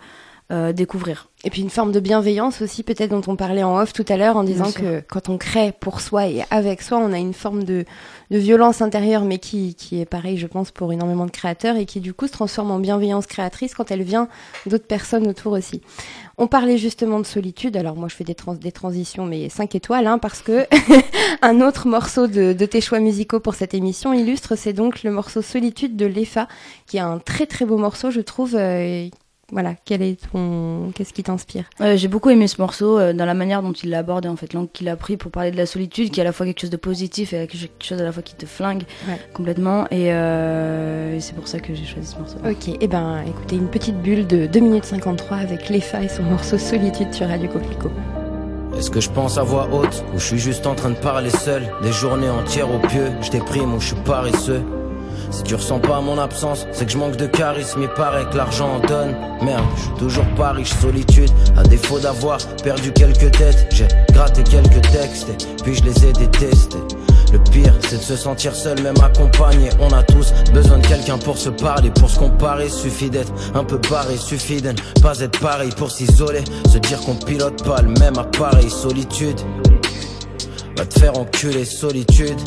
euh, 0.52 0.72
découvrir. 0.72 1.28
Et 1.46 1.50
puis 1.50 1.62
une 1.62 1.70
forme 1.70 1.92
de 1.92 2.00
bienveillance 2.00 2.60
aussi, 2.60 2.82
peut-être 2.82 3.12
dont 3.12 3.22
on 3.28 3.36
parlait 3.36 3.62
en 3.62 3.78
off 3.78 3.92
tout 3.92 4.04
à 4.08 4.16
l'heure, 4.16 4.36
en 4.36 4.42
disant 4.42 4.72
que 4.72 5.00
quand 5.08 5.28
on 5.28 5.38
crée 5.38 5.70
pour 5.70 6.00
soi 6.00 6.26
et 6.26 6.42
avec 6.50 6.82
soi, 6.82 6.98
on 6.98 7.12
a 7.12 7.18
une 7.18 7.34
forme 7.34 7.62
de, 7.62 7.84
de 8.32 8.38
violence 8.38 8.82
intérieure, 8.82 9.22
mais 9.22 9.38
qui, 9.38 9.76
qui 9.76 10.00
est 10.00 10.06
pareil, 10.06 10.38
je 10.38 10.48
pense, 10.48 10.72
pour 10.72 10.92
énormément 10.92 11.24
de 11.24 11.30
créateurs, 11.30 11.76
et 11.76 11.86
qui 11.86 12.00
du 12.00 12.12
coup 12.14 12.26
se 12.26 12.32
transforme 12.32 12.72
en 12.72 12.80
bienveillance 12.80 13.28
créatrice 13.28 13.76
quand 13.76 13.92
elle 13.92 14.02
vient 14.02 14.26
d'autres 14.66 14.88
personnes 14.88 15.28
autour 15.28 15.52
aussi. 15.52 15.82
On 16.36 16.48
parlait 16.48 16.78
justement 16.78 17.20
de 17.20 17.26
solitude, 17.26 17.76
alors 17.76 17.94
moi 17.94 18.08
je 18.08 18.16
fais 18.16 18.24
des, 18.24 18.34
trans 18.34 18.54
des 18.54 18.72
transitions, 18.72 19.24
mais 19.24 19.48
5 19.48 19.72
étoiles, 19.76 20.08
hein, 20.08 20.18
parce 20.18 20.42
que 20.42 20.66
un 21.42 21.60
autre 21.60 21.86
morceau 21.86 22.26
de, 22.26 22.54
de, 22.54 22.66
tes 22.66 22.80
choix 22.80 22.98
musicaux 22.98 23.38
pour 23.38 23.54
cette 23.54 23.72
émission 23.72 24.12
illustre, 24.12 24.56
c'est 24.56 24.72
donc 24.72 25.04
le 25.04 25.12
morceau 25.12 25.42
Solitude 25.42 25.94
de 25.94 26.06
l'EFA, 26.06 26.48
qui 26.88 26.96
est 26.96 27.00
un 27.00 27.20
très 27.20 27.46
très 27.46 27.64
beau 27.66 27.76
morceau, 27.76 28.10
je 28.10 28.20
trouve, 28.20 28.56
euh, 28.56 29.08
voilà, 29.52 29.74
quel 29.84 30.02
est 30.02 30.18
ton, 30.30 30.90
qu'est-ce 30.94 31.12
qui 31.12 31.22
t'inspire? 31.22 31.64
Euh, 31.80 31.96
J'ai 31.96 32.08
beaucoup 32.08 32.30
aimé 32.30 32.48
ce 32.48 32.60
morceau 32.60 32.98
euh, 32.98 33.12
dans 33.12 33.24
la 33.24 33.34
manière 33.34 33.62
dont 33.62 33.72
il 33.72 33.90
l'a 33.90 33.98
abordé 33.98 34.28
en 34.28 34.34
fait, 34.34 34.52
l'angle 34.52 34.68
qu'il 34.72 34.88
a 34.88 34.96
pris 34.96 35.16
pour 35.16 35.30
parler 35.30 35.52
de 35.52 35.56
la 35.56 35.66
solitude, 35.66 36.10
qui 36.10 36.18
est 36.18 36.22
à 36.22 36.24
la 36.24 36.32
fois 36.32 36.46
quelque 36.46 36.60
chose 36.60 36.70
de 36.70 36.76
positif 36.76 37.32
et 37.32 37.46
quelque 37.46 37.68
chose 37.80 38.00
à 38.00 38.04
la 38.04 38.10
fois 38.10 38.22
qui 38.22 38.34
te 38.34 38.44
flingue 38.44 38.82
complètement. 39.32 39.86
Euh, 39.92 41.16
et, 41.16 41.20
c'est 41.20 41.34
pour 41.34 41.46
ça 41.46 41.60
que 41.60 41.74
j'ai 41.74 41.84
choisi 41.84 42.08
ce 42.08 42.18
morceau. 42.18 42.36
Ok, 42.44 42.68
et 42.68 42.78
eh 42.80 42.88
ben 42.88 43.22
écoutez 43.26 43.56
une 43.56 43.68
petite 43.70 44.00
bulle 44.02 44.26
de 44.26 44.46
2 44.46 44.60
minutes 44.60 44.84
53 44.84 45.36
avec 45.36 45.68
l'EFA 45.68 46.02
et 46.02 46.08
son 46.08 46.24
morceau 46.24 46.58
Solitude 46.58 47.12
sur 47.14 47.28
Radio 47.28 47.48
Coquelicot. 47.48 47.92
Est-ce 48.76 48.90
que 48.90 49.00
je 49.00 49.10
pense 49.10 49.38
à 49.38 49.42
voix 49.42 49.68
haute 49.72 50.04
ou 50.12 50.18
je 50.18 50.24
suis 50.24 50.38
juste 50.38 50.66
en 50.66 50.74
train 50.74 50.90
de 50.90 50.96
parler 50.96 51.30
seul 51.30 51.62
Des 51.82 51.92
journées 51.92 52.28
entières 52.28 52.70
au 52.70 52.78
pieu, 52.78 53.12
je 53.22 53.30
déprime 53.30 53.74
ou 53.74 53.80
je 53.80 53.86
suis 53.86 53.96
paresseux? 54.04 54.62
Si 55.30 55.42
tu 55.42 55.54
ressens 55.54 55.80
pas 55.80 56.00
mon 56.00 56.18
absence, 56.18 56.66
c'est 56.72 56.86
que 56.86 56.92
je 56.92 56.98
manque 56.98 57.16
de 57.16 57.26
charisme. 57.26 57.80
Il 57.82 57.88
paraît 57.88 58.28
que 58.30 58.36
l'argent 58.36 58.76
en 58.76 58.86
donne. 58.86 59.14
Merde, 59.42 59.64
je 59.76 59.98
toujours 59.98 60.26
pas 60.36 60.52
riche, 60.52 60.72
solitude. 60.80 61.30
À 61.56 61.62
défaut 61.62 61.98
d'avoir 61.98 62.38
perdu 62.62 62.92
quelques 62.92 63.30
têtes, 63.32 63.66
j'ai 63.70 63.88
gratté 64.12 64.42
quelques 64.42 64.82
textes 64.92 65.46
puis 65.62 65.74
je 65.74 65.82
les 65.82 66.06
ai 66.06 66.12
détestés. 66.12 66.78
Le 67.32 67.38
pire, 67.50 67.74
c'est 67.88 67.98
de 67.98 68.02
se 68.02 68.16
sentir 68.16 68.54
seul, 68.54 68.80
même 68.82 68.94
accompagné. 69.02 69.68
On 69.80 69.92
a 69.92 70.02
tous 70.02 70.32
besoin 70.52 70.78
de 70.78 70.86
quelqu'un 70.86 71.18
pour 71.18 71.36
se 71.36 71.50
parler, 71.50 71.90
pour 71.90 72.08
se 72.08 72.18
comparer. 72.18 72.68
Suffit 72.68 73.10
d'être 73.10 73.32
un 73.54 73.64
peu 73.64 73.78
barré, 73.90 74.16
suffit 74.16 74.62
de 74.62 74.70
ne 74.70 75.02
pas 75.02 75.18
être 75.20 75.38
pareil 75.40 75.70
pour 75.76 75.90
s'isoler. 75.90 76.44
Se 76.70 76.78
dire 76.78 77.00
qu'on 77.00 77.16
pilote 77.16 77.64
pas 77.64 77.82
le 77.82 77.88
même 77.98 78.16
appareil. 78.16 78.70
Solitude, 78.70 79.40
va 80.76 80.86
te 80.86 80.98
faire 80.98 81.18
enculer, 81.18 81.64
solitude. 81.64 82.38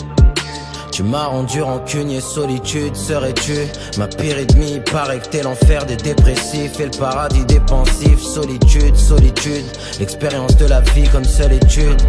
Tu 0.99 1.05
m'as 1.05 1.27
rendu 1.27 1.61
rancunier, 1.61 2.19
solitude, 2.19 2.93
serais-tu 2.93 3.53
ma 3.97 4.07
pire 4.07 4.37
ennemie 4.37 4.81
Paraît 4.91 5.19
que 5.19 5.27
t'es 5.29 5.43
l'enfer 5.43 5.85
des 5.85 5.95
dépressifs 5.95 6.77
et 6.77 6.83
le 6.87 6.91
paradis 6.91 7.45
des 7.45 7.61
pensifs. 7.61 8.19
Solitude, 8.19 8.97
solitude, 8.97 9.63
l'expérience 9.97 10.57
de 10.57 10.65
la 10.65 10.81
vie 10.81 11.07
comme 11.07 11.23
seule 11.23 11.53
étude. 11.53 12.01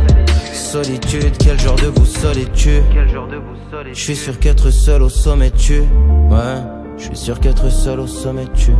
Solitude, 0.53 1.37
quel 1.39 1.61
genre 1.61 1.77
de 1.77 1.87
vous 1.87 2.05
solitude 2.05 2.83
Je 3.93 4.01
suis 4.01 4.17
sûr 4.17 4.37
qu'être 4.41 4.71
seul 4.71 5.03
au 5.03 5.09
sommet 5.09 5.53
tu 5.53 5.83
Ouais, 6.29 6.59
je 6.99 7.05
suis 7.05 7.17
sûr 7.17 7.39
qu'être 7.39 7.71
seul 7.71 8.01
au 8.01 8.09
sommet 8.09 8.47
tu 8.57 8.73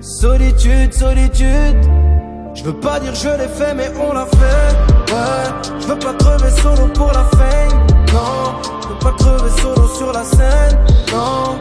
Solitude, 0.00 0.92
solitude. 0.92 2.09
Je 2.54 2.64
veux 2.64 2.78
pas 2.80 3.00
dire 3.00 3.14
je 3.14 3.28
l'ai 3.28 3.48
fait 3.48 3.74
mais 3.74 3.90
on 4.00 4.12
l'a 4.12 4.26
fait 4.26 5.12
Ouais 5.12 5.70
Je 5.80 5.86
veux 5.86 5.98
pas 5.98 6.14
crever 6.14 6.50
solo 6.62 6.88
pour 6.94 7.08
la 7.08 7.24
fame 7.24 7.90
non, 8.12 8.60
je 8.82 8.88
peux 8.88 8.98
pas 8.98 9.12
crever 9.12 9.50
solo 9.62 9.88
sur 9.96 10.12
la 10.12 10.24
scène, 10.24 10.78
non. 11.12 11.60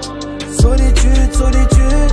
Solitude, 0.59 1.33
solitude. 1.33 2.11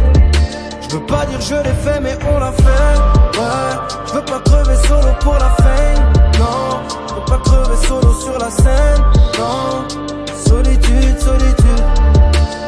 Je 0.82 0.96
veux 0.96 1.06
pas 1.06 1.24
dire 1.26 1.40
je 1.40 1.54
l'ai 1.54 1.74
fait, 1.84 2.00
mais 2.00 2.18
on 2.30 2.38
l'a 2.38 2.52
fait. 2.52 3.38
Ouais, 3.38 3.96
je 4.06 4.12
veux 4.12 4.24
pas 4.24 4.40
crever 4.40 4.76
solo 4.86 5.08
pour 5.20 5.34
la 5.34 5.50
fame, 5.50 6.12
non. 6.38 6.80
Je 7.08 7.14
veux 7.14 7.24
pas 7.24 7.38
crever 7.38 7.76
solo 7.86 8.12
sur 8.20 8.38
la 8.38 8.50
scène, 8.50 9.02
non. 9.38 9.88
Solitude, 10.46 11.18
solitude. 11.18 11.84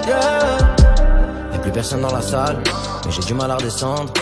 Yeah. 0.07 0.59
Y'a 1.53 1.59
plus 1.59 1.73
personne 1.73 2.01
dans 2.01 2.15
la 2.15 2.23
salle, 2.23 2.63
mais 3.05 3.13
j'ai 3.13 3.23
du 3.23 3.35
mal 3.35 3.51
à 3.51 3.57
redescendre. 3.57 4.13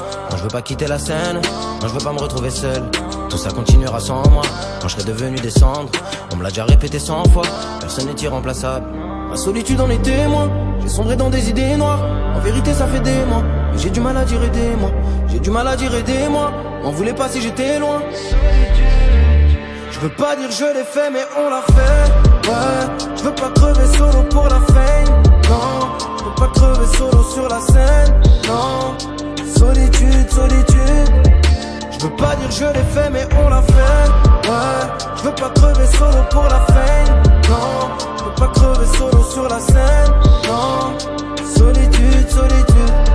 Je 0.47 0.49
veux 0.49 0.59
pas 0.59 0.63
quitter 0.63 0.87
la 0.87 1.01
scène, 1.01 1.41
moi 1.81 1.89
je 1.89 1.89
veux 1.89 1.99
pas 1.99 2.13
me 2.13 2.21
retrouver 2.21 2.51
seul. 2.51 2.89
Tout 3.29 3.37
ça 3.37 3.51
continuera 3.51 3.99
sans 3.99 4.23
moi, 4.31 4.45
quand 4.81 4.87
je 4.87 4.95
serai 4.95 5.03
devenu 5.03 5.37
des 5.41 5.51
cendres. 5.51 5.91
On 6.33 6.37
me 6.37 6.45
l'a 6.45 6.51
déjà 6.51 6.65
répété 6.65 7.01
cent 7.01 7.25
fois, 7.31 7.43
personne 7.81 8.07
n'est 8.07 8.23
irremplaçable. 8.23 8.87
Ma 9.29 9.37
solitude 9.37 9.81
en 9.81 9.91
est 9.91 10.01
témoin, 10.01 10.49
j'ai 10.83 10.89
sombré 10.89 11.17
dans 11.17 11.31
des 11.31 11.51
idées 11.51 11.75
noires. 11.75 11.99
En 12.37 12.39
vérité, 12.39 12.73
ça 12.75 12.87
fait 12.87 13.01
des 13.01 13.25
mois, 13.25 13.43
mais 13.73 13.79
j'ai 13.79 13.91
du 13.91 13.99
mal 14.01 14.17
à 14.17 14.25
dire 14.25 14.41
aidez-moi. 14.41 14.93
J'ai 15.27 15.41
du 15.41 15.51
mal 15.51 15.67
à 15.67 15.75
dire 15.75 15.93
aidez-moi, 15.93 16.53
on 16.85 16.93
voulait 16.93 17.13
pas 17.13 17.29
si 17.29 17.41
j'étais 17.41 17.81
loin. 17.81 18.01
Je 19.91 19.99
veux 19.99 20.11
pas 20.11 20.37
dire 20.37 20.53
je 20.53 20.79
l'ai 20.79 20.85
fait, 20.85 21.11
mais 21.11 21.27
on 21.37 21.51
l'a 21.51 21.63
fait. 21.75 22.49
Ouais, 22.49 23.07
je 23.17 23.23
veux 23.25 23.35
pas 23.35 23.51
crever 23.51 23.97
solo 23.99 24.23
pour 24.31 24.45
la 24.45 24.61
fame. 24.61 25.23
Non, 25.51 25.89
je 26.21 26.25
veux 26.25 26.35
pas 26.37 26.49
crever 26.55 26.87
solo 26.97 27.25
sur 27.35 27.49
la 27.49 27.61
scène. 27.63 28.21
Non, 28.47 28.95
solitude, 29.55 30.31
solitude. 30.31 31.13
Je 31.91 32.05
veux 32.05 32.17
pas 32.17 32.37
dire 32.37 32.51
je 32.51 32.65
l'ai 32.65 32.85
fait, 32.95 33.11
mais 33.11 33.27
on 33.39 33.49
l'a 33.49 33.63
fait. 33.63 34.49
Ouais, 34.49 35.07
je 35.17 35.23
veux 35.23 35.35
pas 35.35 35.51
crever 35.51 35.87
solo 35.87 36.23
pour 36.31 36.45
la 36.45 36.61
fame. 36.67 37.23
Non, 37.49 37.91
je 38.19 38.25
veux 38.25 38.35
pas 38.35 38.49
crever 38.49 38.87
solo 38.99 39.23
sur 39.33 39.49
la 39.49 39.61
scène. 39.61 40.13
Non, 40.47 40.99
solitude, 41.55 42.29
solitude. 42.31 43.06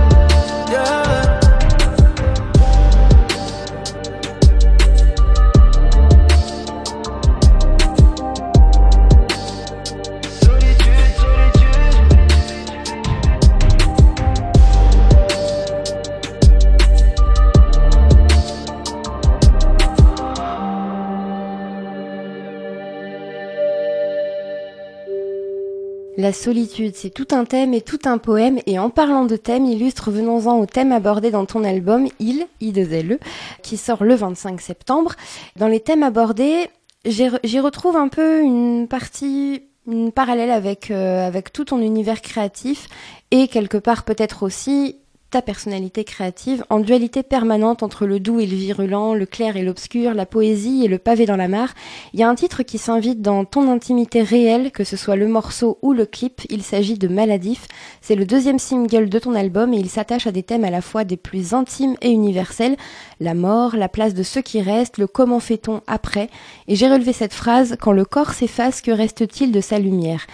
La 26.22 26.32
solitude, 26.32 26.94
c'est 26.94 27.10
tout 27.10 27.26
un 27.32 27.44
thème 27.44 27.74
et 27.74 27.80
tout 27.80 27.98
un 28.04 28.16
poème. 28.16 28.60
Et 28.66 28.78
en 28.78 28.90
parlant 28.90 29.24
de 29.24 29.34
thème 29.34 29.64
illustre, 29.66 30.12
venons-en 30.12 30.60
au 30.60 30.66
thème 30.66 30.92
abordé 30.92 31.32
dans 31.32 31.46
ton 31.46 31.64
album 31.64 32.06
Il, 32.20 32.46
I2LE, 32.60 33.18
qui 33.64 33.76
sort 33.76 34.04
le 34.04 34.14
25 34.14 34.60
septembre. 34.60 35.16
Dans 35.56 35.66
les 35.66 35.80
thèmes 35.80 36.04
abordés, 36.04 36.70
j'y 37.04 37.58
retrouve 37.58 37.96
un 37.96 38.06
peu 38.06 38.40
une 38.40 38.86
partie 38.86 39.64
une 39.88 40.12
parallèle 40.12 40.52
avec 40.52 40.92
euh, 40.92 41.26
avec 41.26 41.52
tout 41.52 41.64
ton 41.64 41.80
univers 41.80 42.20
créatif 42.20 42.86
et 43.32 43.48
quelque 43.48 43.78
part 43.78 44.04
peut-être 44.04 44.44
aussi 44.44 44.98
ta 45.32 45.42
personnalité 45.42 46.04
créative, 46.04 46.62
en 46.68 46.78
dualité 46.78 47.22
permanente 47.22 47.82
entre 47.82 48.04
le 48.04 48.20
doux 48.20 48.38
et 48.38 48.46
le 48.46 48.54
virulent, 48.54 49.14
le 49.14 49.24
clair 49.24 49.56
et 49.56 49.62
l'obscur, 49.62 50.12
la 50.12 50.26
poésie 50.26 50.84
et 50.84 50.88
le 50.88 50.98
pavé 50.98 51.24
dans 51.24 51.36
la 51.36 51.48
mare. 51.48 51.72
Il 52.12 52.20
y 52.20 52.22
a 52.22 52.28
un 52.28 52.34
titre 52.34 52.62
qui 52.62 52.76
s'invite 52.76 53.22
dans 53.22 53.46
ton 53.46 53.70
intimité 53.70 54.20
réelle, 54.22 54.72
que 54.72 54.84
ce 54.84 54.98
soit 54.98 55.16
le 55.16 55.26
morceau 55.26 55.78
ou 55.80 55.94
le 55.94 56.04
clip, 56.04 56.42
il 56.50 56.62
s'agit 56.62 56.98
de 56.98 57.08
Maladif. 57.08 57.66
C'est 58.02 58.14
le 58.14 58.26
deuxième 58.26 58.58
single 58.58 59.08
de 59.08 59.18
ton 59.18 59.34
album 59.34 59.72
et 59.72 59.78
il 59.78 59.88
s'attache 59.88 60.26
à 60.26 60.32
des 60.32 60.42
thèmes 60.42 60.64
à 60.64 60.70
la 60.70 60.82
fois 60.82 61.04
des 61.04 61.16
plus 61.16 61.54
intimes 61.54 61.96
et 62.02 62.10
universels, 62.10 62.76
la 63.18 63.32
mort, 63.32 63.74
la 63.74 63.88
place 63.88 64.12
de 64.12 64.22
ceux 64.22 64.42
qui 64.42 64.60
restent, 64.60 64.98
le 64.98 65.06
comment 65.06 65.40
fait-on 65.40 65.80
après. 65.86 66.28
Et 66.68 66.76
j'ai 66.76 66.90
relevé 66.90 67.14
cette 67.14 67.32
phrase, 67.32 67.76
quand 67.80 67.92
le 67.92 68.04
corps 68.04 68.34
s'efface, 68.34 68.82
que 68.82 68.90
reste-t-il 68.90 69.50
de 69.50 69.62
sa 69.62 69.78
lumière? 69.78 70.26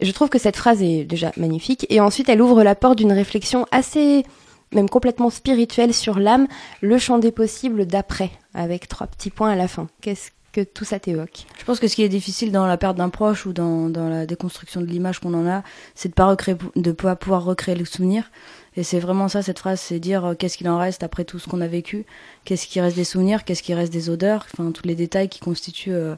Je 0.00 0.12
trouve 0.12 0.28
que 0.28 0.38
cette 0.38 0.56
phrase 0.56 0.82
est 0.82 1.04
déjà 1.04 1.32
magnifique 1.36 1.86
et 1.88 2.00
ensuite 2.00 2.28
elle 2.28 2.42
ouvre 2.42 2.62
la 2.62 2.74
porte 2.74 2.98
d'une 2.98 3.12
réflexion 3.12 3.66
assez 3.70 4.24
même 4.72 4.88
complètement 4.88 5.30
spirituel 5.30 5.94
sur 5.94 6.18
l'âme, 6.18 6.46
le 6.80 6.98
champ 6.98 7.18
des 7.18 7.32
possibles 7.32 7.86
d'après, 7.86 8.30
avec 8.54 8.88
trois 8.88 9.06
petits 9.06 9.30
points 9.30 9.50
à 9.50 9.56
la 9.56 9.68
fin. 9.68 9.88
Qu'est-ce 10.00 10.30
que 10.52 10.62
tout 10.62 10.84
ça 10.84 10.98
t'évoque? 10.98 11.44
Je 11.58 11.64
pense 11.64 11.80
que 11.80 11.88
ce 11.88 11.94
qui 11.94 12.02
est 12.02 12.08
difficile 12.08 12.50
dans 12.50 12.66
la 12.66 12.76
perte 12.76 12.96
d'un 12.96 13.10
proche 13.10 13.46
ou 13.46 13.52
dans, 13.52 13.88
dans 13.90 14.08
la 14.08 14.26
déconstruction 14.26 14.80
de 14.80 14.86
l'image 14.86 15.20
qu'on 15.20 15.34
en 15.34 15.46
a, 15.46 15.62
c'est 15.94 16.08
de 16.08 16.14
pas 16.14 16.26
recréer, 16.26 16.56
de 16.74 16.92
pas 16.92 17.14
pouvoir 17.14 17.44
recréer 17.44 17.76
le 17.76 17.84
souvenir. 17.84 18.30
Et 18.76 18.82
c'est 18.82 18.98
vraiment 18.98 19.28
ça, 19.28 19.42
cette 19.42 19.58
phrase, 19.58 19.80
c'est 19.80 19.98
dire 19.98 20.24
euh, 20.24 20.34
qu'est-ce 20.34 20.58
qu'il 20.58 20.68
en 20.68 20.78
reste 20.78 21.02
après 21.02 21.24
tout 21.24 21.38
ce 21.38 21.48
qu'on 21.48 21.60
a 21.60 21.66
vécu, 21.66 22.04
qu'est-ce 22.44 22.66
qui 22.66 22.80
reste 22.80 22.96
des 22.96 23.04
souvenirs, 23.04 23.44
qu'est-ce 23.44 23.62
qui 23.62 23.74
reste 23.74 23.92
des 23.92 24.10
odeurs, 24.10 24.46
enfin 24.52 24.70
tous 24.70 24.86
les 24.86 24.94
détails 24.94 25.28
qui 25.28 25.40
constituent 25.40 25.94
euh, 25.94 26.14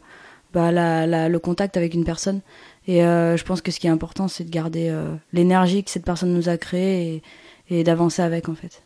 bah, 0.53 0.73
le 0.73 1.39
contact 1.39 1.77
avec 1.77 1.95
une 1.95 2.05
personne. 2.05 2.41
Et 2.87 3.05
euh, 3.05 3.37
je 3.37 3.45
pense 3.45 3.61
que 3.61 3.71
ce 3.71 3.79
qui 3.79 3.87
est 3.87 3.91
important, 3.91 4.29
c'est 4.29 4.45
de 4.45 4.51
garder 4.51 4.93
l'énergie 5.33 5.85
que 5.85 5.91
cette 5.91 6.05
personne 6.05 6.33
nous 6.33 6.49
a 6.49 6.57
créée 6.57 7.23
et 7.71 7.85
d'avancer 7.85 8.23
avec 8.23 8.49
en 8.49 8.55
fait. 8.55 8.83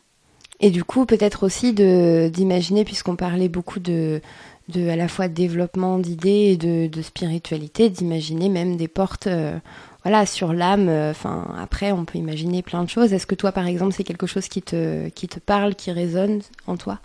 Et 0.59 0.69
du 0.69 0.83
coup, 0.83 1.05
peut-être 1.05 1.43
aussi 1.43 1.73
de 1.73 2.29
d'imaginer, 2.31 2.85
puisqu'on 2.85 3.15
parlait 3.15 3.49
beaucoup 3.49 3.79
de, 3.79 4.21
de 4.69 4.87
à 4.87 4.95
la 4.95 5.07
fois 5.07 5.27
de 5.27 5.33
développement 5.33 5.97
d'idées 5.99 6.51
et 6.51 6.57
de, 6.57 6.87
de 6.87 7.01
spiritualité, 7.01 7.89
d'imaginer 7.89 8.49
même 8.49 8.77
des 8.77 8.87
portes, 8.87 9.27
euh, 9.27 9.57
voilà, 10.03 10.25
sur 10.25 10.53
l'âme. 10.53 10.89
Enfin, 10.89 11.47
après, 11.59 11.91
on 11.91 12.05
peut 12.05 12.17
imaginer 12.17 12.61
plein 12.61 12.83
de 12.83 12.89
choses. 12.89 13.11
Est-ce 13.13 13.27
que 13.27 13.35
toi, 13.35 13.51
par 13.51 13.67
exemple, 13.67 13.93
c'est 13.93 14.03
quelque 14.03 14.27
chose 14.27 14.47
qui 14.47 14.61
te 14.61 15.09
qui 15.09 15.27
te 15.27 15.39
parle, 15.39 15.75
qui 15.75 15.91
résonne 15.91 16.41
en 16.67 16.77
toi? 16.77 16.99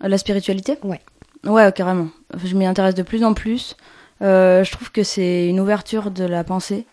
La 0.00 0.18
spiritualité? 0.18 0.78
Ouais. 0.84 1.00
Ouais, 1.44 1.72
carrément. 1.72 2.08
Je 2.44 2.54
m'y 2.56 2.66
intéresse 2.66 2.94
de 2.94 3.02
plus 3.02 3.24
en 3.24 3.34
plus. 3.34 3.76
Euh, 4.22 4.64
je 4.64 4.72
trouve 4.72 4.90
que 4.90 5.02
c'est 5.02 5.48
une 5.48 5.60
ouverture 5.60 6.10
de 6.10 6.24
la 6.24 6.44
pensée 6.44 6.86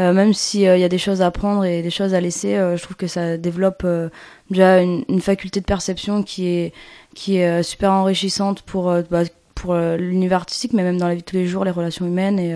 euh, 0.00 0.14
même 0.14 0.32
s'il 0.32 0.66
euh, 0.66 0.78
y 0.78 0.84
a 0.84 0.88
des 0.88 0.98
choses 0.98 1.20
à 1.20 1.26
apprendre 1.26 1.64
et 1.64 1.82
des 1.82 1.90
choses 1.90 2.14
à 2.14 2.20
laisser, 2.20 2.56
euh, 2.56 2.76
je 2.78 2.82
trouve 2.82 2.96
que 2.96 3.06
ça 3.06 3.36
développe 3.36 3.82
euh, 3.84 4.08
déjà 4.48 4.80
une, 4.80 5.04
une, 5.10 5.20
faculté 5.20 5.60
de 5.60 5.66
perception 5.66 6.22
qui 6.22 6.46
est, 6.46 6.72
qui 7.14 7.36
est 7.36 7.62
super 7.62 7.92
enrichissante 7.92 8.62
pour, 8.62 8.92
bah, 9.10 9.24
pour 9.54 9.74
l'univers 9.74 10.38
artistique, 10.38 10.72
mais 10.72 10.84
même 10.84 10.96
dans 10.96 11.06
la 11.06 11.14
vie 11.14 11.20
de 11.20 11.26
tous 11.26 11.36
les 11.36 11.46
jours, 11.46 11.64
les 11.66 11.70
relations 11.70 12.06
humaines. 12.06 12.38
Et 12.38 12.52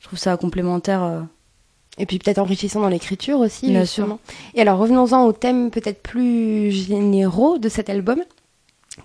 je 0.00 0.06
trouve 0.06 0.18
ça 0.18 0.36
complémentaire. 0.38 1.26
Et 1.98 2.06
puis 2.06 2.18
peut-être 2.18 2.38
enrichissant 2.38 2.80
dans 2.80 2.88
l'écriture 2.88 3.40
aussi. 3.40 3.68
Bien 3.68 3.84
sûr. 3.84 4.18
Et 4.54 4.62
alors 4.62 4.78
revenons-en 4.78 5.26
aux 5.26 5.32
thèmes 5.32 5.70
peut-être 5.70 6.02
plus 6.02 6.70
généraux 6.70 7.58
de 7.58 7.68
cet 7.68 7.90
album. 7.90 8.22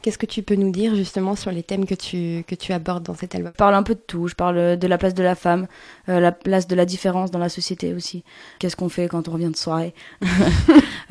Qu'est-ce 0.02 0.18
que 0.18 0.26
tu 0.26 0.44
peux 0.44 0.56
nous 0.56 0.72
dire 0.72 0.96
justement 0.96 1.36
sur 1.36 1.52
les 1.52 1.64
thèmes 1.64 1.86
que 1.86 1.96
tu, 1.96 2.44
que 2.48 2.56
tu 2.56 2.74
abordes 2.74 3.04
dans 3.04 3.16
cet 3.16 3.36
album? 3.36 3.52
Je 3.54 3.58
parle 3.58 3.76
un 3.76 3.84
peu 3.84 3.96
de 3.96 4.02
tout. 4.06 4.28
Je 4.28 4.36
parle 4.36 4.78
de 4.78 4.88
la 4.88 4.98
place 4.98 5.14
de 5.14 5.24
la 5.24 5.36
femme, 5.36 5.68
euh, 6.10 6.20
la 6.20 6.32
place 6.32 6.68
de 6.68 6.76
la 6.76 6.86
différence 6.86 7.32
dans 7.32 7.39
la 7.39 7.50
société 7.50 7.94
aussi. 7.94 8.24
Qu'est-ce 8.60 8.76
qu'on 8.76 8.89
fait 8.89 9.08
quand 9.08 9.28
on 9.28 9.32
revient 9.32 9.52
de 9.52 9.58
soirée? 9.58 9.94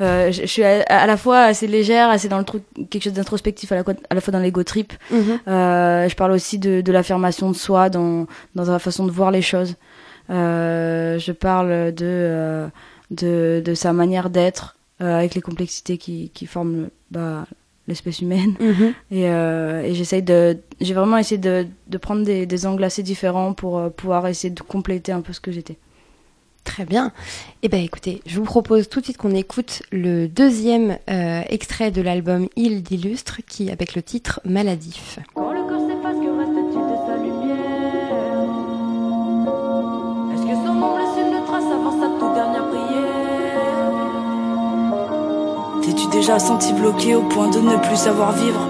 Euh, 0.01 0.31
je, 0.31 0.41
je, 0.41 0.47
suis 0.47 0.63
à, 0.63 0.81
à, 0.87 1.05
la 1.05 1.17
fois 1.17 1.41
assez 1.41 1.67
légère, 1.67 2.09
assez 2.09 2.27
dans 2.27 2.39
le 2.39 2.43
truc, 2.43 2.63
quelque 2.89 3.03
chose 3.03 3.13
d'introspectif, 3.13 3.71
à, 3.71 3.75
la, 3.75 3.83
à 4.09 4.15
la 4.15 4.21
fois 4.21 4.31
dans 4.31 4.39
l'ego 4.39 4.63
trip. 4.63 4.91
Mm 5.11 5.17
-hmm. 5.17 5.39
euh, 5.47 6.09
je 6.09 6.15
parle 6.15 6.31
aussi 6.31 6.57
de, 6.57 6.81
de 6.81 6.91
l'affirmation 6.91 7.51
de 7.51 7.55
soi 7.55 7.89
dans, 7.89 8.25
dans 8.55 8.65
la 8.71 8.79
façon 8.79 9.05
de 9.05 9.11
voir 9.11 9.29
les 9.29 9.43
choses. 9.43 9.75
Je 10.29 11.31
parle 11.31 11.93
de, 11.93 12.67
de, 13.11 13.61
de 13.63 13.73
sa 13.75 13.93
manière 13.93 14.29
d'être 14.31 14.75
avec 14.99 15.35
les 15.35 15.41
complexités 15.41 15.97
qui, 15.97 16.31
qui 16.33 16.47
forment 16.47 16.89
bah, 17.11 17.45
l'espèce 17.87 18.21
humaine. 18.21 18.55
Mm 18.59 18.71
-hmm. 18.71 18.93
Et, 19.11 19.29
euh, 19.29 19.83
et 19.83 19.93
j'essaye 19.93 20.23
de. 20.23 20.57
J'ai 20.81 20.93
vraiment 20.93 21.17
essayé 21.17 21.37
de, 21.37 21.67
de 21.87 21.97
prendre 21.97 22.23
des, 22.23 22.45
des, 22.45 22.65
angles 22.65 22.83
assez 22.83 23.03
différents 23.03 23.53
pour 23.53 23.77
euh, 23.77 23.89
pouvoir 23.89 24.27
essayer 24.27 24.53
de 24.53 24.61
compléter 24.61 25.11
un 25.11 25.21
peu 25.21 25.33
ce 25.33 25.39
que 25.39 25.51
j'étais. 25.51 25.77
Très 26.63 26.85
bien. 26.85 27.11
Eh 27.61 27.69
bien, 27.69 27.79
écoutez, 27.79 28.21
je 28.25 28.37
vous 28.39 28.45
propose 28.45 28.87
tout 28.87 28.99
de 29.01 29.05
suite 29.05 29.17
qu'on 29.17 29.35
écoute 29.35 29.83
le 29.91 30.27
deuxième 30.27 30.97
euh, 31.09 31.41
extrait 31.49 31.91
de 31.91 32.01
l'album 32.01 32.47
Il 32.55 32.83
d'illustre, 32.83 33.41
qui 33.45 33.69
avec 33.69 33.95
le 33.95 34.01
titre 34.01 34.39
Maladif. 34.45 35.19
Quand 35.33 35.52
T'es-tu 45.93 46.07
déjà 46.07 46.39
senti 46.39 46.73
bloqué 46.73 47.13
au 47.13 47.21
point 47.21 47.49
de 47.49 47.59
ne 47.59 47.77
plus 47.77 47.97
savoir 47.97 48.31
vivre 48.31 48.67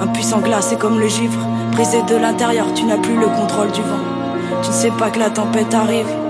Impuissant 0.00 0.38
glacé 0.38 0.76
comme 0.76 1.00
le 1.00 1.08
givre, 1.08 1.40
brisé 1.72 2.02
de 2.02 2.14
l'intérieur, 2.14 2.72
tu 2.72 2.84
n'as 2.84 2.98
plus 2.98 3.16
le 3.16 3.26
contrôle 3.26 3.72
du 3.72 3.80
vent. 3.80 4.62
Tu 4.62 4.68
ne 4.68 4.74
sais 4.74 4.92
pas 4.92 5.10
que 5.10 5.18
la 5.18 5.30
tempête 5.30 5.74
arrive. 5.74 6.27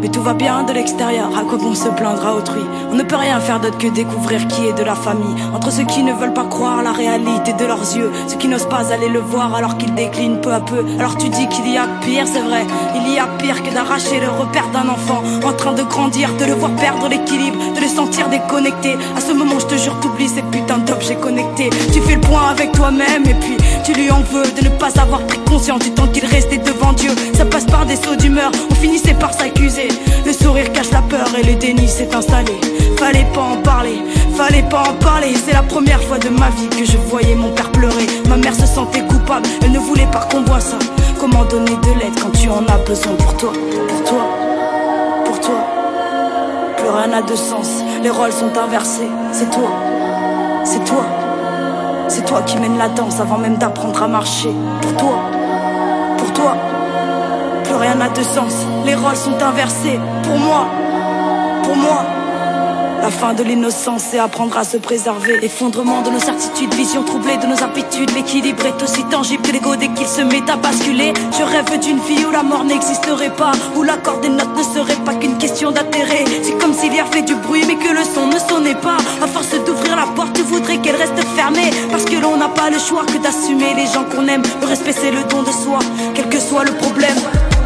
Mais 0.00 0.08
tout 0.08 0.22
va 0.22 0.34
bien 0.34 0.62
de 0.62 0.72
l'extérieur, 0.72 1.28
à 1.36 1.42
quoi 1.42 1.58
bon 1.58 1.74
se 1.74 1.88
plaindre 1.88 2.26
à 2.26 2.34
autrui 2.34 2.60
On 2.90 2.94
ne 2.94 3.02
peut 3.02 3.16
rien 3.16 3.40
faire 3.40 3.60
d'autre 3.60 3.78
que 3.78 3.88
découvrir 3.88 4.46
qui 4.48 4.66
est 4.66 4.72
de 4.72 4.82
la 4.82 4.94
famille. 4.94 5.34
Entre 5.54 5.70
ceux 5.70 5.84
qui 5.84 6.02
ne 6.02 6.12
veulent 6.12 6.34
pas 6.34 6.44
croire 6.44 6.82
la 6.82 6.92
réalité 6.92 7.52
de 7.52 7.64
leurs 7.64 7.96
yeux 7.96 8.10
Ceux 8.28 8.36
qui 8.36 8.48
n'osent 8.48 8.68
pas 8.68 8.92
aller 8.92 9.08
le 9.08 9.20
voir 9.20 9.54
alors 9.54 9.76
qu'ils 9.76 9.94
déclinent 9.94 10.40
peu 10.40 10.52
à 10.52 10.60
peu. 10.60 10.84
Alors 10.98 11.16
tu 11.16 11.28
dis 11.28 11.48
qu'il 11.48 11.68
y 11.70 11.76
a 11.76 11.86
pire, 12.02 12.26
c'est 12.26 12.40
vrai. 12.40 12.66
Il 12.94 13.12
y 13.12 13.18
a 13.18 13.26
pire 13.38 13.62
que 13.62 13.72
d'arracher 13.72 14.20
le 14.20 14.28
repère 14.28 14.68
d'un 14.72 14.88
enfant 14.88 15.22
En 15.44 15.52
train 15.52 15.72
de 15.72 15.82
grandir, 15.82 16.34
de 16.36 16.44
le 16.44 16.54
voir 16.54 16.70
perdre 16.72 17.08
l'équilibre 17.08 17.58
De 17.74 17.80
le 17.80 17.88
sentir 17.88 18.28
déconnecté. 18.28 18.96
À 19.16 19.20
ce 19.20 19.32
moment 19.32 19.58
je 19.58 19.66
te 19.66 19.76
jure 19.76 19.98
t'oublies 20.00 20.28
ces 20.28 20.42
putains 20.42 20.78
d'objets 20.78 21.16
connectés 21.16 21.70
Tu 21.92 22.00
fais 22.00 22.14
le 22.16 22.20
point 22.20 22.48
avec 22.50 22.72
toi-même 22.72 23.24
et 23.26 23.34
puis 23.34 23.56
tu 23.86 23.92
lui 23.92 24.10
en 24.10 24.20
veux 24.20 24.42
De 24.56 24.64
ne 24.64 24.70
pas 24.70 25.00
avoir 25.00 25.24
pris 25.26 25.38
conscience 25.48 25.78
du 25.78 25.92
temps 25.92 26.08
qu'il 26.08 26.26
restait 26.26 26.58
devant 26.58 26.92
Dieu 26.92 27.10
Ça 27.34 27.44
passe 27.44 27.64
par 27.64 27.86
des 27.86 27.96
sauts 27.96 28.16
d'humeur, 28.16 28.50
on 28.70 28.74
finissait 28.74 29.14
par 29.14 29.32
s'accuser 29.32 29.88
le 30.26 30.32
sourire 30.32 30.72
cache 30.72 30.90
la 30.90 31.02
peur 31.02 31.28
et 31.38 31.44
le 31.44 31.54
déni 31.54 31.86
s'est 31.86 32.12
installé. 32.12 32.52
Fallait 32.98 33.26
pas 33.32 33.42
en 33.42 33.56
parler, 33.58 34.02
fallait 34.34 34.64
pas 34.64 34.82
en 34.90 34.94
parler. 34.94 35.34
C'est 35.34 35.52
la 35.52 35.62
première 35.62 36.02
fois 36.02 36.18
de 36.18 36.28
ma 36.30 36.50
vie 36.50 36.68
que 36.68 36.84
je 36.84 36.96
voyais 36.98 37.36
mon 37.36 37.52
père 37.52 37.70
pleurer. 37.70 38.06
Ma 38.28 38.36
mère 38.36 38.54
se 38.54 38.66
sentait 38.66 39.02
coupable, 39.02 39.48
elle 39.62 39.70
ne 39.70 39.78
voulait 39.78 40.10
pas 40.10 40.26
qu'on 40.30 40.42
voit 40.42 40.58
ça. 40.58 40.78
Comment 41.20 41.44
donner 41.44 41.76
de 41.76 42.00
l'aide 42.00 42.18
quand 42.20 42.32
tu 42.32 42.48
en 42.48 42.66
as 42.66 42.78
besoin 42.78 43.12
pour 43.14 43.36
toi, 43.36 43.52
pour 43.88 44.04
toi, 44.04 44.26
pour 45.24 45.40
toi? 45.40 45.64
Plus 46.76 46.88
rien 46.88 47.06
n'a 47.06 47.22
de 47.22 47.36
sens, 47.36 47.84
les 48.02 48.10
rôles 48.10 48.32
sont 48.32 48.50
inversés. 48.58 49.08
C'est 49.30 49.50
toi, 49.50 49.70
C'est 50.64 50.84
toi, 50.84 51.06
c'est 52.08 52.24
toi 52.24 52.42
qui 52.42 52.58
mène 52.58 52.78
la 52.78 52.88
danse 52.88 53.20
avant 53.20 53.38
même 53.38 53.56
d'apprendre 53.56 54.02
à 54.02 54.08
marcher. 54.08 54.50
Pour 54.80 54.96
toi, 54.96 55.18
pour 56.18 56.32
toi, 56.32 56.56
plus 57.64 57.74
rien 57.74 57.94
n'a 57.96 58.08
de 58.08 58.22
sens. 58.22 58.54
Les 58.84 58.94
rôles 58.94 59.16
sont 59.16 59.40
inversés. 59.42 59.98
Pour 60.22 60.38
moi, 60.38 60.66
pour 61.62 61.76
moi. 61.76 62.25
La 63.00 63.10
fin 63.10 63.34
de 63.34 63.42
l'innocence, 63.42 64.02
c'est 64.10 64.18
apprendre 64.18 64.56
à 64.58 64.64
se 64.64 64.76
préserver. 64.76 65.38
Effondrement 65.42 66.02
de 66.02 66.10
nos 66.10 66.18
certitudes, 66.18 66.74
vision 66.74 67.04
troublée 67.04 67.36
de 67.36 67.46
nos 67.46 67.62
habitudes. 67.62 68.10
L'équilibre 68.14 68.66
est 68.66 68.82
aussi 68.82 69.04
tangible 69.04 69.42
que 69.42 69.52
l'ego 69.52 69.76
dès 69.76 69.88
qu'il 69.88 70.06
se 70.06 70.22
met 70.22 70.42
à 70.50 70.56
basculer. 70.56 71.12
Je 71.38 71.42
rêve 71.44 71.78
d'une 71.78 71.98
vie 72.00 72.24
où 72.26 72.30
la 72.30 72.42
mort 72.42 72.64
n'existerait 72.64 73.34
pas, 73.36 73.52
où 73.76 73.82
l'accord 73.82 74.20
des 74.20 74.28
notes 74.28 74.56
ne 74.56 74.62
serait 74.62 75.00
pas 75.04 75.14
qu'une 75.14 75.38
question 75.38 75.70
d'intérêt. 75.70 76.24
C'est 76.42 76.58
comme 76.58 76.74
s'il 76.74 76.94
y 76.94 77.00
avait 77.00 77.22
du 77.22 77.34
bruit, 77.36 77.64
mais 77.66 77.76
que 77.76 77.92
le 77.92 78.02
son 78.02 78.26
ne 78.26 78.38
sonnait 78.38 78.74
pas. 78.74 78.96
À 79.22 79.26
force 79.26 79.54
d'ouvrir 79.64 79.96
la 79.96 80.06
porte, 80.06 80.32
tu 80.32 80.42
voudrais 80.42 80.78
qu'elle 80.78 80.96
reste 80.96 81.22
fermée. 81.36 81.70
Parce 81.90 82.04
que 82.04 82.16
l'on 82.16 82.36
n'a 82.36 82.48
pas 82.48 82.70
le 82.70 82.78
choix 82.78 83.04
que 83.04 83.18
d'assumer 83.18 83.74
les 83.74 83.86
gens 83.86 84.04
qu'on 84.04 84.26
aime. 84.26 84.42
Le 84.60 84.66
respect, 84.66 84.92
c'est 84.92 85.12
le 85.12 85.22
don 85.24 85.42
de 85.42 85.52
soi, 85.52 85.78
quel 86.14 86.28
que 86.28 86.40
soit 86.40 86.64
le 86.64 86.72
problème. 86.72 87.18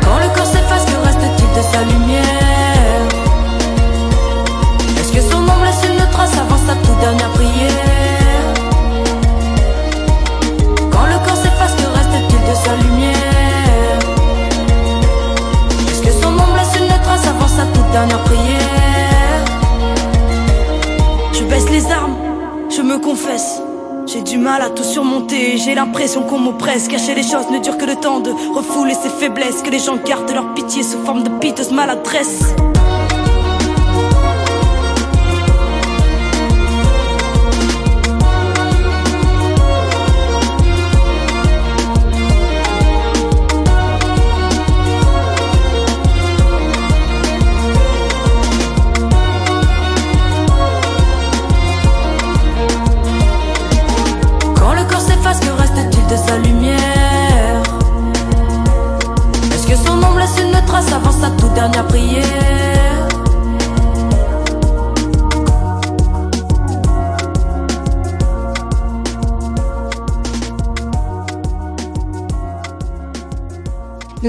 Quand 0.03 0.19
le 0.19 0.35
corps 0.35 0.47
s'efface, 0.47 0.85
que 0.85 1.07
reste-t-il 1.07 1.49
de 1.57 1.63
sa 1.73 1.83
lumière? 1.83 2.70
Sa 6.71 6.77
toute 6.77 7.01
dernière 7.01 7.31
prière 7.31 8.55
Quand 10.93 11.07
le 11.07 11.19
corps 11.25 11.37
s'efface, 11.37 11.75
que 11.75 11.89
reste-t-il 11.99 12.43
de 12.49 12.55
sa 12.65 12.77
lumière? 12.77 13.99
Est-ce 15.91 16.03
que 16.03 16.13
son 16.23 16.29
ombre 16.29 16.55
laisse 16.57 16.81
une 16.81 17.03
trace 17.03 17.27
avant 17.27 17.49
sa 17.49 17.65
toute 17.75 17.91
dernière 17.91 18.23
prière 18.23 19.45
Je 21.33 21.43
baisse 21.45 21.69
les 21.71 21.91
armes, 21.91 22.17
je 22.69 22.83
me 22.83 22.99
confesse. 22.99 23.61
J'ai 24.07 24.23
du 24.23 24.39
mal 24.39 24.63
à 24.63 24.71
tout 24.71 24.85
surmonter, 24.85 25.57
j'ai 25.57 25.75
l'impression 25.75 26.23
qu'on 26.23 26.39
m'oppresse. 26.39 26.87
Cacher 26.89 27.15
les 27.15 27.23
choses 27.23 27.51
ne 27.51 27.59
dure 27.59 27.79
que 27.79 27.85
le 27.85 27.97
temps 27.97 28.21
de 28.21 28.31
refouler 28.31 28.95
ses 28.95 29.09
faiblesses. 29.09 29.63
Que 29.63 29.71
les 29.71 29.79
gens 29.79 29.97
gardent 30.05 30.33
leur 30.33 30.55
pitié 30.55 30.83
sous 30.85 31.05
forme 31.05 31.23
de 31.25 31.31
piteuse 31.41 31.71
maladresse. 31.73 32.55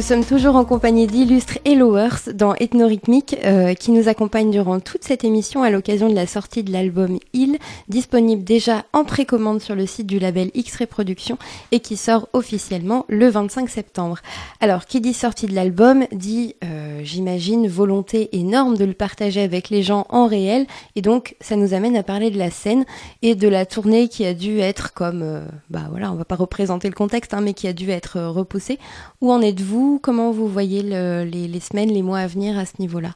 Nous 0.01 0.07
sommes 0.07 0.25
toujours 0.25 0.55
en 0.55 0.65
compagnie 0.65 1.05
d'illustres 1.05 1.59
Hellowers 1.71 2.33
dans 2.33 2.53
Ethnorhythmique 2.55 3.37
euh, 3.45 3.73
qui 3.75 3.91
nous 3.91 4.09
accompagne 4.09 4.51
durant 4.51 4.81
toute 4.81 5.05
cette 5.05 5.23
émission 5.23 5.63
à 5.63 5.69
l'occasion 5.69 6.09
de 6.09 6.15
la 6.15 6.27
sortie 6.27 6.63
de 6.63 6.71
l'album 6.73 7.17
Il, 7.31 7.59
disponible 7.87 8.43
déjà 8.43 8.83
en 8.91 9.05
précommande 9.05 9.61
sur 9.61 9.73
le 9.73 9.85
site 9.85 10.05
du 10.05 10.19
label 10.19 10.51
X-Ray 10.53 10.85
Productions 10.85 11.37
et 11.71 11.79
qui 11.79 11.95
sort 11.95 12.27
officiellement 12.33 13.05
le 13.07 13.29
25 13.29 13.69
septembre. 13.69 14.17
Alors, 14.59 14.85
qui 14.85 14.99
dit 14.99 15.13
sortie 15.13 15.45
de 15.45 15.55
l'album 15.55 16.03
dit, 16.11 16.55
euh, 16.65 16.99
j'imagine, 17.05 17.69
volonté 17.69 18.27
énorme 18.37 18.75
de 18.75 18.83
le 18.83 18.93
partager 18.93 19.41
avec 19.41 19.69
les 19.69 19.81
gens 19.81 20.05
en 20.09 20.27
réel 20.27 20.67
et 20.97 21.01
donc 21.01 21.35
ça 21.39 21.55
nous 21.55 21.73
amène 21.73 21.95
à 21.95 22.03
parler 22.03 22.31
de 22.31 22.37
la 22.37 22.51
scène 22.51 22.83
et 23.21 23.33
de 23.33 23.47
la 23.47 23.65
tournée 23.65 24.09
qui 24.09 24.25
a 24.25 24.33
dû 24.33 24.59
être 24.59 24.91
comme, 24.93 25.21
euh, 25.21 25.45
bah 25.69 25.87
voilà, 25.89 26.11
on 26.11 26.15
va 26.15 26.25
pas 26.25 26.35
représenter 26.35 26.89
le 26.89 26.95
contexte, 26.95 27.33
hein, 27.33 27.39
mais 27.39 27.53
qui 27.53 27.67
a 27.67 27.73
dû 27.73 27.91
être 27.91 28.17
euh, 28.17 28.29
repoussée. 28.29 28.77
Où 29.21 29.31
en 29.31 29.39
êtes-vous? 29.41 29.99
Comment 30.03 30.31
vous 30.31 30.49
voyez 30.49 30.81
le- 30.83 31.23
les, 31.23 31.47
les 31.47 31.60
semaines, 31.61 31.89
les 31.91 32.01
mois 32.01 32.19
à 32.19 32.27
venir 32.27 32.57
à 32.59 32.65
ce 32.65 32.73
niveau-là 32.79 33.11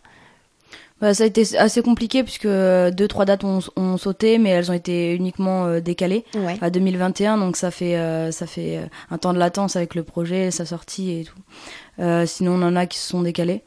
Bah, 1.02 1.14
ça 1.14 1.24
a 1.24 1.28
été 1.28 1.58
assez 1.58 1.82
compliqué 1.82 2.24
puisque 2.24 2.46
euh, 2.46 2.90
deux 2.92 3.08
trois 3.08 3.26
dates 3.26 3.44
ont, 3.44 3.60
ont 3.76 3.98
sauté, 3.98 4.38
mais 4.38 4.50
elles 4.52 4.72
ont 4.72 4.74
été 4.74 5.14
uniquement 5.14 5.66
euh, 5.66 5.82
décalées 5.82 6.24
Ouais. 6.36 6.58
à 6.62 6.70
2021, 6.70 7.38
donc 7.38 7.58
ça 7.58 7.70
fait 7.72 7.98
euh, 7.98 8.32
ça 8.32 8.48
fait 8.48 8.80
un 9.12 9.18
temps 9.18 9.34
de 9.34 9.40
latence 9.40 9.76
avec 9.76 9.94
le 9.96 10.04
projet, 10.04 10.52
sa 10.52 10.66
sortie 10.66 11.12
et 11.20 11.24
tout. 11.26 11.38
Euh, 12.00 12.26
sinon, 12.26 12.54
on 12.54 12.62
en 12.64 12.76
a 12.78 12.86
qui 12.86 12.98
se 12.98 13.10
sont 13.10 13.22
décalés. 13.24 13.62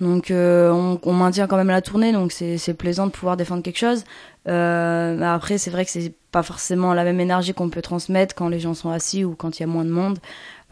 Donc, 0.00 0.28
on, 0.32 0.98
on 1.02 1.12
maintient 1.12 1.46
quand 1.46 1.58
même 1.58 1.68
la 1.68 1.82
tournée, 1.82 2.12
donc 2.12 2.32
c'est 2.32 2.72
plaisant 2.72 3.06
de 3.06 3.10
pouvoir 3.12 3.36
défendre 3.36 3.62
quelque 3.62 3.76
chose. 3.76 4.04
Après, 4.46 5.58
c'est 5.58 5.70
vrai 5.70 5.84
que 5.84 5.90
c'est 5.90 6.14
pas 6.32 6.42
forcément 6.42 6.94
la 6.94 7.04
même 7.04 7.20
énergie 7.20 7.52
qu'on 7.52 7.68
peut 7.68 7.82
transmettre 7.82 8.34
quand 8.34 8.48
les 8.48 8.60
gens 8.60 8.72
sont 8.72 8.88
assis 8.88 9.26
ou 9.26 9.34
quand 9.34 9.58
il 9.58 9.62
y 9.62 9.64
a 9.64 9.66
moins 9.66 9.84
de 9.84 9.90
monde. 9.90 10.18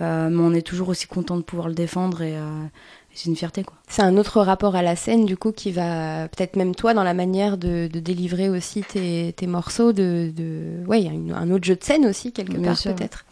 Mais 0.00 0.06
on 0.40 0.54
est 0.54 0.62
toujours 0.66 0.88
aussi 0.88 1.06
content 1.06 1.36
de 1.36 1.42
pouvoir 1.42 1.68
le 1.68 1.74
défendre 1.74 2.22
et 2.22 2.36
c'est 3.18 3.28
une 3.28 3.36
fierté 3.36 3.64
quoi. 3.64 3.76
C'est 3.88 4.02
un 4.02 4.16
autre 4.16 4.40
rapport 4.40 4.76
à 4.76 4.82
la 4.82 4.94
scène, 4.96 5.24
du 5.24 5.36
coup, 5.36 5.50
qui 5.52 5.72
va 5.72 6.28
peut-être 6.28 6.56
même 6.56 6.74
toi 6.74 6.94
dans 6.94 7.02
la 7.04 7.14
manière 7.14 7.56
de, 7.58 7.88
de 7.92 8.00
délivrer 8.00 8.48
aussi 8.48 8.82
tes, 8.82 9.32
tes 9.36 9.46
morceaux, 9.46 9.92
de, 9.92 10.30
de... 10.36 10.86
ouais, 10.86 11.00
il 11.00 11.06
y 11.06 11.08
a 11.08 11.12
une- 11.12 11.32
un 11.32 11.50
autre 11.50 11.64
jeu 11.64 11.74
de 11.74 11.82
scène 11.84 12.06
aussi 12.06 12.32
quelque 12.32 12.52
Bien 12.56 12.62
part 12.74 12.76
peut-être. 12.94 13.24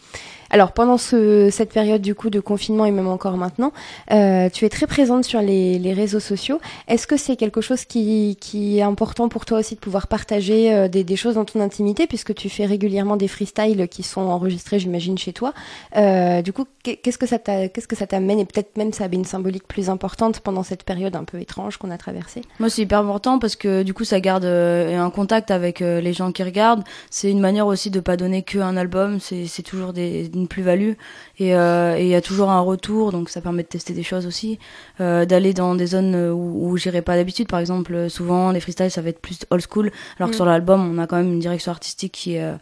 Alors 0.57 0.73
pendant 0.73 0.97
ce, 0.97 1.51
cette 1.51 1.71
période 1.71 2.01
du 2.01 2.15
coup 2.15 2.31
de 2.31 2.41
confinement 2.41 2.87
et 2.87 2.91
même 2.91 3.09
encore 3.09 3.37
maintenant, 3.37 3.75
euh, 4.11 4.49
tu 4.49 4.65
es 4.65 4.71
très 4.71 4.87
présente 4.87 5.23
sur 5.23 5.43
les, 5.43 5.93
réseaux 5.93 6.19
sociaux. 6.19 6.61
Est-ce 6.89 7.07
que 7.07 7.19
c'est 7.19 7.37
quelque 7.37 7.61
chose 7.61 7.85
qui, 7.85 8.39
est 8.79 8.81
important 8.81 9.29
pour 9.29 9.45
toi 9.45 9.59
aussi 9.59 9.75
de 9.75 9.81
pouvoir 9.81 10.07
partager 10.07 10.73
euh, 10.73 10.89
des, 10.89 11.17
choses 11.17 11.35
dans 11.35 11.45
ton 11.45 11.61
intimité 11.61 12.07
puisque 12.07 12.35
tu 12.35 12.49
fais 12.49 12.65
régulièrement 12.65 13.19
des 13.19 13.29
freestyles 13.29 13.87
qui 13.87 14.03
sont 14.03 14.23
enregistrés, 14.23 14.79
j'imagine, 14.79 15.19
chez 15.19 15.35
toi. 15.35 15.53
Euh, 15.95 16.41
du 16.41 16.55
coup, 16.55 16.65
qu'est- 16.83 16.97
qu'est-ce 16.97 17.19
que 17.19 17.27
ça 17.27 18.07
t'amène 18.07 18.39
et 18.39 18.47
peut-être 18.47 18.79
même 18.79 18.95
ça 18.95 19.05
avait 19.05 19.17
une 19.17 19.27
symbolique 19.27 19.69
plus 19.69 19.91
importante 19.91 20.41
pendant 20.41 20.63
cette 20.63 20.85
période 20.85 21.17
un 21.17 21.25
peu 21.25 21.39
étrange 21.39 21.77
qu'on 21.77 21.91
a 21.91 21.99
traversée? 21.99 22.41
Moi, 22.61 22.71
c'est 22.71 22.81
hyper 22.81 23.01
important 23.01 23.39
parce 23.39 23.57
que 23.57 23.83
du 23.83 23.93
coup, 23.93 24.05
ça 24.05 24.21
garde 24.21 24.47
un 24.47 25.11
contact 25.11 25.51
avec 25.51 25.81
les 25.81 26.15
gens 26.15 26.33
qui 26.33 26.43
regardent. 26.43 26.85
C'est 27.11 27.31
une 27.31 27.41
manière 27.41 27.67
aussi 27.67 27.91
de 27.91 28.01
pas 28.01 28.17
donner 28.17 28.43
que 28.43 28.59
un 28.59 28.79
album. 28.79 29.19
C'est 29.21 29.63
toujours 29.63 29.93
des, 29.93 30.31
plus-value 30.47 30.93
et 31.39 31.55
euh, 31.55 31.97
et 31.97 32.03
il 32.03 32.09
y 32.09 32.15
a 32.15 32.21
toujours 32.21 32.51
un 32.51 32.61
retour, 32.61 33.13
donc 33.13 33.29
ça 33.29 33.41
permet 33.41 33.63
de 33.63 33.69
tester 33.69 33.93
des 33.95 34.03
choses 34.03 34.27
aussi, 34.27 34.59
euh, 35.01 35.25
d'aller 35.27 35.53
dans 35.55 35.75
des 35.75 35.87
zones 35.87 36.15
euh, 36.15 36.33
où, 36.33 36.71
où 36.71 36.77
j'irais 36.77 37.03
pas 37.03 37.17
d'habitude. 37.17 37.49
Par 37.49 37.61
exemple, 37.61 38.09
souvent 38.11 38.51
les 38.53 38.61
freestyles, 38.61 38.91
ça 38.91 39.03
va 39.03 39.09
être 39.11 39.21
plus 39.21 39.39
old 39.51 39.63
school, 39.71 39.91
alors 40.19 40.31
que 40.31 40.35
Mm. 40.35 40.37
sur 40.37 40.45
l'album, 40.47 40.91
on 40.95 40.99
a 40.99 41.07
quand 41.07 41.17
même 41.17 41.33
une 41.33 41.41
direction 41.41 41.71
artistique 41.73 42.13
qui 42.13 42.37
est 42.37 42.53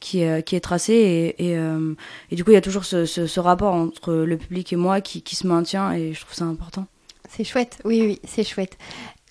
qui 0.00 0.20
est, 0.22 0.42
qui 0.46 0.56
est 0.56 0.60
tracée 0.60 0.94
et 1.38 1.50
et, 1.50 1.58
euh, 1.58 1.94
et 2.30 2.36
du 2.36 2.44
coup, 2.44 2.50
il 2.50 2.54
y 2.54 2.56
a 2.56 2.60
toujours 2.62 2.84
ce, 2.84 3.04
ce, 3.06 3.26
ce 3.26 3.40
rapport 3.40 3.74
entre 3.74 4.12
le 4.14 4.36
public 4.36 4.72
et 4.72 4.76
moi 4.76 5.00
qui 5.00 5.22
qui 5.22 5.36
se 5.36 5.46
maintient 5.46 5.92
et 5.92 6.12
je 6.14 6.20
trouve 6.20 6.34
ça 6.34 6.44
important. 6.44 6.86
C'est 7.30 7.44
chouette, 7.44 7.78
oui, 7.84 8.02
oui, 8.02 8.20
c'est 8.24 8.44
chouette. 8.44 8.76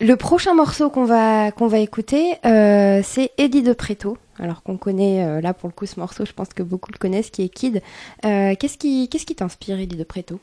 Le 0.04 0.16
prochain 0.18 0.54
morceau 0.54 0.90
qu'on 0.90 1.06
va, 1.06 1.52
qu'on 1.52 1.68
va 1.68 1.80
écouter, 1.80 2.34
euh, 2.46 3.00
c'est 3.06 3.32
Eddie 3.38 3.64
de 3.64 3.72
Preto. 3.72 4.18
Alors 4.38 4.62
qu'on 4.62 4.76
connaît, 4.76 5.24
euh, 5.26 5.40
là 5.40 5.54
pour 5.54 5.70
le 5.70 5.74
coup, 5.74 5.86
ce 5.86 5.98
morceau, 5.98 6.26
je 6.26 6.34
pense 6.34 6.50
que 6.50 6.62
beaucoup 6.62 6.92
le 6.92 6.98
connaissent, 6.98 7.30
qui 7.30 7.44
est 7.44 7.48
Kid. 7.48 7.82
Euh, 8.26 8.54
qu'est-ce 8.60 8.78
qui, 8.78 9.08
qu'est-ce 9.08 9.26
qui 9.26 9.36
t'inspire, 9.36 9.80
Eddie 9.80 9.96
de 9.96 10.04
Preto? 10.04 10.42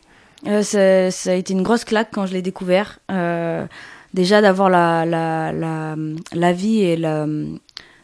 Ça, 0.62 1.10
ça 1.10 1.30
a 1.32 1.34
été 1.34 1.52
une 1.52 1.62
grosse 1.62 1.84
claque 1.84 2.08
quand 2.10 2.24
je 2.24 2.32
l'ai 2.32 2.40
découvert. 2.40 3.00
Déjà 4.14 4.40
d'avoir 4.40 4.70
la, 4.70 5.04
la, 5.04 5.52
la, 5.52 5.94
la 6.32 6.52
vie 6.54 6.80
et 6.80 6.96
la, 6.96 7.26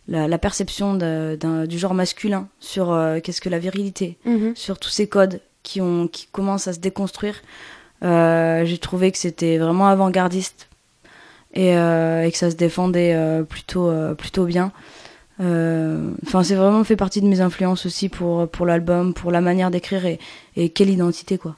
la, 0.08 0.28
la 0.28 0.38
perception 0.38 0.92
de- 0.94 1.38
d'un- 1.40 1.64
du 1.64 1.78
genre 1.78 1.94
masculin 1.94 2.48
sur 2.60 2.94
qu'est-ce 3.22 3.40
que 3.40 3.48
la 3.48 3.58
virilité, 3.58 4.18
sur 4.54 4.78
tous 4.78 4.90
ces 4.90 5.06
codes 5.08 5.40
qui, 5.62 5.80
ont, 5.80 6.06
qui 6.06 6.26
commencent 6.30 6.68
à 6.68 6.74
se 6.74 6.80
déconstruire. 6.80 7.36
Euh, 8.04 8.66
J'ai 8.66 8.76
trouvé 8.76 9.10
que 9.10 9.16
c'était 9.18 9.56
vraiment 9.56 9.86
avant-gardiste 9.86 10.65
et, 11.56 11.76
euh, 11.76 12.24
et 12.24 12.30
que 12.30 12.38
ça 12.38 12.50
se 12.50 12.56
défendait 12.56 13.14
euh, 13.14 13.42
plutôt, 13.42 13.88
euh, 13.88 14.14
plutôt 14.14 14.44
bien. 14.44 14.70
Enfin, 15.38 16.42
c'est 16.42 16.54
vraiment 16.54 16.82
fait 16.84 16.96
partie 16.96 17.20
de 17.20 17.26
mes 17.26 17.40
influences 17.40 17.84
aussi 17.84 18.08
pour, 18.08 18.48
pour 18.48 18.64
l'album, 18.64 19.12
pour 19.12 19.30
la 19.30 19.42
manière 19.42 19.70
d'écrire 19.70 20.06
et, 20.06 20.18
et 20.56 20.70
quelle 20.70 20.88
identité 20.88 21.36
quoi. 21.36 21.56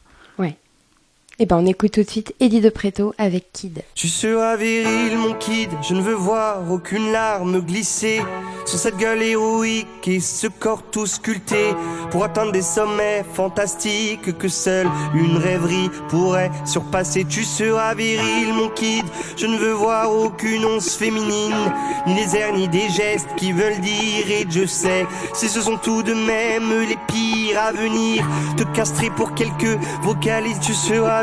Eh 1.41 1.47
ben, 1.47 1.59
on 1.59 1.66
écoute 1.66 1.93
tout 1.93 2.03
de 2.03 2.11
suite 2.11 2.34
Eddie 2.41 2.61
de 2.61 2.68
Preto 2.68 3.14
avec 3.16 3.53
Kid. 3.53 3.84
Tu 3.95 4.09
seras 4.09 4.57
viril, 4.57 5.16
mon 5.16 5.34
kid. 5.34 5.70
Je 5.82 5.95
ne 5.95 6.01
veux 6.01 6.14
voir 6.14 6.68
aucune 6.68 7.12
larme 7.12 7.61
glisser 7.61 8.20
sur 8.64 8.76
cette 8.76 8.97
gueule 8.97 9.22
héroïque 9.22 9.86
et 10.09 10.18
ce 10.18 10.49
corps 10.49 10.82
tout 10.91 11.07
sculpté 11.07 11.74
pour 12.11 12.24
atteindre 12.24 12.51
des 12.51 12.62
sommets 12.62 13.24
fantastiques 13.34 14.36
que 14.36 14.49
seule 14.49 14.89
une 15.14 15.36
rêverie 15.36 15.91
pourrait 16.09 16.51
surpasser. 16.64 17.24
Tu 17.24 17.45
seras 17.45 17.95
viril, 17.95 18.53
mon 18.53 18.68
kid. 18.70 19.05
Je 19.36 19.47
ne 19.47 19.59
veux 19.59 19.74
voir 19.74 20.12
aucune 20.12 20.64
once 20.64 20.97
féminine, 20.97 21.55
ni 22.09 22.14
les 22.14 22.34
airs, 22.34 22.53
ni 22.53 22.66
des 22.66 22.89
gestes 22.89 23.28
qui 23.36 23.53
veulent 23.53 23.80
dire. 23.80 24.28
Et 24.28 24.45
je 24.51 24.66
sais, 24.66 25.07
si 25.34 25.49
ce 25.49 25.61
sont 25.61 25.76
tout 25.76 26.03
de 26.03 26.14
même 26.14 26.80
les 26.80 26.99
pires 27.07 27.61
à 27.61 27.70
venir, 27.70 28.26
te 28.57 28.64
castrer 28.74 29.11
pour 29.11 29.34
quelques 29.36 29.78
vocalises. 30.03 30.59
Tu 30.61 30.74
seras 30.74 31.22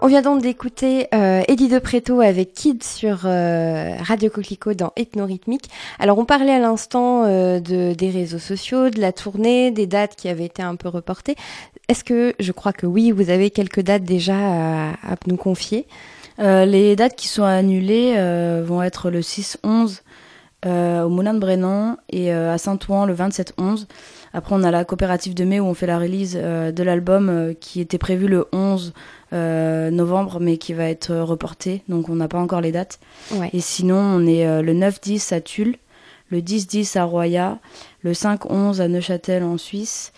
On 0.00 0.06
vient 0.06 0.22
donc 0.22 0.42
d'écouter 0.42 1.08
euh, 1.12 1.42
Eddie 1.48 1.66
de 1.66 1.80
Preto 1.80 2.20
avec 2.20 2.52
Kid 2.52 2.84
sur 2.84 3.22
euh, 3.24 3.96
Radio 4.00 4.30
Coquelicot 4.30 4.74
dans 4.74 4.92
Ethnorhythmique. 4.94 5.68
Alors 5.98 6.18
on 6.18 6.24
parlait 6.24 6.52
à 6.52 6.60
l'instant 6.60 7.24
euh, 7.24 7.58
de, 7.58 7.94
des 7.94 8.10
réseaux 8.10 8.38
sociaux, 8.38 8.90
de 8.90 9.00
la 9.00 9.10
tournée, 9.10 9.72
des 9.72 9.88
dates 9.88 10.14
qui 10.14 10.28
avaient 10.28 10.44
été 10.44 10.62
un 10.62 10.76
peu 10.76 10.88
reportées. 10.88 11.34
Est-ce 11.88 12.04
que, 12.04 12.32
je 12.38 12.52
crois 12.52 12.72
que 12.72 12.86
oui, 12.86 13.10
vous 13.10 13.28
avez 13.30 13.50
quelques 13.50 13.80
dates 13.80 14.04
déjà 14.04 14.36
à, 14.36 15.16
nous 15.26 15.36
confier? 15.36 15.88
Euh, 16.38 16.64
les 16.64 16.94
dates 16.94 17.16
qui 17.16 17.26
sont 17.26 17.42
annulées 17.42 18.14
vont 18.62 18.82
être 18.84 19.10
le 19.10 19.20
6-11 19.20 20.02
euh, 20.66 21.02
au 21.02 21.08
Moulin 21.08 21.34
de 21.34 21.40
Brennan 21.40 21.96
et 22.10 22.30
à 22.30 22.56
Saint-Ouen 22.56 23.04
le 23.06 23.14
27-11. 23.14 23.86
Après, 24.32 24.54
on 24.54 24.62
a 24.62 24.70
la 24.70 24.84
coopérative 24.84 25.34
de 25.34 25.44
mai 25.44 25.58
où 25.58 25.64
on 25.64 25.74
fait 25.74 25.86
la 25.86 25.98
release 25.98 26.34
de 26.36 26.82
l'album 26.84 27.54
qui 27.58 27.80
était 27.80 27.98
prévu 27.98 28.28
le 28.28 28.46
11 28.52 28.92
euh, 28.92 28.92
novembre 29.32 30.40
mais 30.40 30.56
qui 30.56 30.72
va 30.72 30.88
être 30.88 31.10
euh, 31.10 31.24
reporté. 31.24 31.82
Donc, 31.88 32.08
on 32.08 32.16
n'a 32.16 32.28
pas 32.28 32.38
encore 32.38 32.60
les 32.60 32.72
dates. 32.72 32.98
Ouais. 33.32 33.50
Et 33.52 33.60
sinon, 33.60 33.96
on 33.96 34.26
est 34.26 34.46
euh, 34.46 34.62
le 34.62 34.74
9-10 34.74 35.34
à 35.34 35.40
Tulle, 35.40 35.76
le 36.30 36.40
10-10 36.40 36.98
à 36.98 37.04
Roya, 37.04 37.58
le 38.02 38.12
5-11 38.12 38.80
à 38.80 38.88
Neuchâtel 38.88 39.42
en 39.42 39.58
Suisse, 39.58 40.12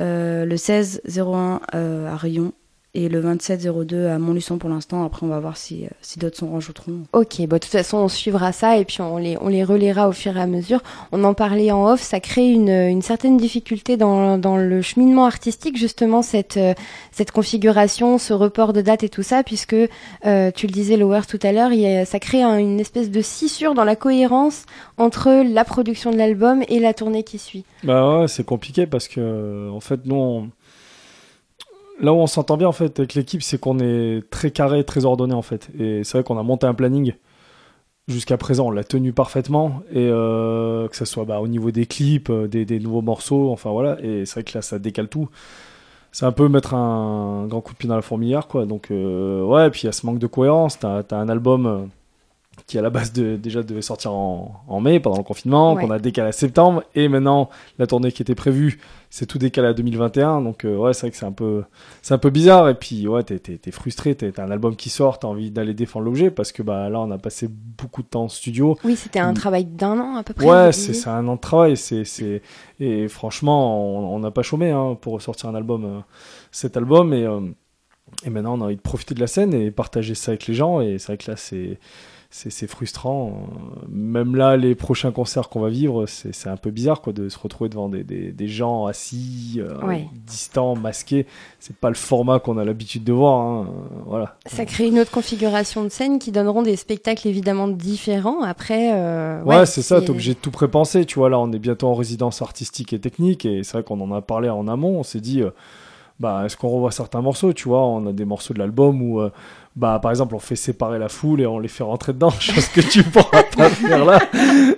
euh, 0.00 0.44
le 0.44 0.56
16-01 0.56 1.60
euh, 1.74 2.12
à 2.12 2.16
Rion 2.16 2.52
et 2.94 3.08
le 3.08 3.20
27-02 3.22 4.06
à 4.08 4.18
Montluçon 4.18 4.58
pour 4.58 4.70
l'instant. 4.70 5.04
Après, 5.04 5.24
on 5.26 5.28
va 5.28 5.40
voir 5.40 5.56
si, 5.56 5.84
euh, 5.84 5.88
si 6.00 6.18
d'autres 6.18 6.36
s'en 6.36 6.52
rajouteront. 6.52 7.00
Ok, 7.12 7.38
bon, 7.40 7.46
de 7.56 7.58
toute 7.58 7.64
façon, 7.64 7.98
on 7.98 8.08
suivra 8.08 8.52
ça 8.52 8.78
et 8.78 8.84
puis 8.84 9.00
on 9.00 9.16
les, 9.18 9.36
on 9.40 9.48
les 9.48 9.64
relaiera 9.64 10.08
au 10.08 10.12
fur 10.12 10.36
et 10.36 10.40
à 10.40 10.46
mesure. 10.46 10.80
On 11.12 11.24
en 11.24 11.34
parlait 11.34 11.70
en 11.72 11.86
off, 11.90 12.00
ça 12.00 12.20
crée 12.20 12.50
une, 12.50 12.68
une 12.70 13.02
certaine 13.02 13.36
difficulté 13.36 13.96
dans, 13.96 14.38
dans 14.38 14.56
le 14.56 14.80
cheminement 14.82 15.26
artistique, 15.26 15.76
justement, 15.76 16.22
cette, 16.22 16.56
euh, 16.56 16.74
cette 17.12 17.30
configuration, 17.32 18.18
ce 18.18 18.32
report 18.32 18.72
de 18.72 18.80
date 18.80 19.02
et 19.02 19.08
tout 19.08 19.22
ça, 19.22 19.42
puisque, 19.42 19.74
euh, 19.74 20.50
tu 20.54 20.66
le 20.66 20.72
disais, 20.72 20.96
Lower, 20.96 21.22
tout 21.28 21.40
à 21.42 21.52
l'heure, 21.52 21.72
il 21.72 21.80
y 21.80 21.86
a- 21.86 22.04
ça 22.04 22.18
crée 22.20 22.42
un- 22.42 22.58
une 22.58 22.80
espèce 22.80 23.10
de 23.10 23.20
scissure 23.20 23.74
dans 23.74 23.84
la 23.84 23.96
cohérence 23.96 24.66
entre 24.98 25.30
la 25.44 25.64
production 25.64 26.10
de 26.12 26.16
l'album 26.16 26.62
et 26.68 26.78
la 26.78 26.94
tournée 26.94 27.24
qui 27.24 27.38
suit. 27.38 27.64
Bah 27.82 28.20
ouais, 28.20 28.28
c'est 28.28 28.44
compliqué 28.44 28.86
parce 28.86 29.08
que 29.08 29.68
en 29.70 29.80
fait 29.80 30.00
nous 30.04 30.14
on- 30.16 30.48
là 32.00 32.12
où 32.12 32.16
on 32.16 32.26
s'entend 32.26 32.56
bien 32.56 32.68
en 32.68 32.72
fait 32.72 32.98
avec 32.98 33.14
l'équipe, 33.14 33.42
c'est 33.42 33.58
qu'on 33.58 33.78
est 33.78 34.22
très 34.30 34.50
carré, 34.50 34.84
très 34.84 35.04
ordonné 35.04 35.34
en 35.34 35.42
fait. 35.42 35.68
Et 35.78 36.04
c'est 36.04 36.18
vrai 36.18 36.24
qu'on 36.24 36.38
a 36.38 36.42
monté 36.42 36.66
un 36.66 36.74
planning 36.74 37.14
jusqu'à 38.08 38.36
présent, 38.36 38.66
on 38.66 38.70
l'a 38.70 38.84
tenu 38.84 39.12
parfaitement 39.12 39.82
et 39.90 40.08
euh, 40.10 40.88
que 40.88 40.96
ce 40.96 41.04
soit 41.04 41.24
bah, 41.24 41.40
au 41.40 41.48
niveau 41.48 41.70
des 41.70 41.86
clips, 41.86 42.30
euh, 42.30 42.48
des, 42.48 42.78
nouveaux 42.80 43.02
morceaux, 43.02 43.50
enfin 43.50 43.70
voilà. 43.70 43.98
Et 44.02 44.26
c'est 44.26 44.34
vrai 44.34 44.44
que 44.44 44.58
là 44.58 44.62
ça 44.62 44.78
décale 44.78 45.08
tout. 45.08 45.28
C'est 46.12 46.26
un 46.26 46.32
peu 46.32 46.48
mettre 46.48 46.74
un 46.74 47.46
grand 47.48 47.60
coup 47.60 47.72
de 47.72 47.78
pied 47.78 47.88
dans 47.88 47.96
la 47.96 48.02
fourmilière 48.02 48.46
quoi. 48.46 48.66
Donc 48.66 48.90
euh, 48.90 49.42
ouais, 49.44 49.70
puis 49.70 49.82
il 49.82 49.86
y 49.86 49.88
a 49.88 49.92
ce 49.92 50.06
manque 50.06 50.18
de 50.18 50.26
cohérence. 50.26 50.78
T'as 50.78 51.02
as 51.10 51.16
un 51.16 51.28
album 51.28 51.88
qui 52.66 52.78
à 52.78 52.82
la 52.82 52.90
base 52.90 53.12
de, 53.12 53.36
déjà 53.36 53.62
devait 53.62 53.82
sortir 53.82 54.12
en, 54.12 54.80
mai 54.80 54.98
pendant 54.98 55.18
le 55.18 55.22
confinement, 55.22 55.76
qu'on 55.76 55.90
a 55.90 55.98
décalé 55.98 56.28
à 56.28 56.32
septembre, 56.32 56.82
et 56.94 57.08
maintenant 57.08 57.50
la 57.78 57.86
tournée 57.86 58.10
qui 58.10 58.22
était 58.22 58.34
prévue, 58.34 58.80
c'est 59.10 59.26
tout 59.26 59.38
décalé 59.38 59.68
à 59.68 59.74
2021. 59.74 60.40
Donc 60.40 60.64
euh, 60.64 60.74
ouais, 60.76 60.94
c'est 60.94 61.02
vrai 61.02 61.10
que 61.10 61.16
c'est 61.16 61.26
un 61.26 61.32
peu, 61.32 61.64
c'est 62.00 62.14
un 62.14 62.18
peu 62.18 62.30
bizarre. 62.30 62.68
Et 62.70 62.74
puis 62.74 63.06
ouais, 63.06 63.22
t'es, 63.22 63.38
t'es, 63.38 63.70
frustré, 63.70 64.14
t'as 64.14 64.42
un 64.42 64.50
album 64.50 64.76
qui 64.76 64.88
sort, 64.88 65.18
t'as 65.18 65.28
envie 65.28 65.50
d'aller 65.50 65.74
défendre 65.74 66.06
l'objet 66.06 66.30
parce 66.30 66.52
que 66.52 66.62
bah 66.62 66.88
là 66.88 67.00
on 67.00 67.10
a 67.10 67.18
passé 67.18 67.48
beaucoup 67.50 68.02
de 68.02 68.08
temps 68.08 68.24
en 68.24 68.28
studio. 68.28 68.78
Oui, 68.82 68.96
c'était 68.96 69.20
un 69.20 69.32
mm. 69.32 69.36
travail 69.36 69.64
d'un 69.66 70.00
an 70.00 70.16
à 70.16 70.22
peu 70.22 70.32
près. 70.32 70.46
Ouais, 70.46 70.72
c'est, 70.72 70.94
c'est 70.94 71.10
un 71.10 71.28
an 71.28 71.36
de 71.36 71.40
travail, 71.40 71.76
c'est, 71.76 72.04
c'est 72.04 72.40
et 72.80 73.08
franchement 73.08 74.12
on 74.12 74.18
n'a 74.18 74.30
pas 74.30 74.42
chômé 74.42 74.70
hein, 74.70 74.96
pour 75.00 75.20
sortir 75.20 75.50
un 75.50 75.54
album, 75.54 75.84
euh, 75.84 76.00
cet 76.50 76.76
album 76.76 77.12
et 77.12 77.24
euh, 77.24 77.40
et 78.24 78.30
maintenant 78.30 78.58
on 78.58 78.62
a 78.62 78.64
envie 78.64 78.76
de 78.76 78.80
profiter 78.80 79.14
de 79.14 79.20
la 79.20 79.26
scène 79.26 79.54
et 79.54 79.70
partager 79.70 80.14
ça 80.14 80.32
avec 80.32 80.46
les 80.46 80.54
gens 80.54 80.80
et 80.80 80.98
c'est 80.98 81.06
vrai 81.06 81.18
que 81.18 81.30
là 81.30 81.36
c'est 81.36 81.78
c'est 82.36 82.66
frustrant. 82.66 83.46
Même 83.88 84.34
là, 84.34 84.56
les 84.56 84.74
prochains 84.74 85.12
concerts 85.12 85.48
qu'on 85.48 85.60
va 85.60 85.68
vivre, 85.68 86.06
c'est 86.06 86.48
un 86.48 86.56
peu 86.56 86.72
bizarre 86.72 87.00
quoi, 87.00 87.12
de 87.12 87.28
se 87.28 87.38
retrouver 87.38 87.70
devant 87.70 87.88
des, 87.88 88.02
des, 88.02 88.48
gens 88.48 88.86
assis, 88.86 89.58
euh, 89.58 89.98
distants, 90.26 90.74
masqués. 90.74 91.26
C'est 91.60 91.76
pas 91.76 91.90
le 91.90 91.94
format 91.94 92.40
qu'on 92.40 92.58
a 92.58 92.64
l'habitude 92.64 93.04
de 93.04 93.12
voir. 93.12 93.38
Hein. 93.38 93.68
Voilà. 94.06 94.36
Ça 94.46 94.66
crée 94.66 94.88
une 94.88 94.98
autre 94.98 95.12
configuration 95.12 95.84
de 95.84 95.90
scène 95.90 96.18
qui 96.18 96.32
donneront 96.32 96.62
des 96.62 96.74
spectacles 96.74 97.28
évidemment 97.28 97.68
différents. 97.68 98.42
Après, 98.42 98.90
euh, 98.94 99.40
ouais, 99.44 99.64
c'est 99.64 99.82
ça. 99.82 100.00
T'es 100.00 100.10
obligé 100.10 100.34
de 100.34 100.38
tout 100.40 100.50
prépenser. 100.50 101.04
Tu 101.04 101.20
vois, 101.20 101.30
là, 101.30 101.38
on 101.38 101.52
est 101.52 101.60
bientôt 101.60 101.86
en 101.86 101.94
résidence 101.94 102.42
artistique 102.42 102.92
et 102.92 102.98
technique, 102.98 103.46
et 103.46 103.62
c'est 103.62 103.74
vrai 103.74 103.84
qu'on 103.84 104.00
en 104.00 104.12
a 104.12 104.22
parlé 104.22 104.50
en 104.50 104.66
amont. 104.66 104.98
On 104.98 105.04
s'est 105.04 105.20
dit. 105.20 105.42
Euh, 105.42 105.50
bah, 106.20 106.42
est-ce 106.44 106.56
qu'on 106.56 106.68
revoit 106.68 106.92
certains 106.92 107.20
morceaux, 107.20 107.52
tu 107.52 107.68
vois 107.68 107.84
On 107.84 108.06
a 108.06 108.12
des 108.12 108.24
morceaux 108.24 108.54
de 108.54 108.58
l'album 108.58 109.02
où, 109.02 109.20
euh, 109.20 109.30
bah, 109.74 109.98
par 110.00 110.10
exemple, 110.10 110.34
on 110.34 110.38
fait 110.38 110.56
séparer 110.56 110.98
la 110.98 111.08
foule 111.08 111.40
et 111.40 111.46
on 111.46 111.58
les 111.58 111.68
fait 111.68 111.82
rentrer 111.82 112.12
dedans, 112.12 112.30
chose 112.40 112.68
que 112.68 112.80
tu 112.80 113.02
pourras 113.02 113.42
pas 113.56 113.68
faire 113.68 114.04
là. 114.04 114.20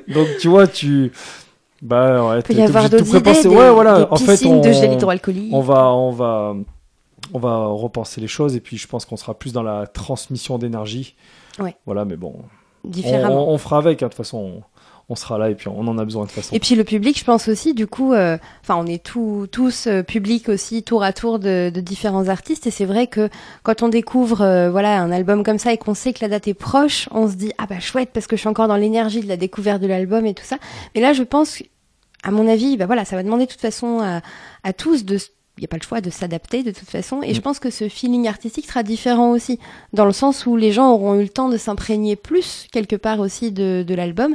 Donc, 0.09 0.29
tu 0.41 0.49
vois, 0.49 0.67
tu. 0.67 1.13
Bah, 1.83 2.27
ouais, 2.27 2.39
Il 2.39 2.43
peut 2.43 2.55
y 2.55 2.63
avoir 2.63 2.89
d'autres 2.89 3.17
idées, 3.17 3.49
ouais, 3.49 3.71
voilà. 3.71 4.09
en 4.11 4.17
fait, 4.17 4.47
on, 4.47 4.61
de 4.61 4.73
gel 4.73 4.95
hydroalcoolique. 4.95 5.53
On 5.53 5.61
va, 5.61 5.93
on 5.93 6.11
va, 6.11 6.55
on 7.35 7.39
va 7.39 7.67
repenser 7.67 8.21
les 8.21 8.29
choses 8.29 8.57
et 8.57 8.61
puis 8.61 8.79
je 8.79 8.89
pense 8.89 9.05
qu'on 9.05 9.17
sera 9.17 9.35
plus 9.35 9.53
dans 9.53 9.63
la 9.63 9.87
transmission 9.87 10.57
d'énergie. 10.57 11.15
Ouais. 11.59 11.77
Voilà, 11.85 12.07
mais 12.07 12.17
bon. 12.17 12.37
Différemment. 12.83 13.51
On, 13.51 13.59
fera 13.59 13.79
avec, 13.79 14.03
hein, 14.03 14.07
de 14.07 14.11
toute 14.11 14.17
façon 14.17 14.39
on 14.39 14.63
sera 15.15 15.39
là 15.39 15.51
et 15.51 15.55
puis 15.55 15.69
on 15.69 15.87
en 15.87 15.99
a 15.99 16.05
besoin 16.05 16.25
de 16.25 16.29
toute 16.29 16.37
façon. 16.37 16.55
Et 16.55 16.59
puis 16.59 16.75
le 16.75 16.83
public, 16.83 17.17
je 17.17 17.25
pense 17.25 17.47
aussi, 17.49 17.75
du 17.75 17.87
coup, 17.87 18.13
euh, 18.13 18.39
enfin, 18.63 18.75
on 18.77 18.87
est 18.87 19.03
tous 19.03 19.47
tous 19.53 19.87
euh, 19.87 20.03
publics 20.03 20.49
aussi, 20.49 20.83
tour 20.83 21.05
à 21.05 21.13
tour 21.13 21.39
de, 21.39 21.71
de 21.73 21.81
différents 21.81 22.29
artistes. 22.29 22.67
Et 22.67 22.73
c'est 22.73 22.87
vrai 22.87 23.07
que 23.07 23.29
quand 23.63 23.83
on 23.83 23.89
découvre, 23.89 24.41
euh, 24.41 24.71
voilà, 24.71 25.01
un 25.01 25.13
album 25.13 25.45
comme 25.45 25.59
ça 25.59 25.73
et 25.73 25.79
qu'on 25.79 25.95
sait 25.95 26.13
que 26.13 26.19
la 26.23 26.29
date 26.29 26.49
est 26.49 26.55
proche, 26.55 27.09
on 27.13 27.29
se 27.29 27.35
dit 27.37 27.53
ah 27.59 27.67
bah 27.67 27.79
chouette 27.79 28.11
parce 28.13 28.27
que 28.27 28.35
je 28.35 28.41
suis 28.41 28.49
encore 28.49 28.67
dans 28.67 28.77
l'énergie 28.77 29.21
de 29.21 29.29
la 29.29 29.37
découverte 29.37 29.81
de 29.81 29.87
l'album 29.87 30.27
et 30.27 30.35
tout 30.35 30.45
ça. 30.45 30.59
Mais 30.97 31.01
là, 31.01 31.13
je 31.13 31.23
pense, 31.23 31.63
à 32.25 32.33
mon 32.33 32.49
avis, 32.49 32.77
bah 32.77 32.87
voilà, 32.87 33.05
ça 33.05 33.15
va 33.15 33.23
demander 33.23 33.47
de 33.47 33.51
toute 33.51 33.61
façon 33.61 34.01
à, 34.01 34.23
à 34.65 34.73
tous 34.73 35.05
de 35.05 35.19
il 35.59 35.63
n'y 35.63 35.67
a 35.67 35.69
pas 35.69 35.79
le 35.79 35.83
choix 35.83 36.03
de 36.03 36.11
s'adapter 36.11 36.63
de 36.63 36.71
toute 36.71 36.91
façon. 36.91 37.23
Et 37.23 37.33
je 37.33 37.39
mm. 37.39 37.43
pense 37.43 37.59
que 37.61 37.71
ce 37.71 37.89
feeling 37.89 38.29
artistique 38.29 38.67
sera 38.67 38.83
différent 38.83 39.31
aussi, 39.31 39.59
dans 39.95 40.05
le 40.05 40.13
sens 40.13 40.45
où 40.45 40.57
les 40.57 40.71
gens 40.71 40.93
auront 40.93 41.15
eu 41.15 41.23
le 41.23 41.29
temps 41.31 41.49
de 41.49 41.57
s'imprégner 41.57 42.15
plus, 42.15 42.67
quelque 42.73 42.97
part 42.97 43.21
aussi, 43.21 43.53
de, 43.53 43.83
de 43.87 43.95
l'album 43.95 44.35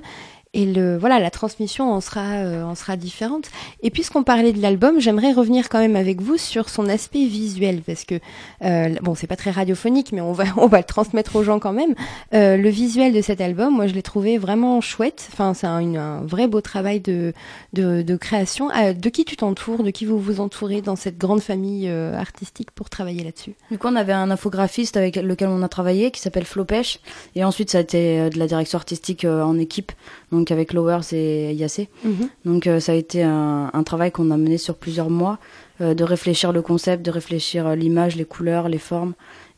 et 0.54 0.66
le 0.66 0.98
voilà 0.98 1.20
la 1.20 1.32
transmission 1.32 1.94
en 1.94 2.02
sera 2.02 2.34
euh, 2.34 2.64
en 2.64 2.76
sera 2.76 2.98
différente. 2.98 3.50
Et 3.84 3.90
puisqu'on 3.90 4.24
parlait 4.24 4.52
de 4.52 4.62
l'album 4.62 5.00
j'aimerais 5.00 5.32
revenir 5.32 5.70
quand 5.70 5.80
même 5.80 5.96
avec 5.96 6.22
vous 6.22 6.38
sur 6.38 6.68
son 6.68 6.90
aspect 6.90 7.26
visuel 7.26 7.82
parce 7.82 8.04
que 8.04 8.16
euh, 8.64 8.96
bon 9.02 9.16
c'est 9.16 9.28
pas 9.28 9.38
très 9.38 9.52
radiophonique 9.52 10.12
mais 10.12 10.20
on 10.20 10.34
va 10.34 10.44
on 10.58 10.68
va 10.68 10.80
le 10.80 10.84
transmettre 10.84 11.36
aux 11.38 11.44
gens 11.44 11.60
quand 11.60 11.72
même. 11.72 11.96
Euh, 12.34 12.58
le 12.58 12.70
visuel 12.70 13.14
de 13.14 13.22
cet 13.22 13.40
album 13.40 13.76
moi 13.76 13.88
je 13.88 13.94
l'ai 13.94 14.02
trouvé 14.02 14.38
vraiment 14.38 14.82
chouette. 14.82 15.30
Enfin 15.32 15.54
c'est 15.54 15.68
un, 15.68 15.96
un, 15.96 16.22
vrai 16.22 16.48
beau 16.48 16.60
travail 16.60 17.00
de 17.00 17.34
de, 17.72 18.02
de 18.02 18.16
création. 18.18 18.70
Euh, 18.72 18.94
de 18.94 19.10
qui 19.10 19.24
tu 19.24 19.38
t'entoures 19.38 19.84
de 19.84 19.92
qui 19.92 20.06
vous 20.06 20.20
vous 20.20 20.42
entourez 20.42 20.82
dans 20.82 20.98
cette 20.98 21.18
grande 21.18 21.42
famille 21.42 21.88
euh, 21.88 22.18
artistique 22.18 22.72
pour 22.72 22.90
travailler 22.90 23.24
là-dessus? 23.24 23.54
Du 23.70 23.78
coup 23.78 23.88
on 23.88 23.96
avait 23.96 24.12
un 24.12 24.30
infographiste 24.30 24.98
avec 24.98 25.16
lequel 25.16 25.48
on 25.48 25.62
a 25.64 25.70
travaillé 25.70 26.12
qui 26.12 26.20
s'appelle 26.20 26.46
Flo 26.46 26.66
Pêche 26.66 27.00
et 27.36 27.46
ensuite 27.46 27.70
ça 27.70 27.78
a 27.78 27.82
été 27.82 28.30
de 28.30 28.38
la 28.38 28.48
direction 28.48 28.78
artistique 28.78 29.24
en 29.24 29.58
équipe 29.58 29.94
donc 30.32 30.52
avec 30.52 30.74
Lowers 30.74 31.14
et 31.14 31.54
Yassé. 31.54 31.90
Mhm. 32.04 32.30
Donc 32.46 32.68
euh, 32.68 32.80
ça 32.80 32.94
a 32.94 32.96
été 32.96 33.24
un, 33.24 33.70
un 33.74 33.84
travail 33.84 34.12
qu'on 34.12 34.32
a 34.32 34.38
mené 34.38 34.58
sur 34.58 34.76
plusieurs 34.76 35.10
mois, 35.10 35.40
euh, 35.82 35.94
de 35.94 36.04
réfléchir 36.04 36.52
le 36.52 36.62
concept, 36.62 37.04
de 37.04 37.12
réfléchir 37.12 37.68
euh, 37.68 37.76
l'image, 37.76 38.16
les 38.16 38.26
couleurs, 38.26 38.70
les 38.70 38.78
formes. 38.78 39.14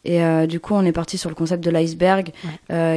Et 0.06 0.20
du 0.48 0.60
coup, 0.60 0.74
on 0.74 0.84
est 0.84 0.92
parti 0.92 1.18
sur 1.18 1.30
le 1.30 1.36
concept 1.36 1.64
de 1.64 1.72
l'iceberg, 1.72 2.32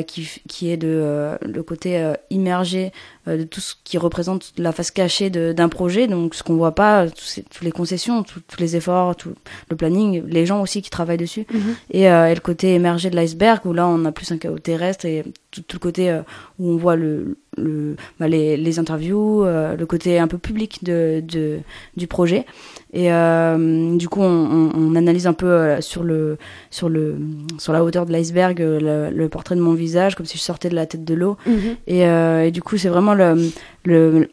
qui, 0.08 0.28
qui 0.48 0.70
est 0.72 0.76
de 0.76 1.38
le 1.40 1.62
côté 1.62 2.04
immergé 2.30 2.90
de 3.28 3.44
tout 3.44 3.60
ce 3.60 3.74
qui 3.84 3.96
représente 3.96 4.52
la 4.58 4.72
face 4.72 4.90
cachée 4.90 5.30
d'un 5.30 5.68
projet, 5.68 6.08
donc 6.08 6.34
ce 6.34 6.42
qu'on 6.42 6.56
voit 6.56 6.74
pas, 6.74 7.06
toutes 7.08 7.62
les 7.62 7.70
concessions, 7.70 8.24
tous 8.24 8.58
les 8.58 8.74
efforts, 8.74 9.14
tout 9.14 9.34
le 9.70 9.76
planning, 9.76 10.24
les 10.26 10.46
gens 10.46 10.60
aussi 10.60 10.82
qui 10.82 10.90
travaillent 10.90 11.16
dessus, 11.16 11.46
mhm. 11.48 11.76
et, 11.92 12.02
et, 12.02 12.34
le 12.34 12.40
côté 12.40 12.74
émergé 12.74 13.08
de 13.08 13.14
l'iceberg 13.14 13.64
où 13.66 13.72
là 13.72 13.86
on 13.86 14.04
a 14.04 14.10
plus 14.10 14.32
un 14.32 14.38
chaos 14.38 14.58
terrestre 14.58 15.06
et 15.06 15.22
tout, 15.52 15.62
tout 15.62 15.76
le 15.76 15.80
côté 15.80 16.20
où 16.58 16.72
on 16.72 16.76
voit 16.76 16.96
le, 16.96 17.38
le, 17.56 17.96
bah, 18.18 18.28
les, 18.28 18.56
les, 18.56 18.78
interviews, 18.78 19.44
euh, 19.44 19.76
le 19.76 19.86
côté 19.86 20.18
un 20.18 20.28
peu 20.28 20.38
public 20.38 20.84
de, 20.84 21.22
de 21.26 21.58
du 21.96 22.06
projet. 22.06 22.46
Et 22.92 23.12
euh, 23.12 23.96
du 23.96 24.08
coup, 24.08 24.20
on, 24.20 24.70
on, 24.74 24.94
analyse 24.94 25.26
un 25.26 25.32
peu 25.32 25.46
euh, 25.46 25.80
sur, 25.80 26.02
le, 26.02 26.38
sur, 26.70 26.88
le, 26.88 27.16
sur 27.58 27.72
la 27.72 27.84
hauteur 27.84 28.06
de 28.06 28.12
l'iceberg 28.12 28.58
le, 28.58 29.10
le, 29.10 29.28
portrait 29.28 29.56
de 29.56 29.60
mon 29.60 29.74
visage, 29.74 30.14
comme 30.14 30.26
si 30.26 30.38
je 30.38 30.42
sortais 30.42 30.68
de 30.68 30.74
la 30.74 30.86
tête 30.86 31.04
de 31.04 31.14
l'eau. 31.14 31.36
Mhm. 31.46 31.76
et, 31.86 32.00
et, 32.02 32.50
du 32.50 32.62
coup, 32.62 32.76
c'est 32.76 32.88
vraiment 32.88 33.14
le, 33.14 33.50
le, 33.84 34.28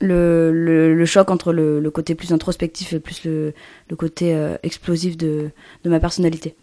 le, 0.00 0.94
le, 0.94 1.06
choc 1.06 1.30
entre 1.30 1.52
le, 1.52 1.80
le, 1.80 1.90
côté 1.90 2.14
plus 2.14 2.32
introspectif 2.32 2.92
et 2.92 3.00
plus 3.00 3.24
le, 3.24 3.52
le 3.88 3.96
côté 3.96 4.36
explosif 4.62 5.16
de, 5.16 5.50
de 5.84 5.90
ma 5.90 6.00
personnalité. 6.00 6.54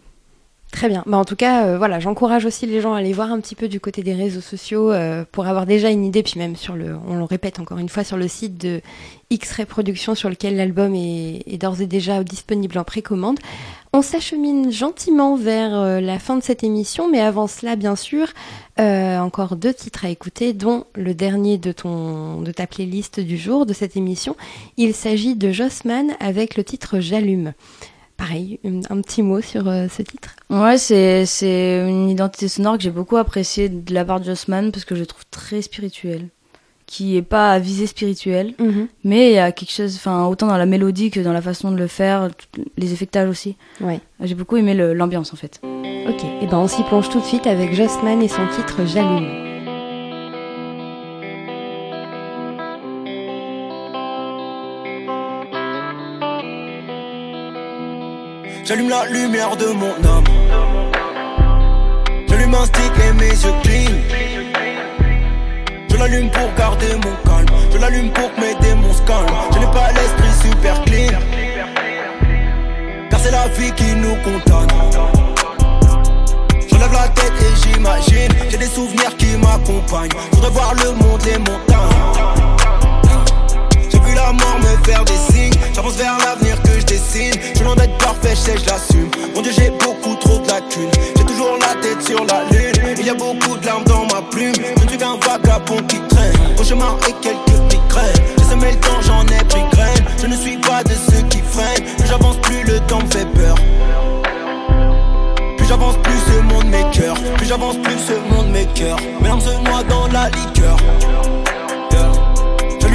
Très 0.72 0.88
bien. 0.88 1.04
Bah, 1.08 1.18
en 1.18 1.26
tout 1.26 1.36
cas, 1.36 1.66
euh, 1.66 1.78
voilà, 1.78 2.00
j'encourage 2.00 2.46
aussi 2.46 2.68
les 2.68 2.80
gens 2.80 2.94
à 2.94 3.00
aller 3.00 3.12
voir 3.12 3.32
un 3.32 3.40
petit 3.40 3.56
peu 3.56 3.68
du 3.68 3.80
côté 3.80 4.04
des 4.04 4.14
réseaux 4.14 4.42
sociaux 4.42 4.92
euh, 4.92 5.26
pour 5.32 5.48
avoir 5.48 5.66
déjà 5.66 5.90
une 5.90 6.06
idée, 6.06 6.22
puis 6.22 6.36
même 6.38 6.56
sur 6.56 6.76
le, 6.76 6.96
on 7.08 7.16
le 7.16 7.24
répète 7.24 7.60
encore 7.60 7.80
une 7.80 7.90
fois, 7.90 8.04
sur 8.04 8.18
le 8.18 8.28
site 8.28 8.58
de 8.58 8.82
X-Ray 9.32 9.66
Productions 9.66 10.14
sur 10.14 10.30
lequel 10.30 10.56
l'album 10.58 10.94
est, 10.96 11.58
d'ores 11.60 11.82
et 11.82 11.88
déjà 11.88 12.24
disponible 12.24 12.78
en 12.78 12.84
précommande. 12.84 13.40
On 13.94 14.04
s'achemine 14.04 14.72
gentiment 14.72 15.36
vers 15.36 15.74
euh, 15.74 16.00
la 16.00 16.20
fin 16.20 16.38
de 16.38 16.44
cette 16.44 16.64
émission, 16.64 17.10
mais 17.10 17.20
avant 17.20 17.48
cela, 17.48 17.76
bien 17.76 17.96
sûr, 17.96 18.28
encore 18.78 19.58
deux 19.58 19.74
titres 19.74 20.06
à 20.06 20.10
écouter, 20.10 20.54
dont 20.54 20.86
le 20.96 21.14
dernier 21.14 21.58
de 21.58 21.74
ton 21.74 22.42
de 22.42 22.52
ta 22.54 22.66
playlist 22.66 23.20
du 23.20 23.38
jour 23.38 23.66
de 23.66 23.74
cette 23.74 23.98
émission. 23.98 24.38
Il 24.78 24.94
s'agit 24.94 25.36
de 25.36 25.52
Jossman 25.52 26.16
avec 26.22 26.56
le 26.56 26.64
titre 26.64 27.02
J'allume 27.02 27.52
pareil, 28.20 28.60
un 28.90 29.02
petit 29.02 29.24
mot 29.24 29.42
sur 29.42 29.68
euh, 29.68 29.88
ce 29.90 30.02
titre? 30.02 30.36
Ouais, 30.50 30.78
c'est, 30.78 31.26
c'est 31.26 31.88
une 31.88 32.10
identité 32.10 32.48
sonore 32.50 32.78
que 32.78 32.84
j'ai 32.84 32.92
beaucoup 32.92 33.18
appréciée 33.18 33.70
de 33.70 33.94
la 33.94 34.04
part 34.04 34.20
de 34.20 34.26
Jossman 34.26 34.72
parce 34.72 34.86
que 34.86 34.94
je 34.94 35.06
trouve 35.06 35.24
très 35.32 35.62
spirituelle. 35.62 36.28
Qui 36.86 37.18
est 37.18 37.22
pas 37.22 37.52
à 37.52 37.60
visée 37.60 37.86
spirituelle, 37.86 38.56
mhm. 38.58 38.88
mais 39.04 39.30
il 39.30 39.36
y 39.36 39.38
a 39.38 39.52
quelque 39.52 39.72
chose, 39.72 39.96
enfin, 39.96 40.26
autant 40.26 40.48
dans 40.48 40.58
la 40.58 40.66
mélodie 40.66 41.12
que 41.12 41.20
dans 41.20 41.34
la 41.34 41.42
façon 41.42 41.70
de 41.70 41.78
le 41.78 41.86
faire, 41.86 42.30
les 42.78 42.94
effectages 42.94 43.30
aussi. 43.30 43.58
Ouais. 43.80 44.00
J'ai 44.22 44.34
beaucoup 44.34 44.58
aimé 44.58 44.74
l'ambiance 44.74 45.32
en 45.32 45.38
fait. 45.38 45.62
Ok, 45.64 46.24
et 46.42 46.48
ben 46.48 46.58
on 46.58 46.68
s'y 46.68 46.82
plonge 46.82 47.10
tout 47.10 47.20
de 47.20 47.26
suite 47.26 47.46
avec 47.46 47.76
Jossman 47.76 48.24
et 48.24 48.28
son 48.28 48.48
titre 48.48 48.88
J'allume. 48.88 49.49
J'allume 58.70 58.90
la 58.90 59.04
lumière 59.06 59.58
de 59.58 59.66
mon 59.66 59.96
âme. 60.08 60.24
J'allume 62.28 62.54
un 62.54 62.66
stick 62.66 62.92
et 63.04 63.14
mes 63.14 63.32
yeux 63.32 63.54
clean. 63.64 63.96
Je 65.90 65.98
l'allume 65.98 66.30
pour 66.30 66.54
garder 66.56 66.94
mon 66.94 67.16
calme. 67.28 67.48
Je 67.74 67.80
l'allume 67.80 68.12
pour 68.12 68.32
que 68.32 68.40
mes 68.40 68.54
démons 68.62 68.94
se 68.94 69.02
Je 69.02 69.58
n'ai 69.58 69.72
pas 69.72 69.92
l'esprit 69.94 70.50
super 70.50 70.84
clean. 70.84 71.20
Car 73.10 73.20
c'est 73.20 73.32
la 73.32 73.48
vie 73.48 73.72
qui 73.72 73.96
nous 73.96 74.16
condamne. 74.18 74.68
Je 76.68 76.76
lève 76.76 76.94
la 76.94 77.08
tête 77.08 77.34
et 77.42 77.56
j'imagine. 77.64 78.32
J'ai 78.52 78.58
des 78.58 78.68
souvenirs 78.68 79.18
qui 79.18 79.36
m'accompagnent. 79.36 80.12
Je 80.30 80.36
voudrais 80.36 80.52
voir 80.52 80.76
le 80.76 80.92
monde, 80.92 81.22
les 81.26 81.40
montagnes 81.40 82.49
la 84.16 84.32
mort 84.32 84.60
me 84.60 84.86
faire 84.86 85.04
des 85.06 85.18
signes. 85.32 85.54
J'avance 85.74 85.96
vers 85.96 86.18
l'avenir 86.18 86.62
que 86.64 86.80
je 86.80 86.86
dessine. 86.86 87.34
Je 87.56 87.64
loin 87.64 87.76
d'être 87.76 87.98
parfait, 87.98 88.32
je 88.32 88.36
sais, 88.36 88.58
je 88.58 88.66
l'assume. 88.70 89.10
Mon 89.36 89.42
Dieu, 89.42 89.52
j'ai 89.56 89.70
beaucoup 89.72 90.16
trop 90.16 90.40
de 90.40 90.48
lacunes. 90.48 90.92
J'ai 91.18 91.24
toujours 91.24 91.58
la 91.60 91.82
tête 91.82 92.02
sur 92.06 92.26
la 92.26 92.44
lune. 92.52 92.96
Il 93.00 93.06
y 93.06 93.10
a 93.10 93.14
beaucoup 93.14 93.58
de 93.58 93.66
larmes 93.66 93.84
dans 93.86 94.06
ma 94.06 94.22
plume. 94.30 94.54
Je 94.82 94.90
suis 94.90 94.98
qu'un 94.98 95.18
vagabond 95.26 95.82
qui 95.88 96.00
traîne. 96.10 96.34
Au 96.60 96.64
chemin 96.64 96.96
et 97.08 97.14
quelques 97.22 97.60
migraines. 97.72 98.24
J'ai 98.38 98.44
semé 98.44 98.72
le 98.72 98.78
temps, 98.78 99.02
j'en 99.02 99.24
ai 99.24 99.44
pris 99.46 99.64
graine. 99.72 100.06
Je 100.22 100.28
ne 100.28 100.36
suis 100.36 100.58
pas 100.58 100.84
de 100.84 100.94
ceux 100.94 101.22
qui 101.30 101.42
freinent. 101.42 101.86
Plus 101.98 102.08
j'avance, 102.08 102.38
plus 102.38 102.64
le 102.64 102.80
temps 102.82 103.00
me 103.00 103.12
fait 103.12 103.28
peur. 103.34 103.56
Plus 105.58 105.68
j'avance, 105.68 105.96
plus 106.04 106.20
ce 106.28 106.42
monde 106.42 106.68
m'écœure. 106.68 107.16
Plus 107.38 107.48
j'avance, 107.48 107.78
plus 107.78 107.98
ce 108.08 108.34
monde 108.34 108.50
m'écœure. 108.50 108.98
cœur. 108.98 108.98
Mes 109.22 109.28
larmes 109.28 109.42
se 109.42 109.88
dans 109.88 110.08
la 110.08 110.30
liqueur. 110.30 110.78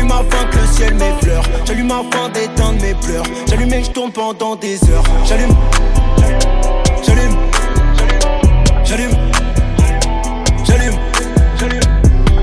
J'allume 0.05 0.27
afin 0.29 0.45
que 0.45 0.59
le 0.59 0.67
ciel 0.67 0.95
m'effleure. 0.97 1.43
J'allume 1.65 1.91
afin 1.91 2.29
d'éteindre 2.29 2.83
mes 2.83 2.93
pleurs. 2.93 3.25
J'allume 3.49 3.73
et 3.73 3.85
je 3.85 3.91
tourne 3.91 4.13
pendant 4.13 4.55
des 4.55 4.79
heures. 4.91 5.03
J'allume. 5.25 5.57
J'allume. 7.03 7.37
J'allume. 8.85 9.17
J'allume. 11.59 11.81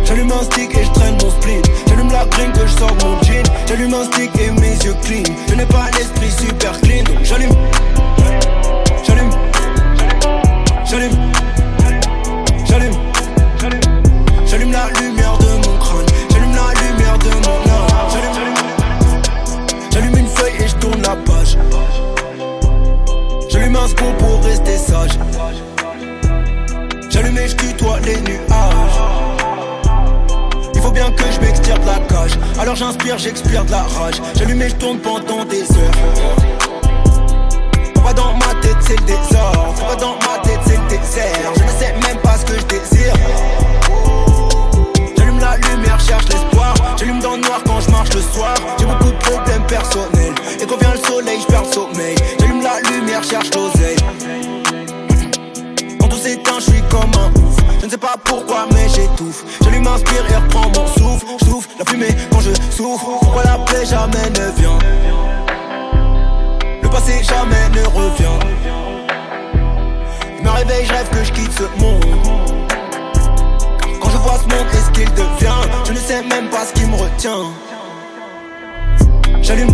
J'allume 0.04 0.32
un 0.32 0.44
stick 0.44 0.76
et 0.76 0.84
je 0.86 0.92
traîne 0.92 1.18
mon 1.22 1.30
spleen. 1.30 1.62
J'allume 1.88 2.12
la 2.12 2.26
green 2.26 2.52
que 2.52 2.66
je 2.66 2.72
sors 2.72 2.96
mon 3.04 3.22
jean. 3.22 3.44
J'allume 3.68 3.94
un 3.94 4.06
stick 4.06 4.32
et 4.40 4.50
mes 4.60 4.78
yeux 4.78 4.96
clean. 5.04 5.24
Je 5.48 5.54
n'ai 5.54 5.66
pas 5.68 5.86
l'esprit 5.98 6.32
super 6.32 6.82
clean 6.82 7.04
donc 7.04 7.24
j'allume. 7.24 7.54
J'allume. 8.18 9.30
J'allume. 10.84 11.12
J'allume. 11.12 11.51
Un 23.74 23.88
pour 24.16 24.44
rester 24.44 24.78
sage. 24.78 25.12
J'allume 27.10 27.38
et 27.38 27.48
je 27.48 27.56
tutoie 27.56 28.00
les 28.02 28.18
nuages. 28.18 29.00
Il 30.76 30.82
faut 30.82 30.92
bien 30.92 31.10
que 31.12 31.24
je 31.32 31.40
m'extire 31.40 31.80
de 31.80 31.86
la 31.86 32.00
cage. 32.00 32.38
Alors 32.60 32.76
j'inspire, 32.76 33.18
j'expire 33.18 33.64
de 33.64 33.72
la 33.72 33.84
rage. 33.84 34.22
J'allume 34.36 34.62
et 34.62 34.70
je 34.70 34.76
tourne 34.76 35.00
pendant 35.00 35.46
des 35.46 35.62
heures. 35.62 35.92
Pas 38.04 38.14
dans 38.14 38.34
ma 38.34 38.54
tête, 38.62 38.76
c'est 38.82 39.00
le 39.00 39.06
désordre. 39.06 39.74
Pas 39.88 39.96
dans 39.96 40.16
ma 40.16 40.44
tête, 40.44 40.60
c'est 40.66 40.78
le 40.78 40.88
désert. 40.90 41.54
Je 41.56 41.64
ne 41.64 41.70
sais 41.70 41.94
même 42.06 42.18
pas 42.22 42.38
ce 42.38 42.46
que 42.46 42.60
je 42.60 42.66
désire. 42.66 43.14
J'allume 45.18 45.40
la 45.40 45.56
lumière, 45.58 46.00
cherche 46.00 46.28
l'espoir. 46.28 46.74
J'allume 46.98 47.20
dans 47.22 47.36
le 47.38 47.42
noir 47.42 47.62
quand 47.66 47.80
je 47.80 47.90
marche 47.90 48.14
le 48.14 48.22
soir. 48.22 48.54
J'ai 48.78 48.86
beaucoup 48.86 49.12
de 49.12 49.18
problèmes 49.18 49.66
personnels. 49.66 50.36
Et 50.62 50.66
quand 50.66 50.78
vient 50.78 50.92
le 50.92 51.08
soleil, 51.08 51.40
je 51.42 51.48
perds 51.48 51.64
le 51.64 51.72
sommeil. 51.72 52.16
Lumière, 52.90 53.24
cherche 53.24 53.50
l'oseille. 53.54 53.98
Quand 56.00 56.08
tout 56.08 56.18
s'éteint, 56.18 56.60
je 56.60 56.72
suis 56.72 56.82
comme 56.90 57.12
un 57.20 57.30
ouf. 57.40 57.56
Je 57.80 57.86
ne 57.86 57.92
sais 57.92 57.98
pas 57.98 58.16
pourquoi, 58.24 58.68
mais 58.72 58.88
j'étouffe. 58.90 59.44
J'allume, 59.64 59.88
inspire 59.88 60.24
et 60.30 60.36
reprends 60.36 60.70
mon 60.70 60.88
souffle. 60.88 61.26
Souffle 61.46 61.70
la 61.80 61.86
fumée 61.86 62.16
quand 62.32 62.40
je 62.42 62.52
souffre. 62.72 63.06
Pourquoi 63.22 63.44
la 63.44 63.58
paix 63.60 63.86
jamais 63.86 64.30
ne 64.30 64.52
vient? 64.62 64.80
Le 66.82 66.90
passé 66.90 67.24
jamais 67.24 67.70
ne 67.70 67.86
revient. 67.88 68.40
Je 70.38 70.44
me 70.44 70.50
réveille, 70.50 70.86
je 70.86 70.94
rêve 70.94 71.10
que 71.10 71.24
je 71.24 71.32
quitte 71.32 71.52
ce 71.54 71.64
monde. 71.82 72.06
Quand 74.00 74.10
je 74.10 74.18
vois 74.18 74.38
ce 74.38 74.56
monde 74.56 74.68
et 74.74 74.78
ce 74.78 74.90
qu'il 74.92 75.10
devient, 75.14 75.62
je 75.86 75.94
ne 75.94 75.98
sais 75.98 76.22
même 76.24 76.50
pas 76.50 76.66
ce 76.66 76.74
qui 76.74 76.86
me 76.86 76.96
retient. 76.96 77.46
J'allume, 79.42 79.74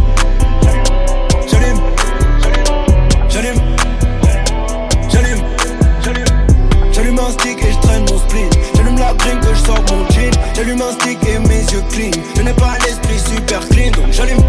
J'allume 8.75 8.97
la 8.97 9.13
green 9.13 9.39
que 9.39 9.53
je 9.53 9.59
sors 9.59 9.83
mon 9.91 10.09
jean. 10.09 10.31
J'allume 10.55 10.81
un 10.81 10.91
stick 10.91 11.17
et 11.27 11.39
mes 11.39 11.63
yeux 11.71 11.83
clean. 11.91 12.11
Je 12.35 12.41
n'ai 12.41 12.53
pas 12.53 12.77
l'esprit 12.85 13.19
super 13.19 13.59
clean 13.69 13.91
donc 13.91 14.11
j'allume, 14.11 14.39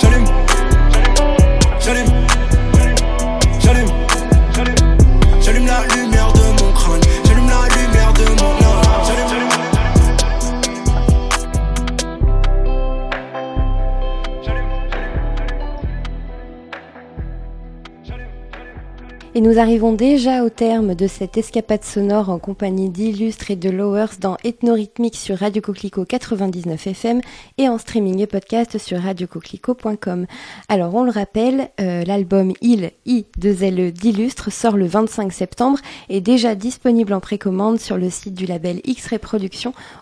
j'allume, 0.00 0.26
j'allume, 1.80 2.08
j'allume 3.60 4.03
Et 19.36 19.40
nous 19.40 19.58
arrivons 19.58 19.92
déjà 19.92 20.44
au 20.44 20.48
terme 20.48 20.94
de 20.94 21.08
cette 21.08 21.36
escapade 21.36 21.82
sonore 21.82 22.30
en 22.30 22.38
compagnie 22.38 22.88
d'Illustre 22.88 23.50
et 23.50 23.56
de 23.56 23.68
Lowers 23.68 24.20
dans 24.20 24.36
Ethnorhythmique 24.44 25.16
sur 25.16 25.38
Radio 25.38 25.60
Coquelicot 25.60 26.04
99 26.04 26.86
FM 26.86 27.20
et 27.58 27.68
en 27.68 27.76
streaming 27.78 28.20
et 28.20 28.28
podcast 28.28 28.78
sur 28.78 29.00
radiocoquelicot.com. 29.00 30.26
Alors 30.68 30.94
on 30.94 31.02
le 31.02 31.10
rappelle, 31.10 31.70
euh, 31.80 32.04
l'album 32.04 32.52
Il 32.60 32.92
I2LE 33.08 33.90
d'Illustre 33.90 34.52
sort 34.52 34.76
le 34.76 34.86
25 34.86 35.32
septembre 35.32 35.80
et 36.08 36.18
est 36.18 36.20
déjà 36.20 36.54
disponible 36.54 37.12
en 37.12 37.18
précommande 37.18 37.80
sur 37.80 37.96
le 37.96 38.10
site 38.10 38.34
du 38.34 38.46
label 38.46 38.82
X-Ray 38.84 39.18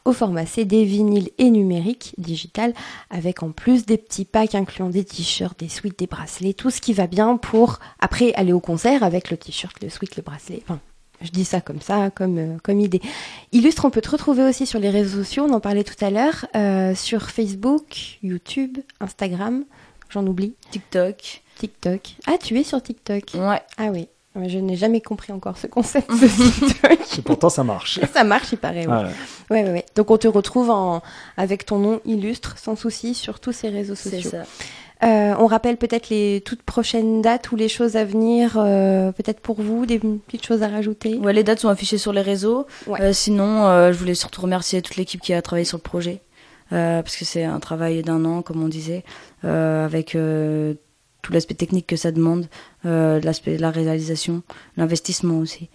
au 0.04 0.12
format 0.12 0.44
CD, 0.44 0.84
vinyle 0.84 1.30
et 1.38 1.48
numérique, 1.48 2.14
digital, 2.18 2.74
avec 3.08 3.42
en 3.42 3.50
plus 3.50 3.86
des 3.86 3.96
petits 3.96 4.26
packs 4.26 4.54
incluant 4.54 4.90
des 4.90 5.04
t-shirts, 5.04 5.58
des 5.58 5.70
sweats, 5.70 5.96
des 5.96 6.06
bracelets, 6.06 6.52
tout 6.52 6.68
ce 6.68 6.82
qui 6.82 6.92
va 6.92 7.06
bien 7.06 7.38
pour 7.38 7.78
après 7.98 8.34
aller 8.34 8.52
au 8.52 8.60
concert 8.60 9.02
avec 9.02 9.21
le 9.30 9.36
t-shirt, 9.36 9.76
le 9.82 9.88
sweat, 9.88 10.16
le 10.16 10.22
bracelet. 10.22 10.62
Enfin, 10.64 10.80
je 11.20 11.30
dis 11.30 11.44
ça 11.44 11.60
comme 11.60 11.80
ça, 11.80 12.10
comme, 12.10 12.38
euh, 12.38 12.56
comme 12.62 12.80
idée. 12.80 13.00
Illustre, 13.52 13.84
on 13.84 13.90
peut 13.90 14.00
te 14.00 14.10
retrouver 14.10 14.42
aussi 14.44 14.66
sur 14.66 14.80
les 14.80 14.90
réseaux 14.90 15.22
sociaux, 15.22 15.46
on 15.48 15.52
en 15.52 15.60
parlait 15.60 15.84
tout 15.84 16.02
à 16.04 16.10
l'heure, 16.10 16.46
euh, 16.56 16.94
sur 16.94 17.30
Facebook, 17.30 18.18
YouTube, 18.22 18.78
Instagram, 19.00 19.64
j'en 20.10 20.26
oublie, 20.26 20.54
TikTok. 20.70 21.42
TikTok. 21.58 22.00
Ah, 22.26 22.38
tu 22.42 22.58
es 22.58 22.64
sur 22.64 22.82
TikTok 22.82 23.24
Ouais. 23.34 23.60
Ah 23.76 23.88
oui. 23.92 24.08
Je 24.34 24.58
n'ai 24.58 24.76
jamais 24.76 25.02
compris 25.02 25.30
encore 25.30 25.58
ce 25.58 25.66
concept 25.66 26.10
de 26.10 26.26
TikTok. 26.70 27.18
Et 27.18 27.22
pourtant, 27.22 27.50
ça 27.50 27.62
marche. 27.64 28.00
ça 28.14 28.24
marche, 28.24 28.52
il 28.52 28.56
paraît. 28.58 28.86
Ouais. 28.86 28.94
Ouais. 28.94 29.02
Ouais, 29.50 29.62
ouais, 29.64 29.70
ouais. 29.72 29.84
Donc 29.94 30.10
on 30.10 30.16
te 30.16 30.26
retrouve 30.26 30.70
en... 30.70 31.02
avec 31.36 31.66
ton 31.66 31.78
nom 31.78 32.00
illustre, 32.06 32.56
sans 32.58 32.74
souci, 32.74 33.12
sur 33.14 33.40
tous 33.40 33.52
ces 33.52 33.68
réseaux 33.68 33.94
C'est 33.94 34.10
sociaux. 34.22 34.30
ça. 34.30 34.44
Euh, 35.04 35.34
on 35.38 35.46
rappelle 35.46 35.76
peut-être 35.76 36.10
les 36.10 36.42
toutes 36.44 36.62
prochaines 36.62 37.22
dates 37.22 37.50
ou 37.50 37.56
les 37.56 37.68
choses 37.68 37.96
à 37.96 38.04
venir, 38.04 38.54
euh, 38.56 39.10
peut-être 39.10 39.40
pour 39.40 39.60
vous, 39.60 39.84
des 39.84 39.98
petites 39.98 40.46
choses 40.46 40.62
à 40.62 40.68
rajouter. 40.68 41.16
Ouais, 41.16 41.32
les 41.32 41.42
dates 41.42 41.58
sont 41.58 41.68
affichées 41.68 41.98
sur 41.98 42.12
les 42.12 42.20
réseaux. 42.20 42.66
Ouais. 42.86 43.00
Euh, 43.00 43.12
sinon, 43.12 43.66
euh, 43.66 43.92
je 43.92 43.98
voulais 43.98 44.14
surtout 44.14 44.42
remercier 44.42 44.80
toute 44.80 44.96
l'équipe 44.96 45.20
qui 45.20 45.32
a 45.32 45.42
travaillé 45.42 45.64
sur 45.64 45.78
le 45.78 45.82
projet. 45.82 46.20
Euh, 46.72 47.02
parce 47.02 47.16
que 47.16 47.24
c'est 47.24 47.44
un 47.44 47.60
travail 47.60 48.02
d'un 48.02 48.24
an, 48.24 48.42
comme 48.42 48.62
on 48.62 48.68
disait, 48.68 49.04
euh, 49.44 49.84
avec 49.84 50.14
euh, 50.14 50.74
tout 51.20 51.32
l'aspect 51.32 51.54
technique 51.54 51.86
que 51.86 51.96
ça 51.96 52.12
demande, 52.12 52.46
euh, 52.86 53.20
l'aspect 53.22 53.56
de 53.56 53.60
la 53.60 53.70
réalisation, 53.70 54.42
l'investissement 54.76 55.38
aussi. 55.38 55.68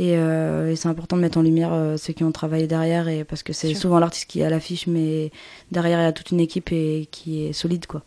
Et, 0.00 0.16
euh, 0.16 0.70
et 0.70 0.76
c'est 0.76 0.88
important 0.88 1.16
de 1.18 1.20
mettre 1.20 1.36
en 1.36 1.42
lumière 1.42 1.74
euh, 1.74 1.98
ceux 1.98 2.14
qui 2.14 2.24
ont 2.24 2.32
travaillé 2.32 2.66
derrière, 2.66 3.06
et 3.06 3.22
parce 3.22 3.42
que 3.42 3.52
c'est 3.52 3.74
souvent 3.74 3.98
l'artiste 3.98 4.30
qui 4.30 4.40
est 4.40 4.44
à 4.44 4.48
l'affiche, 4.48 4.86
mais 4.86 5.30
derrière 5.72 6.00
il 6.00 6.04
y 6.04 6.06
a 6.06 6.12
toute 6.12 6.30
une 6.30 6.40
équipe 6.40 6.72
et 6.72 7.06
qui 7.10 7.44
est 7.44 7.52
solide, 7.52 7.84
quoi. 7.86 8.00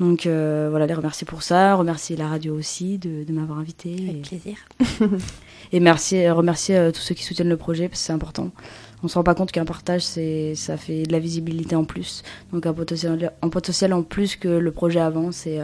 Donc 0.00 0.26
euh, 0.26 0.66
voilà, 0.70 0.86
les 0.88 0.94
remercier 0.94 1.26
pour 1.26 1.44
ça, 1.44 1.76
remercier 1.76 2.16
la 2.16 2.26
radio 2.26 2.56
aussi 2.56 2.98
de, 2.98 3.22
de 3.22 3.32
m'avoir 3.32 3.60
invité. 3.60 3.94
Avec 4.08 4.16
et- 4.16 4.38
plaisir. 4.38 4.56
et 5.72 5.78
merci, 5.78 6.28
remercier 6.28 6.90
tous 6.92 7.00
ceux 7.00 7.14
qui 7.14 7.22
soutiennent 7.22 7.48
le 7.48 7.56
projet 7.56 7.88
parce 7.88 8.00
que 8.00 8.06
c'est 8.06 8.12
important. 8.12 8.50
On 9.04 9.06
se 9.08 9.14
rend 9.14 9.22
pas 9.22 9.36
compte 9.36 9.52
qu'un 9.52 9.64
partage, 9.64 10.02
c'est, 10.02 10.56
ça 10.56 10.76
fait 10.76 11.04
de 11.04 11.12
la 11.12 11.20
visibilité 11.20 11.76
en 11.76 11.84
plus. 11.84 12.24
Donc 12.52 12.66
un 12.66 12.72
potentiel, 12.72 13.30
un 13.40 13.48
potentiel 13.50 13.94
en 13.94 14.02
plus 14.02 14.34
que 14.34 14.48
le 14.48 14.72
projet 14.72 14.98
avance 14.98 15.46
et, 15.46 15.60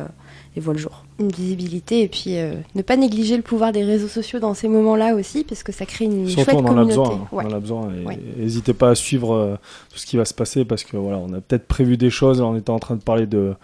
et 0.56 0.60
voit 0.60 0.72
le 0.72 0.78
jour. 0.78 1.04
Une 1.20 1.28
visibilité 1.30 2.02
et 2.02 2.08
puis 2.08 2.38
euh, 2.38 2.54
ne 2.74 2.82
pas 2.82 2.96
négliger 2.96 3.36
le 3.36 3.42
pouvoir 3.42 3.72
des 3.72 3.84
réseaux 3.84 4.08
sociaux 4.08 4.38
dans 4.40 4.54
ces 4.54 4.68
moments-là 4.68 5.14
aussi, 5.14 5.44
parce 5.44 5.62
que 5.62 5.70
ça 5.70 5.84
crée 5.86 6.06
une 6.06 6.26
Surtout, 6.28 6.44
chouette 6.50 6.56
on 6.56 6.60
en 6.60 6.64
a 6.64 6.68
communauté. 6.68 6.88
besoin. 6.96 7.10
hein. 7.14 7.28
Ouais. 7.32 7.44
On 7.46 7.50
en 7.50 7.56
a 7.56 7.60
besoin. 7.60 7.88
Ouais. 8.04 8.18
N'hésitez 8.38 8.72
pas 8.72 8.90
à 8.90 8.94
suivre 8.94 9.34
euh, 9.34 9.56
tout 9.92 9.98
ce 9.98 10.06
qui 10.06 10.16
va 10.16 10.24
se 10.24 10.34
passer 10.34 10.64
parce 10.64 10.82
que 10.82 10.96
voilà, 10.96 11.18
on 11.18 11.32
a 11.34 11.40
peut-être 11.40 11.66
prévu 11.66 11.96
des 11.96 12.10
choses. 12.10 12.40
On 12.40 12.56
était 12.56 12.70
en 12.70 12.78
train 12.78 12.96
de 12.96 13.02
parler 13.02 13.26
de 13.26 13.54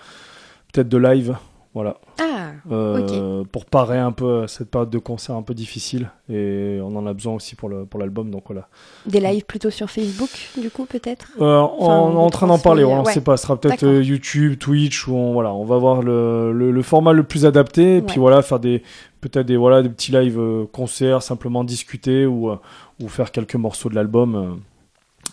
peut-être 0.73 0.89
de 0.89 0.99
live. 0.99 1.37
Voilà. 1.75 1.97
Ah, 2.21 2.51
Euh, 2.71 3.45
Pour 3.51 3.65
parer 3.65 3.99
un 3.99 4.13
peu 4.13 4.43
à 4.43 4.49
cette 4.49 4.71
période 4.71 4.91
de 4.91 4.99
concert 4.99 5.35
un 5.37 5.43
peu 5.43 5.55
difficile. 5.55 6.11
Et 6.29 6.79
on 6.83 6.95
en 6.97 7.07
a 7.07 7.15
besoin 7.15 7.35
aussi 7.35 7.55
pour 7.57 7.69
le 7.71 7.87
pour 7.87 7.99
l'album. 7.99 8.31
Donc 8.31 8.45
voilà. 8.49 8.69
des 9.07 9.21
lives 9.21 9.45
plutôt 9.47 9.71
sur 9.71 9.89
Facebook, 9.91 10.29
du 10.61 10.71
coup, 10.71 10.85
peut-être? 10.85 11.29
Euh, 11.41 11.61
on 11.61 11.83
Enfin, 11.85 12.13
est 12.13 12.17
en 12.23 12.31
train 12.31 12.47
d'en 12.47 12.59
parler, 12.59 12.85
on 12.85 13.01
ne 13.01 13.07
ouais. 13.07 13.13
sait 13.13 13.23
pas. 13.23 13.37
Ce 13.39 13.45
sera 13.47 13.59
peut-être 13.59 13.85
euh, 13.85 14.03
YouTube, 14.03 14.59
Twitch, 14.59 15.09
où 15.09 15.15
on, 15.15 15.33
voilà, 15.33 15.53
on 15.55 15.65
va 15.65 15.79
voir 15.79 16.03
le, 16.03 16.53
le, 16.53 16.71
le 16.71 16.83
format 16.83 17.13
le 17.15 17.23
plus 17.23 17.47
adapté. 17.47 17.97
Et 17.97 18.03
puis 18.03 18.19
voilà, 18.21 18.43
faire 18.43 18.61
des 18.61 18.83
peut-être 19.23 19.47
des 19.47 19.57
voilà 19.57 19.83
des 19.83 19.89
petits 19.89 20.13
lives 20.13 20.39
euh, 20.39 20.67
concerts, 20.71 21.23
simplement 21.23 21.65
discuter 21.65 22.27
ou 22.27 22.51
euh, 22.51 22.57
ou 23.01 23.09
faire 23.09 23.33
quelques 23.33 23.57
morceaux 23.57 23.89
de 23.89 23.95
l'album, 23.95 24.61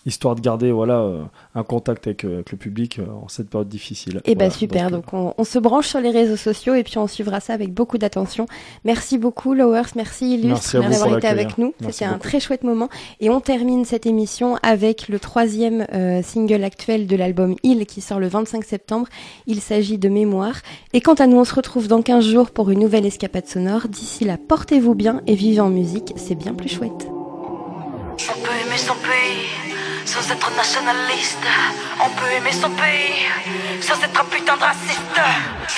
histoire 0.09 0.35
de 0.35 0.41
garder 0.41 0.71
voilà 0.71 0.99
euh, 0.99 1.23
un 1.55 1.63
contact 1.63 2.07
avec, 2.07 2.25
euh, 2.25 2.35
avec 2.35 2.51
le 2.51 2.57
public 2.57 2.99
euh, 2.99 3.05
en 3.23 3.27
cette 3.27 3.49
période 3.49 3.69
difficile. 3.69 4.21
Eh 4.25 4.35
ben 4.35 4.45
Voilà, 4.45 4.51
super, 4.51 4.91
donc, 4.91 5.05
donc 5.05 5.13
on, 5.13 5.33
on 5.37 5.43
se 5.43 5.57
branche 5.59 5.87
sur 5.87 6.01
les 6.01 6.09
réseaux 6.09 6.35
sociaux 6.35 6.75
et 6.75 6.83
puis 6.83 6.97
on 6.97 7.07
suivra 7.07 7.39
ça 7.39 7.53
avec 7.53 7.73
beaucoup 7.73 7.97
d'attention. 7.97 8.45
Merci 8.83 9.17
beaucoup 9.17 9.53
Lowers, 9.53 9.91
merci 9.95 10.35
Illustre 10.35 10.79
d'avoir 10.81 11.17
été 11.17 11.27
avec 11.27 11.57
nous. 11.57 11.73
C'était 11.89 12.05
un 12.05 12.17
très 12.17 12.39
chouette 12.39 12.63
moment 12.63 12.89
et 13.19 13.29
on 13.29 13.39
termine 13.39 13.85
cette 13.85 14.05
émission 14.05 14.57
avec 14.63 15.07
le 15.07 15.19
troisième 15.19 15.85
euh, 15.93 16.21
single 16.21 16.63
actuel 16.63 17.07
de 17.07 17.15
l'album 17.15 17.55
Il 17.63 17.85
qui 17.85 18.01
sort 18.01 18.19
le 18.19 18.27
25 18.27 18.63
septembre. 18.63 19.07
Il 19.47 19.61
s'agit 19.61 19.97
de 19.97 20.09
Mémoire. 20.09 20.55
Et 20.93 21.01
quant 21.01 21.13
à 21.13 21.27
nous, 21.27 21.37
on 21.37 21.45
se 21.45 21.53
retrouve 21.53 21.87
dans 21.87 22.01
15 22.01 22.25
jours 22.25 22.51
pour 22.51 22.71
une 22.71 22.79
nouvelle 22.79 23.05
escapade 23.05 23.47
sonore. 23.47 23.87
D'ici 23.87 24.25
là, 24.25 24.37
portez-vous 24.37 24.95
bien 24.95 25.21
et 25.27 25.35
vivez 25.35 25.59
en 25.59 25.69
musique, 25.69 26.13
c'est 26.15 26.35
bien 26.35 26.53
plus 26.53 26.69
chouette. 26.69 27.07
On 28.29 28.39
peut 28.41 28.51
aimer 28.65 28.77
son 28.77 28.95
pays 28.95 29.68
sans 30.05 30.31
être 30.31 30.51
nationaliste. 30.55 31.45
On 31.99 32.09
peut 32.09 32.31
aimer 32.37 32.51
son 32.51 32.69
pays 32.69 33.27
sans 33.81 33.95
être 33.95 34.21
un 34.21 34.25
putain 34.25 34.55
de 34.57 34.61
raciste. 34.61 34.99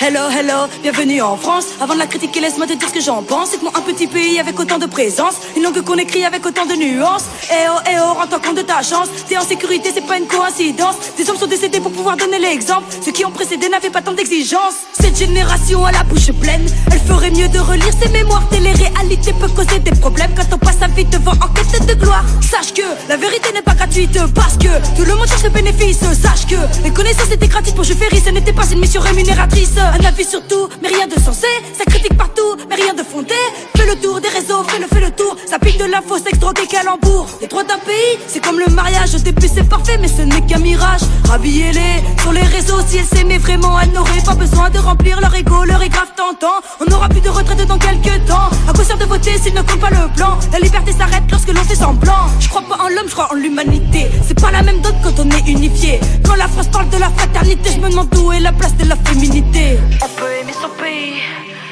Hello, 0.00 0.28
hello, 0.30 0.68
bienvenue 0.82 1.22
en 1.22 1.36
France. 1.36 1.66
Avant 1.80 1.94
de 1.94 1.98
la 1.98 2.06
critiquer, 2.06 2.40
laisse-moi 2.40 2.66
te 2.66 2.72
dire 2.72 2.88
ce 2.88 2.94
que 2.94 3.00
j'en 3.00 3.22
pense. 3.22 3.50
C'est 3.50 3.62
moi, 3.62 3.72
un 3.74 3.80
petit 3.82 4.06
pays 4.06 4.38
avec 4.38 4.58
autant 4.58 4.78
de 4.78 4.86
présence, 4.86 5.34
une 5.56 5.62
langue 5.62 5.80
qu'on 5.82 5.96
écrit 5.96 6.24
avec 6.24 6.44
autant 6.44 6.66
de 6.66 6.74
nuances. 6.74 7.26
Eh 7.50 7.54
oh, 7.68 7.78
eh 7.88 7.96
oh, 8.00 8.14
rends-toi 8.14 8.40
compte 8.40 8.56
de 8.56 8.62
ta 8.62 8.82
chance. 8.82 9.08
T'es 9.28 9.36
en 9.36 9.44
sécurité, 9.44 9.90
c'est 9.94 10.06
pas 10.06 10.18
une 10.18 10.26
coïncidence. 10.26 10.96
Des 11.16 11.28
hommes 11.30 11.36
sont 11.36 11.46
décédés 11.46 11.80
pour 11.80 11.92
pouvoir 11.92 12.16
donner 12.16 12.38
l'exemple. 12.38 12.86
Ceux 13.04 13.12
qui 13.12 13.24
ont 13.24 13.30
précédé 13.30 13.68
n'avaient 13.68 13.90
pas 13.90 14.02
tant 14.02 14.12
d'exigences. 14.12 14.74
Cette 14.98 15.16
génération 15.16 15.84
a 15.84 15.92
la 15.92 16.02
bouche 16.04 16.32
pleine. 16.40 16.66
Elle 16.90 17.00
ferait 17.00 17.30
mieux 17.30 17.48
de 17.48 17.58
relire 17.58 17.92
ses 18.00 18.08
mémoires. 18.08 18.48
Télé-réalité 18.48 19.32
peut 19.34 19.48
causer 19.48 19.78
des 19.78 19.92
problèmes 19.92 20.32
quand 20.34 20.54
on 20.54 20.58
passe 20.58 20.78
sa 20.80 20.88
vie 20.88 21.04
devant 21.04 21.32
en 21.32 21.48
quête 21.48 21.86
de 21.86 21.94
gloire. 21.94 22.24
Sache 22.40 22.72
que 22.72 22.82
la 23.08 23.16
vérité 23.16 23.52
n'est 23.52 23.62
pas 23.62 23.74
gratuite 23.74 24.11
parce 24.34 24.56
que 24.56 24.68
tout 24.96 25.04
le 25.04 25.14
monde 25.14 25.26
cherche 25.26 25.44
le 25.44 25.50
bénéfice. 25.50 26.00
Sache 26.00 26.46
que 26.46 26.56
les 26.84 26.90
connaissances 26.90 27.30
étaient 27.30 27.48
gratuites 27.48 27.74
pour 27.74 27.84
je 27.84 27.94
féris, 27.94 28.22
ce 28.24 28.30
n'était 28.30 28.52
pas 28.52 28.66
une 28.70 28.80
mission 28.80 29.00
rémunératrice. 29.00 29.72
Un 29.78 30.04
avis 30.04 30.24
sur 30.24 30.46
tout, 30.46 30.68
mais 30.82 30.88
rien 30.88 31.06
de 31.06 31.20
sensé. 31.20 31.46
Ça 31.76 31.84
critique 31.84 32.16
partout, 32.16 32.56
mais 32.68 32.76
rien 32.76 32.94
de 32.94 33.02
fondé. 33.02 33.34
Fais 33.76 33.86
le 33.86 33.96
tour 33.96 34.20
des 34.20 34.28
réseaux, 34.28 34.62
fais 34.64 34.78
le, 34.78 34.86
fais 34.86 35.00
le 35.00 35.10
tour. 35.10 35.36
Ça 35.48 35.58
pique 35.58 35.78
de 35.78 35.84
l'info, 35.84 36.18
s'extra 36.18 36.52
des 36.52 36.66
calembours. 36.66 37.26
Les 37.40 37.46
droits 37.46 37.64
d'un 37.64 37.78
pays, 37.78 38.18
c'est 38.28 38.44
comme 38.44 38.58
le 38.58 38.66
mariage. 38.72 39.14
Au 39.14 39.18
début, 39.18 39.48
c'est 39.52 39.68
parfait, 39.68 39.98
mais 40.00 40.08
ce 40.08 40.22
n'est 40.22 40.42
qu'un 40.42 40.58
mirage. 40.58 41.02
Rhabillez-les 41.28 42.20
sur 42.20 42.32
les 42.32 42.42
réseaux. 42.42 42.80
Si 42.86 42.98
elles 42.98 43.06
s'aimaient 43.06 43.38
vraiment, 43.38 43.80
elles 43.80 43.92
n'auraient 43.92 44.24
pas 44.24 44.34
besoin 44.34 44.70
de 44.70 44.78
remplir 44.78 45.20
leur 45.20 45.34
ego. 45.34 45.64
Leur 45.64 45.82
est 45.82 45.88
grave 45.88 46.12
tentant. 46.16 46.60
On 46.80 46.90
n'aura 46.90 47.08
plus 47.08 47.20
de 47.20 47.28
retraite 47.28 47.66
dans 47.66 47.78
quelques 47.78 48.24
temps. 48.26 48.50
À 48.68 48.72
quoi 48.72 48.84
sert 48.84 48.98
de 48.98 49.04
voter 49.04 49.38
s'il 49.42 49.54
ne 49.54 49.62
compte 49.62 49.80
pas 49.80 49.90
le 49.90 50.12
plan? 50.16 50.38
La 50.52 50.58
liberté 50.58 50.92
s'arrête 50.92 51.24
lorsque 51.30 51.52
l'on 51.52 51.64
fait 51.64 51.76
semblant. 51.76 52.28
Je 52.40 52.48
crois 52.48 52.62
pas 52.62 52.76
en 52.84 52.88
l'homme, 52.88 53.06
je 53.08 53.12
crois 53.12 53.28
en 53.32 53.34
l'humanité. 53.34 54.01
C'est 54.26 54.38
pas 54.40 54.50
la 54.50 54.62
même 54.62 54.80
dot 54.80 54.94
quand 55.02 55.18
on 55.18 55.28
est 55.30 55.48
unifié. 55.48 56.00
Quand 56.24 56.36
la 56.36 56.48
France 56.48 56.68
parle 56.68 56.88
de 56.90 56.98
la 56.98 57.10
fraternité, 57.10 57.70
je 57.74 57.80
me 57.80 57.90
demande 57.90 58.14
où 58.16 58.32
est 58.32 58.40
la 58.40 58.52
place 58.52 58.76
de 58.76 58.88
la 58.88 58.96
féminité. 58.96 59.78
On 60.02 60.08
peut 60.08 60.32
aimer 60.40 60.52
son 60.52 60.68
pays 60.82 61.20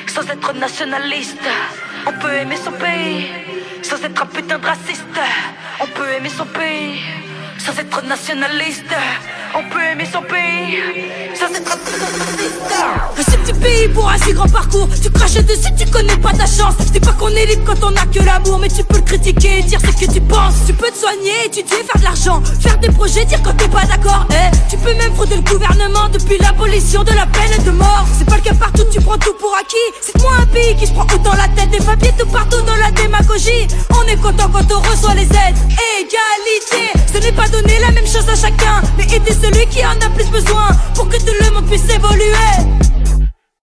sans 0.07 0.23
être 0.23 0.53
nationaliste. 0.55 1.39
On 2.07 2.13
peut 2.13 2.33
aimer 2.35 2.57
son 2.57 2.73
pays 2.73 3.27
sans 3.83 4.03
être 4.05 4.23
un 4.23 4.27
putain 4.27 4.59
de 4.59 4.67
raciste. 4.67 5.19
On 5.81 5.87
peut 5.87 6.09
aimer 6.17 6.31
son 6.31 6.47
pays 6.47 7.01
sans 7.61 7.79
être 7.79 8.03
nationaliste. 8.07 8.85
On 9.55 9.63
peut 9.69 9.83
aimer 9.93 10.07
son 10.11 10.23
pays. 10.23 10.79
Un 11.43 11.49
putain 11.49 11.77
de 11.77 11.91
raciste. 12.01 13.35
Un 13.35 13.39
petit 13.43 13.53
pays 13.55 13.89
pour 13.89 14.09
un 14.09 14.19
si 14.19 14.33
grand 14.33 14.49
parcours. 14.49 14.89
Tu 15.03 15.11
craches 15.11 15.35
dessus, 15.35 15.73
tu 15.77 15.85
connais 15.91 16.17
pas 16.17 16.33
ta 16.33 16.47
chance. 16.47 16.75
Je 16.87 16.93
dis 16.93 17.01
pas 17.01 17.13
qu'on 17.13 17.29
est 17.29 17.47
libre 17.47 17.63
quand 17.67 17.85
on 17.85 17.95
a 17.97 18.07
que 18.07 18.25
l'amour 18.25 18.59
Mais 18.61 18.69
tu 18.69 18.83
peux 18.85 18.97
le 18.97 19.03
critiquer 19.03 19.59
et 19.59 19.63
dire 19.63 19.81
ce 19.81 20.07
que 20.07 20.11
tu 20.11 20.21
penses. 20.21 20.55
Tu 20.67 20.73
peux 20.73 20.91
te 20.91 20.97
soigner, 20.97 21.47
étudier, 21.47 21.77
faire 21.77 21.99
de 21.99 22.05
l'argent 22.05 22.43
Faire 22.61 22.79
des 22.79 22.91
projets, 22.91 23.25
dire 23.25 23.41
quand 23.43 23.55
t'es 23.55 23.69
pas 23.69 23.85
d'accord. 23.85 24.27
Eh, 24.31 24.57
Tu 24.71 24.77
peux 24.79 24.95
même 24.95 25.15
frauder 25.15 25.37
le 25.37 25.43
gouvernement 25.43 26.09
Depuis 26.13 26.39
l'abolition 26.39 27.03
de 27.03 27.13
la 27.13 27.27
peine 27.27 27.63
de 27.65 27.71
mort. 27.73 28.07
C'est 28.19 28.27
pas 28.27 28.37
le 28.37 28.43
cas 28.43 28.55
partout, 28.55 28.85
tu 28.93 29.01
prends 29.01 29.19
tout 29.19 29.35
pour 29.35 29.55
acquis. 29.61 29.77
C'est 30.01 30.17
moi 30.23 30.33
un 30.41 30.47
pays 30.47 30.77
qui 30.77 30.87
se 30.87 30.93
prend 30.93 31.05
autant 31.05 31.35
la 31.37 31.49
tête 31.49 31.71
Des 31.71 31.85
papiers 31.85 32.15
tout 32.19 32.27
partout 32.27 32.63
dans 32.63 32.77
la 32.77 32.91
démagogie. 32.93 33.67
On 33.91 34.07
est 34.09 34.17
content 34.17 34.49
quand 34.53 34.73
on 34.75 34.81
reçoit 34.91 35.15
les 35.15 35.27
aides. 35.27 35.59
Égalité, 35.99 36.93
ce 37.13 37.19
n'est 37.19 37.33
pas 37.33 37.49
donner 37.51 37.79
la 37.81 37.91
même 37.91 38.07
chose 38.07 38.29
à 38.29 38.37
chacun. 38.37 38.83
Mais 38.97 39.05
aider 39.05 39.33
celui 39.33 39.67
qui 39.67 39.85
en 39.85 39.91
a 39.91 40.11
plus 40.15 40.29
besoin 40.31 40.69
Pour 40.95 41.09
que 41.09 41.17
tout 41.17 41.35
le 41.41 41.51
monde 41.55 41.67
puisse 41.67 41.89
évoluer 41.95 43.00